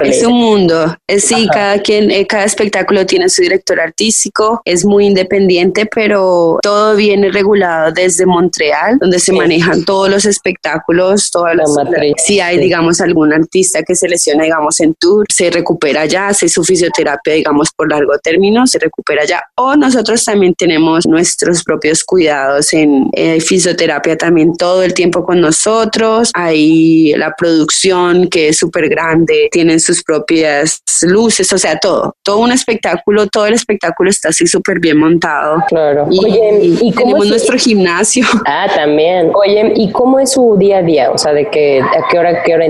es 0.00 0.24
un 0.24 0.34
mundo. 0.34 0.96
Es, 1.06 1.24
sí, 1.24 1.46
cada 1.52 1.78
quien, 1.78 2.10
eh, 2.10 2.26
cada 2.26 2.44
espectáculo 2.44 3.06
tiene 3.06 3.28
su 3.28 3.42
director 3.42 3.78
artístico, 3.80 4.60
es 4.64 4.84
muy 4.84 5.06
independiente, 5.06 5.86
pero 5.86 6.58
todo 6.62 6.96
viene 6.96 7.30
regulado 7.30 7.92
desde 7.92 8.26
Montreal, 8.26 8.98
donde 8.98 9.20
se 9.20 9.32
manejan 9.32 9.84
todos 9.84 10.10
los 10.10 10.24
espectáculos, 10.24 11.30
todas 11.30 11.54
las... 11.54 11.70
si 12.16 12.40
hay, 12.40 12.58
digamos, 12.58 13.00
algún 13.04 13.32
artista 13.32 13.82
que 13.82 13.94
se 13.94 14.08
lesiona, 14.08 14.44
digamos, 14.44 14.80
en 14.80 14.94
tour, 14.94 15.26
se 15.32 15.50
recupera 15.50 16.06
ya, 16.06 16.28
hace 16.28 16.48
su 16.48 16.64
fisioterapia, 16.64 17.34
digamos, 17.34 17.70
por 17.76 17.90
largo 17.90 18.18
término, 18.18 18.66
se 18.66 18.78
recupera 18.78 19.24
ya. 19.24 19.42
O 19.56 19.76
nosotros 19.76 20.24
también 20.24 20.54
tenemos 20.54 21.06
nuestros 21.06 21.62
propios 21.62 22.04
cuidados 22.04 22.72
en 22.72 23.08
eh, 23.12 23.40
fisioterapia 23.40 24.16
también 24.16 24.56
todo 24.56 24.82
el 24.82 24.94
tiempo 24.94 25.24
con 25.24 25.40
nosotros. 25.40 26.30
Hay 26.34 27.12
la 27.14 27.34
producción 27.36 28.28
que 28.28 28.48
es 28.48 28.58
súper 28.58 28.88
grande, 28.88 29.48
tienen 29.50 29.80
sus 29.80 30.02
propias 30.02 30.82
luces, 31.02 31.52
o 31.52 31.58
sea, 31.58 31.78
todo, 31.78 32.14
todo 32.22 32.38
un 32.38 32.52
espectáculo, 32.52 33.26
todo 33.26 33.46
el 33.46 33.54
espectáculo 33.54 34.10
está 34.10 34.28
así 34.30 34.46
súper 34.46 34.80
bien 34.80 34.98
montado. 34.98 35.62
Claro. 35.68 36.06
Y, 36.10 36.24
Oye, 36.24 36.76
¿y 36.80 36.92
tenemos 36.92 37.28
nuestro 37.28 37.58
gimnasio. 37.58 38.24
Ah, 38.46 38.66
también. 38.74 39.30
Oye, 39.34 39.72
¿y 39.76 39.90
cómo 39.90 40.18
es 40.18 40.32
su 40.32 40.56
día 40.56 40.78
a 40.78 40.82
día? 40.82 41.10
O 41.10 41.18
sea, 41.18 41.32
de 41.32 41.48
que 41.50 41.80
a 41.80 42.08
qué 42.10 42.18
hora, 42.18 42.42
qué 42.42 42.54
hora 42.54 42.66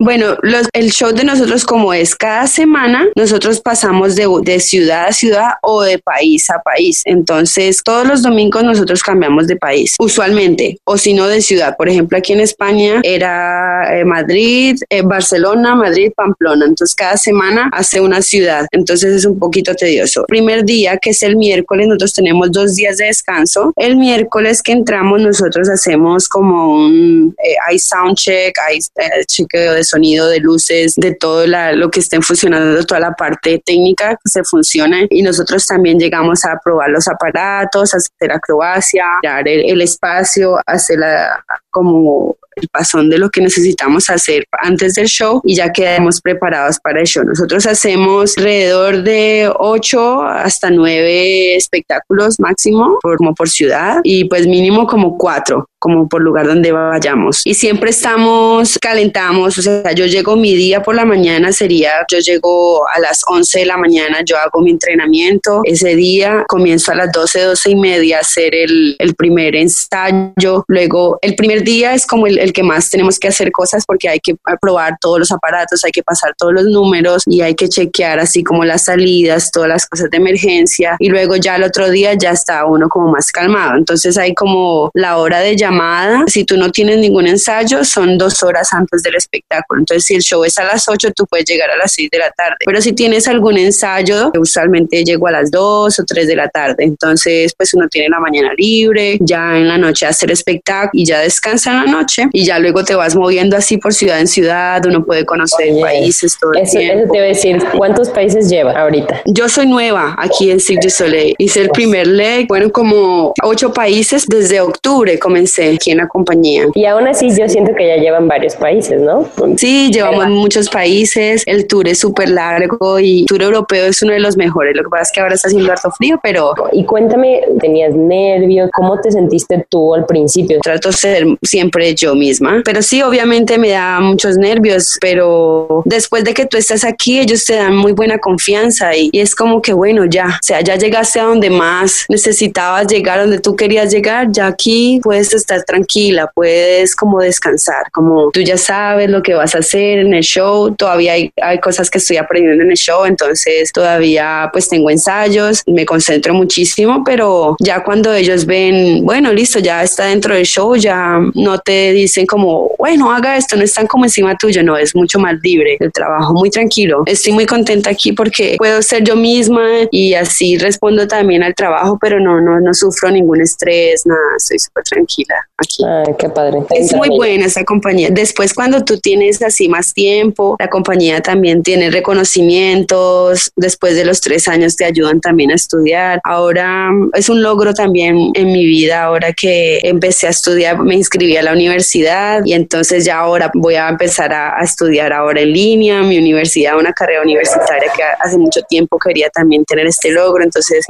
Bueno, 0.00 0.36
el 0.72 0.90
show 0.90 1.12
de 1.12 1.24
nosotros 1.24 1.64
como 1.64 1.92
es 1.92 2.14
cada 2.14 2.46
semana, 2.46 3.08
nosotros 3.16 3.60
pasamos 3.60 4.16
de, 4.16 4.60
ciudad 4.60 5.06
a 5.06 5.12
ciudad 5.12 5.50
o 5.62 5.82
de 5.82 5.98
país 5.98 6.48
a 6.50 6.60
país. 6.62 7.02
Entonces, 7.04 7.82
todos 7.84 8.06
los 8.06 8.22
domingos 8.22 8.62
nosotros 8.62 9.02
cambiamos 9.02 9.46
de 9.46 9.56
país, 9.56 9.94
usualmente, 9.98 10.78
o 10.84 10.96
si 10.96 11.14
no 11.14 11.26
de 11.26 11.40
ciudad. 11.42 11.76
Por 11.76 11.88
ejemplo, 11.88 12.18
aquí 12.18 12.32
en 12.32 12.40
España 12.40 13.00
era 13.02 13.98
eh, 13.98 14.04
Madrid, 14.04 14.76
eh, 14.88 15.02
Barcelona, 15.02 15.74
Madrid, 15.74 16.12
Pamplona. 16.14 16.66
Entonces, 16.66 16.94
cada 16.94 17.16
semana 17.16 17.70
hace 17.72 18.00
una 18.00 18.22
ciudad. 18.22 18.66
Entonces, 18.72 19.14
es 19.14 19.24
un 19.24 19.38
poquito 19.38 19.74
tedioso. 19.74 20.24
Primer 20.28 20.64
día, 20.64 20.96
que 20.96 21.10
es 21.10 21.22
el 21.22 21.36
miércoles, 21.36 21.86
nosotros 21.86 22.14
tenemos 22.14 22.52
dos 22.52 22.74
días 22.74 22.96
de 22.98 23.06
descanso. 23.06 23.72
El 23.76 23.96
miércoles 23.96 24.62
que 24.62 24.72
entramos, 24.72 25.20
nosotros 25.20 25.68
hacemos 25.68 26.28
como 26.28 26.74
un, 26.74 27.34
eh, 27.44 27.54
hay 27.68 27.78
sound 27.78 28.16
check, 28.16 28.56
hay 28.68 28.78
chequeo 29.26 29.74
de 29.74 29.84
sonido, 29.84 30.28
de 30.28 30.40
luces, 30.40 30.94
de 30.96 31.14
todo 31.14 31.46
lo 31.46 31.90
que 31.90 32.00
estén 32.00 32.22
funcionando, 32.22 32.84
toda 32.84 33.00
la 33.00 33.12
parte 33.12 33.62
técnica 33.64 34.10
que 34.10 34.30
se 34.30 34.44
funciona 34.44 34.98
y 35.08 35.22
nosotros 35.22 35.66
también 35.66 35.98
llegamos 35.98 36.44
a 36.44 36.58
probar 36.62 36.90
los 36.90 37.08
aparatos, 37.08 37.94
hacer 37.94 38.32
acrobacia, 38.32 39.04
dar 39.22 39.46
el, 39.46 39.70
el 39.70 39.80
espacio, 39.82 40.58
hacer 40.66 40.98
la, 40.98 41.44
como 41.72 42.36
el 42.56 42.68
pasón 42.68 43.08
de 43.10 43.18
lo 43.18 43.30
que 43.30 43.40
necesitamos 43.40 44.10
hacer 44.10 44.44
antes 44.52 44.94
del 44.94 45.06
show 45.06 45.40
y 45.44 45.56
ya 45.56 45.72
quedamos 45.72 46.20
preparados 46.20 46.78
para 46.78 47.00
el 47.00 47.06
show. 47.06 47.24
Nosotros 47.24 47.66
hacemos 47.66 48.36
alrededor 48.36 49.02
de 49.02 49.50
8 49.58 50.22
hasta 50.22 50.70
9 50.70 51.56
espectáculos 51.56 52.38
máximo, 52.38 52.98
por, 53.02 53.16
como 53.16 53.34
por 53.34 53.48
ciudad, 53.48 54.00
y 54.04 54.24
pues 54.26 54.46
mínimo 54.46 54.86
como 54.86 55.16
4 55.16 55.66
como 55.82 56.08
por 56.08 56.22
lugar 56.22 56.46
donde 56.46 56.70
vayamos. 56.70 57.40
Y 57.44 57.54
siempre 57.54 57.90
estamos, 57.90 58.78
calentamos, 58.78 59.58
o 59.58 59.62
sea, 59.62 59.90
yo 59.92 60.06
llego 60.06 60.36
mi 60.36 60.54
día 60.54 60.80
por 60.80 60.94
la 60.94 61.04
mañana, 61.04 61.50
sería, 61.50 61.90
yo 62.08 62.20
llego 62.20 62.86
a 62.86 63.00
las 63.00 63.22
11 63.26 63.58
de 63.58 63.66
la 63.66 63.76
mañana, 63.76 64.22
yo 64.24 64.36
hago 64.36 64.60
mi 64.60 64.70
entrenamiento, 64.70 65.62
ese 65.64 65.96
día 65.96 66.44
comienzo 66.46 66.92
a 66.92 66.94
las 66.94 67.10
12, 67.10 67.40
12 67.40 67.70
y 67.70 67.74
media 67.74 68.18
a 68.18 68.20
hacer 68.20 68.54
el, 68.54 68.94
el 69.00 69.16
primer 69.16 69.56
ensayo, 69.56 70.64
luego 70.68 71.18
el 71.20 71.34
primer 71.34 71.61
día 71.62 71.94
es 71.94 72.06
como 72.06 72.26
el, 72.26 72.38
el, 72.38 72.52
que 72.52 72.62
más 72.62 72.90
tenemos 72.90 73.18
que 73.18 73.28
hacer 73.28 73.50
cosas 73.52 73.84
porque 73.86 74.08
hay 74.08 74.20
que 74.20 74.34
probar 74.60 74.96
todos 75.00 75.18
los 75.18 75.32
aparatos, 75.32 75.84
hay 75.84 75.92
que 75.92 76.02
pasar 76.02 76.34
todos 76.36 76.52
los 76.52 76.64
números 76.64 77.22
y 77.26 77.40
hay 77.40 77.54
que 77.54 77.68
chequear 77.68 78.18
así 78.18 78.42
como 78.42 78.64
las 78.64 78.84
salidas, 78.84 79.50
todas 79.50 79.68
las 79.68 79.86
cosas 79.86 80.10
de 80.10 80.16
emergencia 80.16 80.96
y 80.98 81.08
luego 81.08 81.36
ya 81.36 81.56
el 81.56 81.64
otro 81.64 81.90
día 81.90 82.14
ya 82.14 82.30
está 82.30 82.66
uno 82.66 82.88
como 82.88 83.10
más 83.10 83.30
calmado, 83.32 83.76
entonces 83.76 84.16
hay 84.18 84.34
como 84.34 84.90
la 84.94 85.18
hora 85.18 85.40
de 85.40 85.56
llamar 85.56 86.24
si 86.26 86.44
tú 86.44 86.56
no 86.56 86.70
tienes 86.70 86.98
ningún 86.98 87.26
ensayo, 87.26 87.84
son 87.84 88.18
dos 88.18 88.42
horas 88.42 88.72
antes 88.72 89.02
del 89.02 89.16
espectáculo. 89.16 89.80
Entonces, 89.80 90.04
si 90.04 90.14
el 90.14 90.22
show 90.22 90.44
es 90.44 90.56
a 90.58 90.64
las 90.64 90.88
8, 90.88 91.12
tú 91.14 91.26
puedes 91.26 91.46
llegar 91.46 91.70
a 91.70 91.76
las 91.76 91.92
6 91.92 92.10
de 92.10 92.18
la 92.18 92.30
tarde. 92.30 92.56
Pero 92.64 92.80
si 92.80 92.92
tienes 92.92 93.28
algún 93.28 93.58
ensayo, 93.58 94.30
usualmente 94.38 95.04
llego 95.04 95.26
a 95.26 95.32
las 95.32 95.50
2 95.50 95.98
o 95.98 96.04
3 96.04 96.26
de 96.26 96.36
la 96.36 96.48
tarde. 96.48 96.84
Entonces, 96.84 97.52
pues 97.56 97.74
uno 97.74 97.88
tiene 97.88 98.08
la 98.08 98.20
mañana 98.20 98.52
libre, 98.56 99.18
ya 99.20 99.56
en 99.56 99.68
la 99.68 99.78
noche 99.78 100.06
hacer 100.06 100.30
espectáculo 100.30 100.90
y 100.94 101.04
ya 101.04 101.20
descansa 101.20 101.51
en 101.66 101.76
la 101.76 101.84
noche 101.84 102.28
y 102.32 102.44
ya 102.44 102.58
luego 102.58 102.84
te 102.84 102.94
vas 102.94 103.14
moviendo 103.14 103.56
así 103.56 103.78
por 103.78 103.92
ciudad 103.92 104.20
en 104.20 104.26
ciudad, 104.26 104.84
uno 104.86 105.04
puede 105.04 105.24
conocer 105.24 105.68
países 105.80 106.38
todo 106.40 106.52
eso, 106.54 106.78
el 106.78 106.86
tiempo. 106.86 107.02
Eso 107.02 107.12
te 107.12 107.18
voy 107.18 107.26
a 107.26 107.28
decir, 107.28 107.62
¿cuántos 107.76 108.08
países 108.10 108.48
lleva 108.48 108.72
ahorita? 108.72 109.22
Yo 109.26 109.48
soy 109.48 109.66
nueva 109.66 110.14
aquí 110.18 110.50
en 110.50 110.60
Cirque 110.60 110.86
du 110.86 110.90
Soleil. 110.90 111.34
Hice 111.38 111.60
el 111.60 111.70
primer 111.70 112.06
leg, 112.06 112.46
bueno, 112.48 112.70
como 112.70 113.32
ocho 113.42 113.72
países 113.72 114.26
desde 114.26 114.60
octubre 114.60 115.18
comencé 115.18 115.74
aquí 115.74 115.90
en 115.90 115.98
la 115.98 116.08
compañía. 116.08 116.66
Y 116.74 116.84
aún 116.86 117.06
así 117.06 117.28
yo 117.36 117.48
siento 117.48 117.74
que 117.74 117.86
ya 117.86 117.96
llevan 117.96 118.28
varios 118.28 118.56
países, 118.56 119.00
¿no? 119.00 119.28
Sí, 119.56 119.90
llevamos 119.92 120.28
muchos 120.28 120.68
países, 120.68 121.42
el 121.46 121.66
tour 121.66 121.88
es 121.88 121.98
súper 121.98 122.30
largo 122.30 122.98
y 122.98 123.20
el 123.20 123.26
tour 123.26 123.42
europeo 123.42 123.86
es 123.86 124.02
uno 124.02 124.12
de 124.12 124.20
los 124.20 124.36
mejores. 124.36 124.74
Lo 124.74 124.82
que 124.82 124.90
pasa 124.90 125.02
es 125.02 125.12
que 125.12 125.20
ahora 125.20 125.34
está 125.34 125.48
haciendo 125.48 125.72
harto 125.72 125.90
frío, 125.92 126.18
pero... 126.22 126.54
Y 126.72 126.84
cuéntame, 126.84 127.42
¿tenías 127.60 127.94
nervios? 127.94 128.70
¿Cómo 128.72 129.00
te 129.00 129.10
sentiste 129.10 129.66
tú 129.68 129.94
al 129.94 130.06
principio? 130.06 130.58
Trato 130.62 130.88
de 130.88 130.94
ser 130.94 131.26
siempre 131.42 131.94
yo 131.94 132.14
misma. 132.14 132.62
Pero 132.64 132.82
sí, 132.82 133.02
obviamente 133.02 133.58
me 133.58 133.70
da 133.70 134.00
muchos 134.00 134.36
nervios, 134.36 134.96
pero 135.00 135.82
después 135.84 136.24
de 136.24 136.34
que 136.34 136.46
tú 136.46 136.56
estás 136.56 136.84
aquí, 136.84 137.18
ellos 137.18 137.44
te 137.44 137.56
dan 137.56 137.76
muy 137.76 137.92
buena 137.92 138.18
confianza 138.18 138.96
y, 138.96 139.10
es 139.12 139.34
como 139.34 139.60
que, 139.60 139.72
bueno, 139.72 140.04
ya, 140.06 140.26
o 140.26 140.46
sea, 140.46 140.60
ya 140.60 140.76
llegaste 140.76 141.20
a 141.20 141.24
donde 141.24 141.50
más 141.50 142.06
necesitabas 142.08 142.86
llegar, 142.86 143.20
donde 143.20 143.40
tú 143.40 143.54
querías 143.56 143.92
llegar, 143.92 144.28
ya 144.30 144.46
aquí 144.46 145.00
puedes 145.02 145.32
estar 145.32 145.62
tranquila, 145.64 146.30
puedes 146.34 146.94
como 146.96 147.20
descansar, 147.20 147.90
como 147.92 148.30
tú 148.30 148.40
ya 148.40 148.56
sabes 148.56 149.10
lo 149.10 149.22
que 149.22 149.34
vas 149.34 149.54
a 149.54 149.58
hacer 149.58 149.98
en 149.98 150.14
el 150.14 150.22
show, 150.22 150.74
todavía 150.74 151.12
hay, 151.12 151.32
hay 151.42 151.58
cosas 151.58 151.90
que 151.90 151.98
estoy 151.98 152.16
aprendiendo 152.16 152.64
en 152.64 152.70
el 152.70 152.76
show, 152.76 153.04
entonces 153.04 153.72
todavía 153.72 154.48
pues 154.52 154.68
tengo 154.68 154.90
ensayos, 154.90 155.62
me 155.66 155.84
concentro 155.84 156.34
muchísimo, 156.34 157.02
pero 157.04 157.56
ya 157.60 157.82
cuando 157.82 158.12
ellos 158.14 158.46
ven, 158.46 159.04
bueno, 159.04 159.32
listo, 159.32 159.58
ya 159.58 159.82
está 159.82 160.06
dentro 160.06 160.34
del 160.34 160.46
show, 160.46 160.76
ya 160.76 161.20
no 161.34 161.58
te 161.58 161.92
dicen 161.92 162.26
como, 162.26 162.70
bueno, 162.78 163.12
haga 163.12 163.36
esto, 163.36 163.56
no 163.56 163.62
están 163.62 163.86
como 163.86 164.04
encima 164.04 164.36
tuyo, 164.36 164.62
no, 164.62 164.76
es 164.76 164.94
mucho 164.94 165.18
más 165.18 165.36
libre 165.42 165.76
el 165.80 165.92
trabajo, 165.92 166.34
muy 166.34 166.50
tranquilo. 166.50 167.02
Estoy 167.06 167.32
muy 167.32 167.46
contenta 167.46 167.90
aquí 167.90 168.12
porque 168.12 168.56
puedo 168.58 168.82
ser 168.82 169.02
yo 169.04 169.16
misma 169.16 169.62
y 169.90 170.14
así 170.14 170.58
respondo 170.58 171.06
también 171.06 171.42
al 171.42 171.54
trabajo, 171.54 171.98
pero 172.00 172.20
no, 172.20 172.40
no, 172.40 172.60
no 172.60 172.74
sufro 172.74 173.10
ningún 173.10 173.40
estrés, 173.40 174.06
nada, 174.06 174.20
estoy 174.36 174.58
súper 174.58 174.84
tranquila 174.84 175.34
aquí. 175.56 175.84
Ay, 175.84 176.14
qué 176.18 176.28
padre. 176.28 176.58
Es 176.70 176.94
muy 176.94 177.08
buena 177.08 177.46
esa 177.46 177.64
compañía. 177.64 178.08
Después 178.10 178.54
cuando 178.54 178.84
tú 178.84 178.98
tienes 178.98 179.42
así 179.42 179.68
más 179.68 179.94
tiempo, 179.94 180.56
la 180.58 180.68
compañía 180.68 181.20
también 181.20 181.62
tiene 181.62 181.90
reconocimientos, 181.90 183.52
después 183.56 183.96
de 183.96 184.04
los 184.04 184.20
tres 184.20 184.48
años 184.48 184.76
te 184.76 184.84
ayudan 184.84 185.20
también 185.20 185.50
a 185.50 185.54
estudiar. 185.54 186.20
Ahora 186.24 186.90
es 187.14 187.28
un 187.28 187.42
logro 187.42 187.74
también 187.74 188.30
en 188.34 188.52
mi 188.52 188.66
vida, 188.66 189.04
ahora 189.04 189.32
que 189.32 189.80
empecé 189.82 190.26
a 190.26 190.30
estudiar, 190.30 190.78
me 190.78 190.94
inscribí 190.94 191.21
a 191.38 191.42
la 191.42 191.52
universidad 191.52 192.44
y 192.44 192.52
entonces 192.52 193.04
ya 193.04 193.18
ahora 193.18 193.50
voy 193.54 193.76
a 193.76 193.88
empezar 193.88 194.32
a, 194.32 194.62
estudiar 194.62 195.12
ahora 195.12 195.40
en 195.40 195.52
línea, 195.52 196.02
mi 196.02 196.18
universidad, 196.18 196.78
una 196.78 196.92
carrera 196.92 197.22
universitaria 197.22 197.90
que 197.94 198.02
hace 198.20 198.38
mucho 198.38 198.60
tiempo 198.62 198.98
quería 198.98 199.28
también 199.30 199.64
tener 199.64 199.86
este 199.86 200.10
logro, 200.10 200.42
entonces 200.42 200.84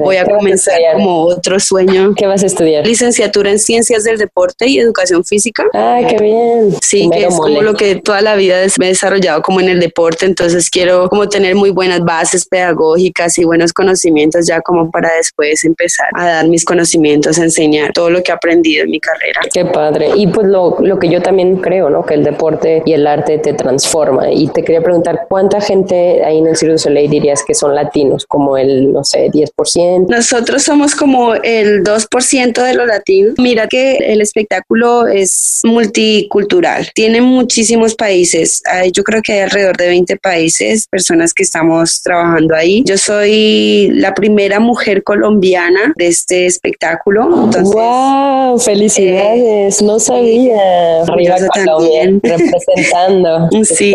voy 0.00 0.16
a 0.16 0.24
comenzar 0.24 0.78
como 0.94 1.22
otro 1.22 1.58
sueño. 1.60 2.14
¿Qué 2.16 2.26
vas 2.26 2.42
a 2.42 2.46
estudiar? 2.46 2.86
Licenciatura 2.86 3.50
en 3.50 3.58
Ciencias 3.58 4.04
del 4.04 4.18
Deporte 4.18 4.66
y 4.66 4.78
Educación 4.78 5.24
Física. 5.24 5.64
Ay, 5.72 6.06
qué 6.06 6.22
bien. 6.22 6.76
Sí, 6.82 7.08
que 7.12 7.24
es 7.24 7.34
como 7.34 7.62
lo 7.62 7.74
que 7.74 7.96
toda 7.96 8.20
la 8.20 8.34
vida 8.34 8.56
me 8.78 8.86
he 8.86 8.88
desarrollado 8.88 9.42
como 9.42 9.60
en 9.60 9.68
el 9.68 9.80
deporte, 9.80 10.26
entonces 10.26 10.70
quiero 10.70 11.08
como 11.08 11.28
tener 11.28 11.54
muy 11.54 11.70
buenas 11.70 12.00
bases 12.00 12.46
pedagógicas 12.46 13.38
y 13.38 13.44
buenos 13.44 13.72
conocimientos 13.72 14.46
ya 14.46 14.60
como 14.60 14.90
para 14.90 15.14
después 15.16 15.64
empezar 15.64 16.08
a 16.14 16.26
dar 16.26 16.48
mis 16.48 16.64
conocimientos, 16.64 17.38
a 17.38 17.44
enseñar 17.44 17.92
todo 17.92 18.10
lo 18.10 18.22
que 18.22 18.32
he 18.32 18.34
aprendido 18.34 18.84
en 18.84 18.90
mi 18.90 19.00
carrera. 19.00 19.40
Qué 19.52 19.61
padre. 19.66 20.10
Y 20.16 20.26
pues 20.26 20.46
lo, 20.46 20.76
lo 20.80 20.98
que 20.98 21.08
yo 21.08 21.22
también 21.22 21.56
creo, 21.56 21.90
¿no? 21.90 22.04
Que 22.04 22.14
el 22.14 22.24
deporte 22.24 22.82
y 22.84 22.92
el 22.92 23.06
arte 23.06 23.38
te 23.38 23.54
transforma. 23.54 24.30
Y 24.30 24.48
te 24.48 24.62
quería 24.62 24.82
preguntar, 24.82 25.26
¿cuánta 25.28 25.60
gente 25.60 26.24
ahí 26.24 26.38
en 26.38 26.46
el 26.46 26.56
Cirque 26.56 26.72
du 26.72 26.78
Soleil 26.78 27.10
dirías 27.10 27.44
que 27.44 27.54
son 27.54 27.74
latinos? 27.74 28.26
Como 28.26 28.56
el, 28.56 28.92
no 28.92 29.04
sé, 29.04 29.30
10%. 29.30 30.08
Nosotros 30.08 30.62
somos 30.62 30.94
como 30.94 31.34
el 31.34 31.82
2% 31.84 32.62
de 32.62 32.74
los 32.74 32.86
latinos. 32.86 33.34
Mira 33.38 33.66
que 33.66 33.96
el 33.96 34.20
espectáculo 34.20 35.06
es 35.06 35.60
multicultural. 35.64 36.90
Tiene 36.94 37.20
muchísimos 37.20 37.94
países. 37.94 38.62
Yo 38.92 39.02
creo 39.02 39.22
que 39.22 39.32
hay 39.34 39.40
alrededor 39.40 39.76
de 39.76 39.88
20 39.88 40.16
países, 40.16 40.86
personas 40.88 41.34
que 41.34 41.42
estamos 41.42 42.02
trabajando 42.02 42.54
ahí. 42.54 42.82
Yo 42.84 42.96
soy 42.98 43.90
la 43.92 44.14
primera 44.14 44.60
mujer 44.60 45.02
colombiana 45.02 45.92
de 45.96 46.08
este 46.08 46.46
espectáculo. 46.46 47.28
¡Wow! 47.28 48.58
¡Felicidades! 48.58 49.51
No 49.82 49.98
sabía. 49.98 51.02
Arriba 51.02 51.36
también. 51.54 52.20
Representando. 52.22 53.48
sí, 53.64 53.94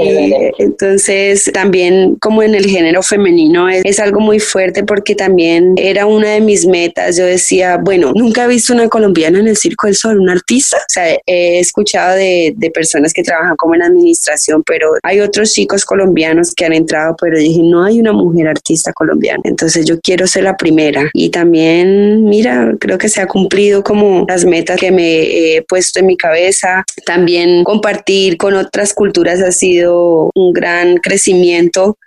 entonces 0.57 1.49
también 1.53 2.15
como 2.19 2.43
en 2.43 2.55
el 2.55 2.65
género 2.65 3.01
femenino 3.03 3.69
es, 3.69 3.81
es 3.85 3.99
algo 3.99 4.19
muy 4.19 4.39
fuerte 4.39 4.83
porque 4.83 5.15
también 5.15 5.73
era 5.77 6.05
una 6.05 6.31
de 6.31 6.41
mis 6.41 6.65
metas. 6.65 7.17
Yo 7.17 7.25
decía, 7.25 7.77
bueno, 7.77 8.11
nunca 8.15 8.45
he 8.45 8.47
visto 8.47 8.73
una 8.73 8.87
colombiana 8.89 9.39
en 9.39 9.47
el 9.47 9.57
Circo 9.57 9.87
del 9.87 9.95
Sol, 9.95 10.19
una 10.19 10.33
artista. 10.33 10.77
O 10.77 10.89
sea, 10.89 11.17
he 11.25 11.59
escuchado 11.59 12.15
de, 12.15 12.53
de 12.55 12.71
personas 12.71 13.13
que 13.13 13.23
trabajan 13.23 13.55
como 13.55 13.75
en 13.75 13.83
administración, 13.83 14.63
pero 14.65 14.93
hay 15.03 15.19
otros 15.19 15.51
chicos 15.51 15.85
colombianos 15.85 16.53
que 16.53 16.65
han 16.65 16.73
entrado, 16.73 17.15
pero 17.19 17.37
dije, 17.37 17.61
no 17.63 17.83
hay 17.83 17.99
una 17.99 18.13
mujer 18.13 18.47
artista 18.47 18.93
colombiana. 18.93 19.41
Entonces 19.43 19.85
yo 19.85 19.99
quiero 19.99 20.27
ser 20.27 20.43
la 20.43 20.57
primera. 20.57 21.09
Y 21.13 21.29
también, 21.29 22.23
mira, 22.25 22.75
creo 22.79 22.97
que 22.97 23.09
se 23.09 23.21
ha 23.21 23.27
cumplido 23.27 23.83
como 23.83 24.25
las 24.27 24.45
metas 24.45 24.79
que 24.79 24.91
me 24.91 25.46
puesto 25.67 25.99
en 25.99 26.07
mi 26.07 26.17
cabeza. 26.17 26.83
También 27.05 27.63
compartir 27.63 28.37
con 28.37 28.55
otras 28.55 28.93
culturas 28.93 29.41
ha 29.41 29.51
sido 29.51 30.29
un 30.35 30.53
gran 30.53 30.97
crecimiento 30.97 31.97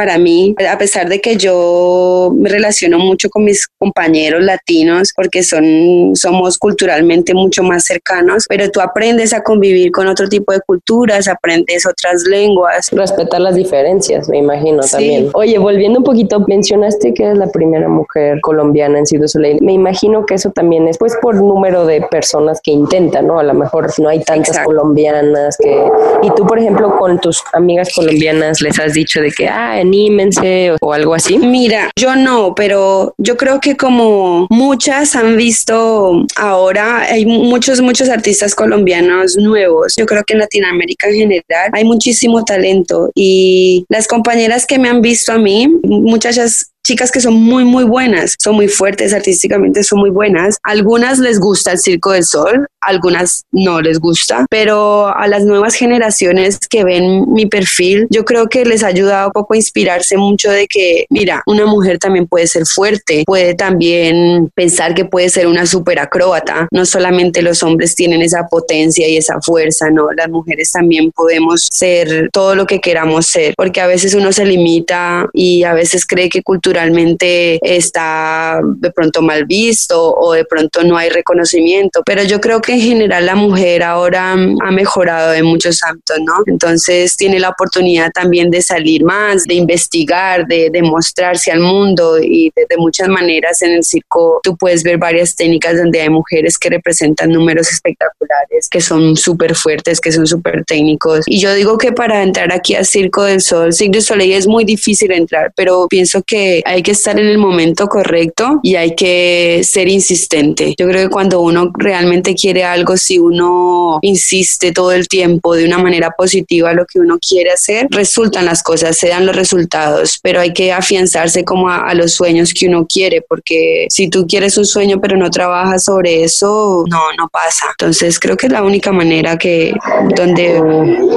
para 0.00 0.16
mí, 0.16 0.54
a 0.66 0.78
pesar 0.78 1.10
de 1.10 1.20
que 1.20 1.36
yo 1.36 2.32
me 2.34 2.48
relaciono 2.48 2.98
mucho 2.98 3.28
con 3.28 3.44
mis 3.44 3.68
compañeros 3.76 4.42
latinos 4.42 5.12
porque 5.14 5.42
son, 5.42 6.12
somos 6.14 6.56
culturalmente 6.56 7.34
mucho 7.34 7.62
más 7.62 7.84
cercanos, 7.84 8.46
pero 8.48 8.70
tú 8.70 8.80
aprendes 8.80 9.34
a 9.34 9.42
convivir 9.42 9.92
con 9.92 10.06
otro 10.06 10.26
tipo 10.26 10.54
de 10.54 10.60
culturas, 10.62 11.28
aprendes 11.28 11.84
otras 11.86 12.22
lenguas. 12.22 12.88
Respetar 12.92 13.42
las 13.42 13.56
diferencias, 13.56 14.26
me 14.30 14.38
imagino 14.38 14.80
también. 14.90 15.28
Oye, 15.34 15.58
volviendo 15.58 15.98
un 15.98 16.04
poquito, 16.06 16.40
mencionaste 16.48 17.12
que 17.12 17.24
eres 17.24 17.36
la 17.36 17.48
primera 17.48 17.86
mujer 17.86 18.40
colombiana 18.40 19.00
en 19.00 19.06
Cirque 19.06 19.24
du 19.24 19.28
Soleil. 19.28 19.58
Me 19.60 19.74
imagino 19.74 20.24
que 20.24 20.36
eso 20.36 20.50
también 20.50 20.88
es 20.88 20.96
pues 20.96 21.14
por 21.20 21.34
número 21.34 21.84
de 21.84 22.00
personas 22.10 22.58
que 22.62 22.70
intentan, 22.70 23.26
¿no? 23.26 23.38
A 23.38 23.42
lo 23.42 23.52
mejor 23.52 23.90
no 23.98 24.08
hay 24.08 24.24
tantas 24.24 24.60
colombianas 24.60 25.58
que... 25.58 25.84
Y 26.22 26.30
tú, 26.36 26.46
por 26.46 26.58
ejemplo, 26.58 26.96
con 26.96 27.18
tus 27.20 27.42
amigas 27.52 27.90
colombianas 27.94 28.62
les 28.62 28.78
has 28.78 28.94
dicho 28.94 29.20
de 29.20 29.30
que, 29.30 29.46
ah, 29.46 29.78
anímense 29.90 30.72
o, 30.80 30.92
algo 30.92 31.14
así? 31.14 31.36
Mira, 31.38 31.90
yo 31.98 32.14
no, 32.14 32.54
pero 32.54 33.14
yo 33.18 33.36
creo 33.36 33.60
que 33.60 33.76
como 33.76 34.46
muchas 34.48 35.16
han 35.16 35.36
visto 35.36 36.24
ahora, 36.36 37.02
hay 37.02 37.26
muchos, 37.26 37.80
muchos 37.80 38.08
artistas 38.08 38.54
colombianos 38.54 39.36
nuevos. 39.36 39.94
Yo 39.96 40.06
creo 40.06 40.22
que 40.24 40.34
en 40.34 40.40
Latinoamérica 40.40 41.08
en 41.08 41.14
general 41.14 41.70
hay 41.72 41.84
muchísimo 41.84 42.44
talento 42.44 43.10
y 43.14 43.84
las 43.88 44.06
compañeras 44.06 44.66
que 44.66 44.78
me 44.78 44.88
han 44.88 45.02
visto 45.02 45.32
a 45.32 45.38
mí, 45.38 45.68
muchachas 45.82 46.70
chicas 46.84 47.10
que 47.10 47.20
son 47.20 47.34
muy, 47.34 47.64
muy 47.64 47.84
buenas, 47.84 48.34
son 48.38 48.56
muy 48.56 48.68
fuertes 48.68 49.12
artísticamente, 49.12 49.84
son 49.84 50.00
muy 50.00 50.10
buenas. 50.10 50.58
Algunas 50.62 51.18
les 51.18 51.38
gusta 51.38 51.72
el 51.72 51.78
Circo 51.78 52.12
del 52.12 52.24
Sol, 52.24 52.66
algunas 52.80 53.44
no 53.52 53.80
les 53.80 53.98
gusta, 53.98 54.46
pero 54.48 55.14
a 55.14 55.28
las 55.28 55.44
nuevas 55.44 55.74
generaciones 55.74 56.58
que 56.58 56.84
ven 56.84 57.32
mi 57.32 57.46
perfil, 57.46 58.06
yo 58.10 58.24
creo 58.24 58.48
que 58.48 58.64
les 58.64 58.82
ha 58.82 58.88
ayudado 58.88 59.28
un 59.28 59.32
poco 59.32 59.54
a 59.54 59.56
inspirarse 59.56 60.16
mucho 60.16 60.50
de 60.50 60.66
que, 60.66 61.06
mira, 61.10 61.42
una 61.46 61.66
mujer 61.66 61.98
también 61.98 62.26
puede 62.26 62.46
ser 62.46 62.64
fuerte, 62.66 63.24
puede 63.26 63.54
también 63.54 64.50
pensar 64.54 64.94
que 64.94 65.04
puede 65.04 65.28
ser 65.28 65.46
una 65.46 65.66
super 65.66 65.98
acróbata. 65.98 66.68
No 66.70 66.86
solamente 66.86 67.42
los 67.42 67.62
hombres 67.62 67.94
tienen 67.94 68.22
esa 68.22 68.46
potencia 68.48 69.06
y 69.06 69.16
esa 69.16 69.40
fuerza, 69.42 69.90
no, 69.90 70.10
las 70.12 70.30
mujeres 70.30 70.72
también 70.72 71.12
podemos 71.12 71.68
ser 71.70 72.30
todo 72.32 72.54
lo 72.54 72.66
que 72.66 72.80
queramos 72.80 73.26
ser, 73.26 73.54
porque 73.56 73.80
a 73.80 73.86
veces 73.86 74.14
uno 74.14 74.32
se 74.32 74.46
limita 74.46 75.28
y 75.32 75.64
a 75.64 75.74
veces 75.74 76.06
cree 76.06 76.28
que 76.28 76.42
cultura 76.42 76.69
culturalmente 76.70 77.58
está 77.62 78.60
de 78.62 78.92
pronto 78.92 79.22
mal 79.22 79.44
visto 79.44 80.14
o 80.14 80.34
de 80.34 80.44
pronto 80.44 80.84
no 80.84 80.96
hay 80.96 81.10
reconocimiento, 81.10 82.02
pero 82.06 82.22
yo 82.22 82.40
creo 82.40 82.60
que 82.60 82.74
en 82.74 82.80
general 82.80 83.26
la 83.26 83.34
mujer 83.34 83.82
ahora 83.82 84.32
ha 84.34 84.70
mejorado 84.70 85.34
en 85.34 85.46
muchos 85.46 85.82
ámbitos, 85.82 86.18
¿no? 86.20 86.34
Entonces 86.46 87.16
tiene 87.16 87.40
la 87.40 87.48
oportunidad 87.48 88.12
también 88.12 88.50
de 88.50 88.62
salir 88.62 89.02
más, 89.02 89.44
de 89.44 89.54
investigar, 89.54 90.46
de, 90.46 90.70
demostrarse 90.70 91.50
al 91.50 91.58
mundo 91.58 92.18
y 92.22 92.52
de, 92.54 92.76
muchas 92.76 93.08
maneras 93.08 93.60
en 93.62 93.72
el 93.72 93.82
circo 93.82 94.40
tú 94.44 94.56
puedes 94.56 94.84
ver 94.84 94.96
varias 94.96 95.34
técnicas 95.34 95.76
donde 95.76 96.00
hay 96.00 96.08
mujeres 96.08 96.56
que 96.56 96.70
representan 96.70 97.30
números 97.30 97.70
espectaculares, 97.72 98.68
que 98.70 98.80
son 98.80 99.16
súper 99.16 99.56
fuertes, 99.56 100.00
que 100.00 100.12
son 100.12 100.26
súper 100.26 100.64
técnicos. 100.64 101.24
Y 101.26 101.40
yo 101.40 101.52
digo 101.52 101.76
que 101.78 101.90
para 101.90 102.22
entrar 102.22 102.52
aquí 102.52 102.76
a 102.76 102.84
Circo 102.84 103.24
del 103.24 103.40
Sol, 103.40 103.72
Circo 103.72 103.94
del 103.94 104.02
Soleil 104.02 104.32
es 104.32 104.46
muy 104.46 104.64
difícil 104.64 105.10
entrar, 105.10 105.52
pero 105.56 105.88
pienso 105.88 106.22
que 106.22 106.59
hay 106.64 106.82
que 106.82 106.92
estar 106.92 107.18
en 107.18 107.26
el 107.26 107.38
momento 107.38 107.86
correcto 107.86 108.60
y 108.62 108.76
hay 108.76 108.94
que 108.94 109.62
ser 109.64 109.88
insistente. 109.88 110.74
Yo 110.78 110.86
creo 110.86 111.08
que 111.08 111.10
cuando 111.10 111.40
uno 111.40 111.70
realmente 111.74 112.34
quiere 112.34 112.64
algo, 112.64 112.96
si 112.96 113.18
uno 113.18 113.98
insiste 114.02 114.72
todo 114.72 114.92
el 114.92 115.08
tiempo 115.08 115.54
de 115.54 115.64
una 115.64 115.78
manera 115.78 116.10
positiva 116.10 116.72
lo 116.72 116.86
que 116.86 116.98
uno 116.98 117.18
quiere 117.18 117.52
hacer, 117.52 117.86
resultan 117.90 118.46
las 118.46 118.62
cosas, 118.62 118.96
se 118.96 119.08
dan 119.08 119.26
los 119.26 119.36
resultados, 119.36 120.18
pero 120.22 120.40
hay 120.40 120.52
que 120.52 120.72
afianzarse 120.72 121.44
como 121.44 121.68
a, 121.68 121.92
los 121.94 122.14
sueños 122.14 122.54
que 122.54 122.68
uno 122.68 122.86
quiere, 122.86 123.20
porque 123.20 123.86
si 123.90 124.08
tú 124.08 124.26
quieres 124.26 124.56
un 124.56 124.64
sueño 124.64 125.00
pero 125.00 125.16
no 125.16 125.28
trabajas 125.28 125.84
sobre 125.84 126.22
eso, 126.22 126.84
no, 126.88 127.00
no 127.18 127.28
pasa. 127.28 127.66
Entonces 127.70 128.18
creo 128.18 128.36
que 128.36 128.46
es 128.46 128.52
la 128.52 128.62
única 128.62 128.92
manera 128.92 129.36
que 129.36 129.72
donde 130.16 130.62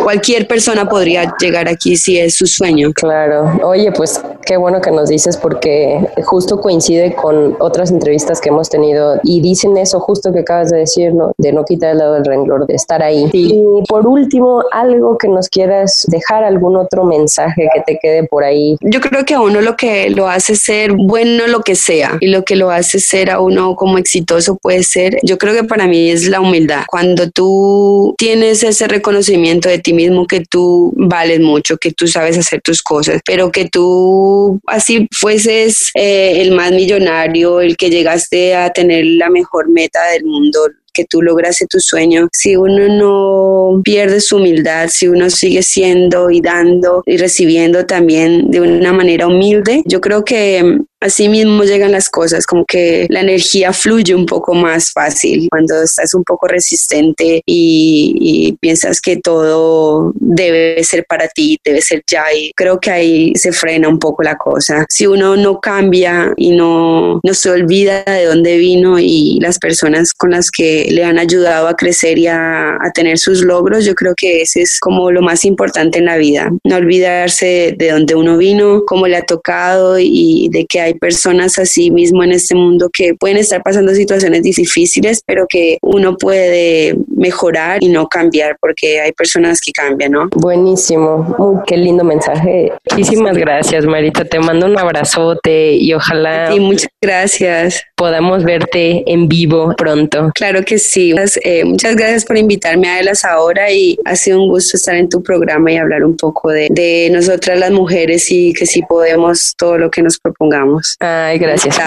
cualquier 0.04 0.48
persona 0.48 0.88
podría 0.88 1.34
llegar 1.40 1.68
aquí 1.68 1.96
si 1.96 2.18
es 2.18 2.36
su 2.36 2.48
sueño. 2.48 2.92
Claro. 2.94 3.60
Oye, 3.64 3.92
pues 3.92 4.22
qué 4.46 4.58
bueno 4.58 4.82
que 4.82 4.92
nos 4.92 5.10
dices 5.10 5.33
porque 5.38 6.00
justo 6.24 6.60
coincide 6.60 7.16
con 7.16 7.56
otras 7.60 7.92
entrevistas 7.92 8.42
que 8.42 8.50
hemos 8.50 8.70
tenido 8.70 9.20
y 9.24 9.42
dicen 9.42 9.78
eso 9.78 10.00
justo 10.00 10.32
que 10.32 10.40
acabas 10.40 10.70
de 10.70 10.80
decir, 10.80 11.14
¿no? 11.14 11.34
De 11.38 11.52
no 11.52 11.66
quitar 11.66 11.92
el 11.92 12.00
lado 12.00 12.14
del 12.14 12.26
renglor, 12.26 12.66
de 12.68 12.76
estar 12.76 13.02
ahí. 13.02 13.30
Y 13.34 13.84
por 13.88 14.08
último, 14.08 14.64
algo 14.72 15.18
que 15.18 15.28
nos 15.28 15.50
quieras 15.50 16.06
dejar, 16.08 16.44
algún 16.44 16.76
otro 16.76 17.04
mensaje 17.04 17.70
que 17.74 17.82
te 17.82 18.00
quede 18.00 18.24
por 18.24 18.44
ahí. 18.44 18.78
Yo 18.82 19.02
creo 19.02 19.26
que 19.26 19.34
a 19.34 19.42
uno 19.42 19.62
lo 19.62 19.76
que 19.76 20.10
lo 20.10 20.28
hace 20.28 20.56
ser 20.56 20.94
bueno 20.94 21.48
lo 21.48 21.62
que 21.62 21.76
sea 21.76 22.18
y 22.20 22.28
lo 22.28 22.44
que 22.44 22.56
lo 22.56 22.72
hace 22.72 23.00
ser 23.00 23.30
a 23.30 23.40
uno 23.40 23.76
como 23.76 23.98
exitoso 23.98 24.58
puede 24.58 24.84
ser, 24.84 25.18
yo 25.24 25.38
creo 25.38 25.54
que 25.54 25.64
para 25.64 25.88
mí 25.88 26.10
es 26.10 26.28
la 26.28 26.42
humildad. 26.42 26.84
Cuando 26.88 27.30
tú 27.30 28.16
tienes 28.18 28.64
ese 28.64 28.88
reconocimiento 28.88 29.70
de 29.70 29.80
ti 29.80 29.94
mismo 29.94 30.28
que 30.28 30.42
tú 30.42 30.94
vales 30.96 31.40
mucho, 31.40 31.78
que 31.78 31.92
tú 31.92 32.08
sabes 32.08 32.38
hacer 32.38 32.62
tus 32.62 32.82
cosas, 32.82 33.22
pero 33.26 33.52
que 33.52 33.70
tú 33.70 34.60
así 34.68 35.08
fueses 35.24 35.90
eh, 35.94 36.42
el 36.42 36.52
más 36.52 36.74
millonario, 36.74 37.62
el 37.62 37.78
que 37.78 37.90
llegaste 37.90 38.56
a 38.56 38.72
tener 38.72 39.06
la 39.06 39.30
mejor 39.30 39.70
meta 39.70 40.06
del 40.12 40.26
mundo, 40.26 40.60
que 40.94 41.06
tú 41.06 41.22
lograste 41.22 41.66
tu 41.66 41.80
sueño, 41.80 42.28
si 42.34 42.58
uno 42.58 42.90
no 42.90 43.82
pierde 43.84 44.20
su 44.20 44.36
humildad, 44.36 44.90
si 44.92 45.08
uno 45.08 45.30
sigue 45.30 45.64
siendo 45.64 46.30
y 46.30 46.42
dando 46.42 47.04
y 47.06 47.16
recibiendo 47.16 47.86
también 47.86 48.52
de 48.52 48.60
una 48.60 48.92
manera 48.92 49.28
humilde, 49.28 49.82
yo 49.86 50.02
creo 50.02 50.26
que 50.26 50.82
así 51.04 51.28
mismo 51.28 51.64
llegan 51.64 51.92
las 51.92 52.10
cosas, 52.10 52.46
como 52.46 52.64
que 52.66 53.08
la 53.10 53.20
energía 53.20 53.74
fluye 53.74 54.16
un 54.16 54.26
poco 54.26 54.54
más 54.54 54.92
fácil 54.92 55.48
cuando 55.50 55.84
estás 55.84 56.14
un 56.14 56.24
poco 56.24 56.48
resistente 56.48 57.42
y, 57.46 58.58
piensas 58.62 59.02
que 59.02 59.18
todo 59.18 60.14
debe 60.16 60.84
ser 60.84 61.06
para 61.06 61.28
ti, 61.28 61.58
debe 61.64 61.82
ser 61.82 62.04
ya 62.10 62.24
y 62.34 62.52
creo 62.56 62.80
que 62.80 62.92
ahí 62.92 63.34
se 63.36 63.52
frena 63.52 63.90
un 63.90 64.00
poco 64.00 64.24
la 64.24 64.38
cosa. 64.38 64.86
Si 64.90 65.06
uno 65.06 65.36
no 65.36 65.60
cambia 65.60 66.34
y 66.38 66.52
no, 66.52 67.20
no 67.24 67.34
se 67.34 67.50
olvida 67.50 68.04
de 68.04 68.26
dónde 68.26 68.58
vino 68.58 69.00
y 69.00 69.40
las 69.42 69.60
personas 69.60 70.14
con 70.14 70.32
las 70.32 70.50
que 70.50 70.88
le 70.92 71.04
han 71.04 71.20
ayudado 71.20 71.68
a 71.68 71.76
crecer 71.76 72.18
y 72.18 72.28
a, 72.28 72.76
a 72.76 72.92
tener 72.94 73.18
sus 73.18 73.42
logros, 73.42 73.86
yo 73.86 73.96
creo 73.96 74.14
que 74.16 74.42
ese 74.42 74.62
es 74.62 74.80
como 74.80 75.12
lo 75.12 75.22
más 75.22 75.44
importante 75.44 76.00
en 76.00 76.06
la 76.06 76.18
vida, 76.18 76.52
no 76.64 76.76
olvidarse 76.76 77.76
de 77.78 77.92
dónde 77.92 78.16
uno 78.16 78.38
vino, 78.38 78.84
cómo 78.86 79.08
le 79.08 79.18
ha 79.18 79.26
tocado 79.26 79.98
y 80.00 80.48
de 80.52 80.66
que 80.66 80.80
hay 80.80 80.93
personas 80.94 81.60
así 81.60 81.92
mismo 81.92 82.24
en 82.24 82.32
este 82.32 82.56
mundo 82.56 82.90
que 82.92 83.14
pueden 83.16 83.38
estar 83.38 83.62
pasando 83.64 83.94
situaciones 83.94 84.44
difíciles, 84.44 85.22
pero 85.26 85.46
que 85.48 85.78
uno 85.82 86.18
puede 86.18 86.96
mejorar 87.16 87.84
y 87.84 87.90
no 87.90 88.08
cambiar 88.08 88.58
porque 88.60 89.00
hay 89.00 89.12
personas 89.12 89.62
que 89.62 89.72
cambian, 89.72 90.12
¿no? 90.12 90.30
Buenísimo, 90.36 91.64
qué 91.66 91.78
lindo 91.78 92.04
mensaje. 92.04 92.72
Muchísimas 92.92 93.38
gracias, 93.38 93.86
Marita. 93.86 94.26
Te 94.26 94.40
mando 94.40 94.66
un 94.66 94.78
abrazote 94.78 95.74
y 95.74 95.94
ojalá. 95.94 96.54
Y 96.54 96.60
muchas 96.60 96.90
gracias. 97.02 97.84
Podamos 97.96 98.44
verte 98.44 99.04
en 99.12 99.28
vivo 99.28 99.74
pronto. 99.78 100.32
Claro 100.36 100.64
que 100.64 100.78
sí. 100.80 101.14
Eh, 101.44 101.64
muchas 101.64 101.96
gracias 101.96 102.26
por 102.26 102.38
invitarme 102.38 102.90
a 102.90 103.00
Elas 103.00 103.24
ahora 103.24 103.72
y 103.72 103.98
ha 104.06 104.16
sido 104.16 104.42
un 104.42 104.50
gusto 104.50 104.78
estar 104.78 104.96
en 104.96 105.10
tu 105.10 105.22
programa 105.24 105.72
y 105.72 105.78
hablar 105.78 106.04
un 106.04 106.18
poco 106.18 106.50
de, 106.50 106.68
de 106.70 107.10
nosotras 107.12 107.58
las 107.58 107.72
mujeres 107.72 108.32
y 108.32 108.54
que 108.54 108.66
sí 108.66 108.82
podemos 108.88 109.54
todo 109.58 109.78
lo 109.78 109.92
que 109.92 110.02
nos 110.02 110.20
propongamos. 110.20 110.83
Ay, 111.00 111.38
gracias. 111.40 111.78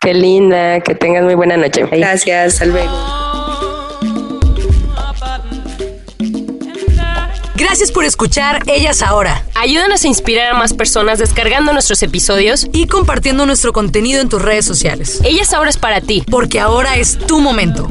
Qué 0.00 0.14
linda, 0.14 0.80
que 0.80 0.94
tengas 0.94 1.24
muy 1.24 1.34
buena 1.34 1.56
noche. 1.56 1.84
Gracias, 1.90 2.54
hasta 2.54 2.66
luego. 2.66 3.20
Gracias 7.60 7.92
por 7.92 8.04
escuchar 8.04 8.62
Ellas 8.66 9.02
Ahora. 9.02 9.44
Ayúdanos 9.54 10.04
a 10.04 10.08
inspirar 10.08 10.54
a 10.54 10.58
más 10.58 10.72
personas 10.72 11.18
descargando 11.18 11.74
nuestros 11.74 12.02
episodios 12.02 12.66
y 12.72 12.86
compartiendo 12.86 13.44
nuestro 13.44 13.74
contenido 13.74 14.22
en 14.22 14.30
tus 14.30 14.40
redes 14.40 14.64
sociales. 14.64 15.20
Ellas 15.24 15.52
Ahora 15.52 15.68
es 15.68 15.76
para 15.76 16.00
ti, 16.00 16.24
porque 16.30 16.58
ahora 16.58 16.96
es 16.96 17.18
tu 17.18 17.38
momento. 17.38 17.90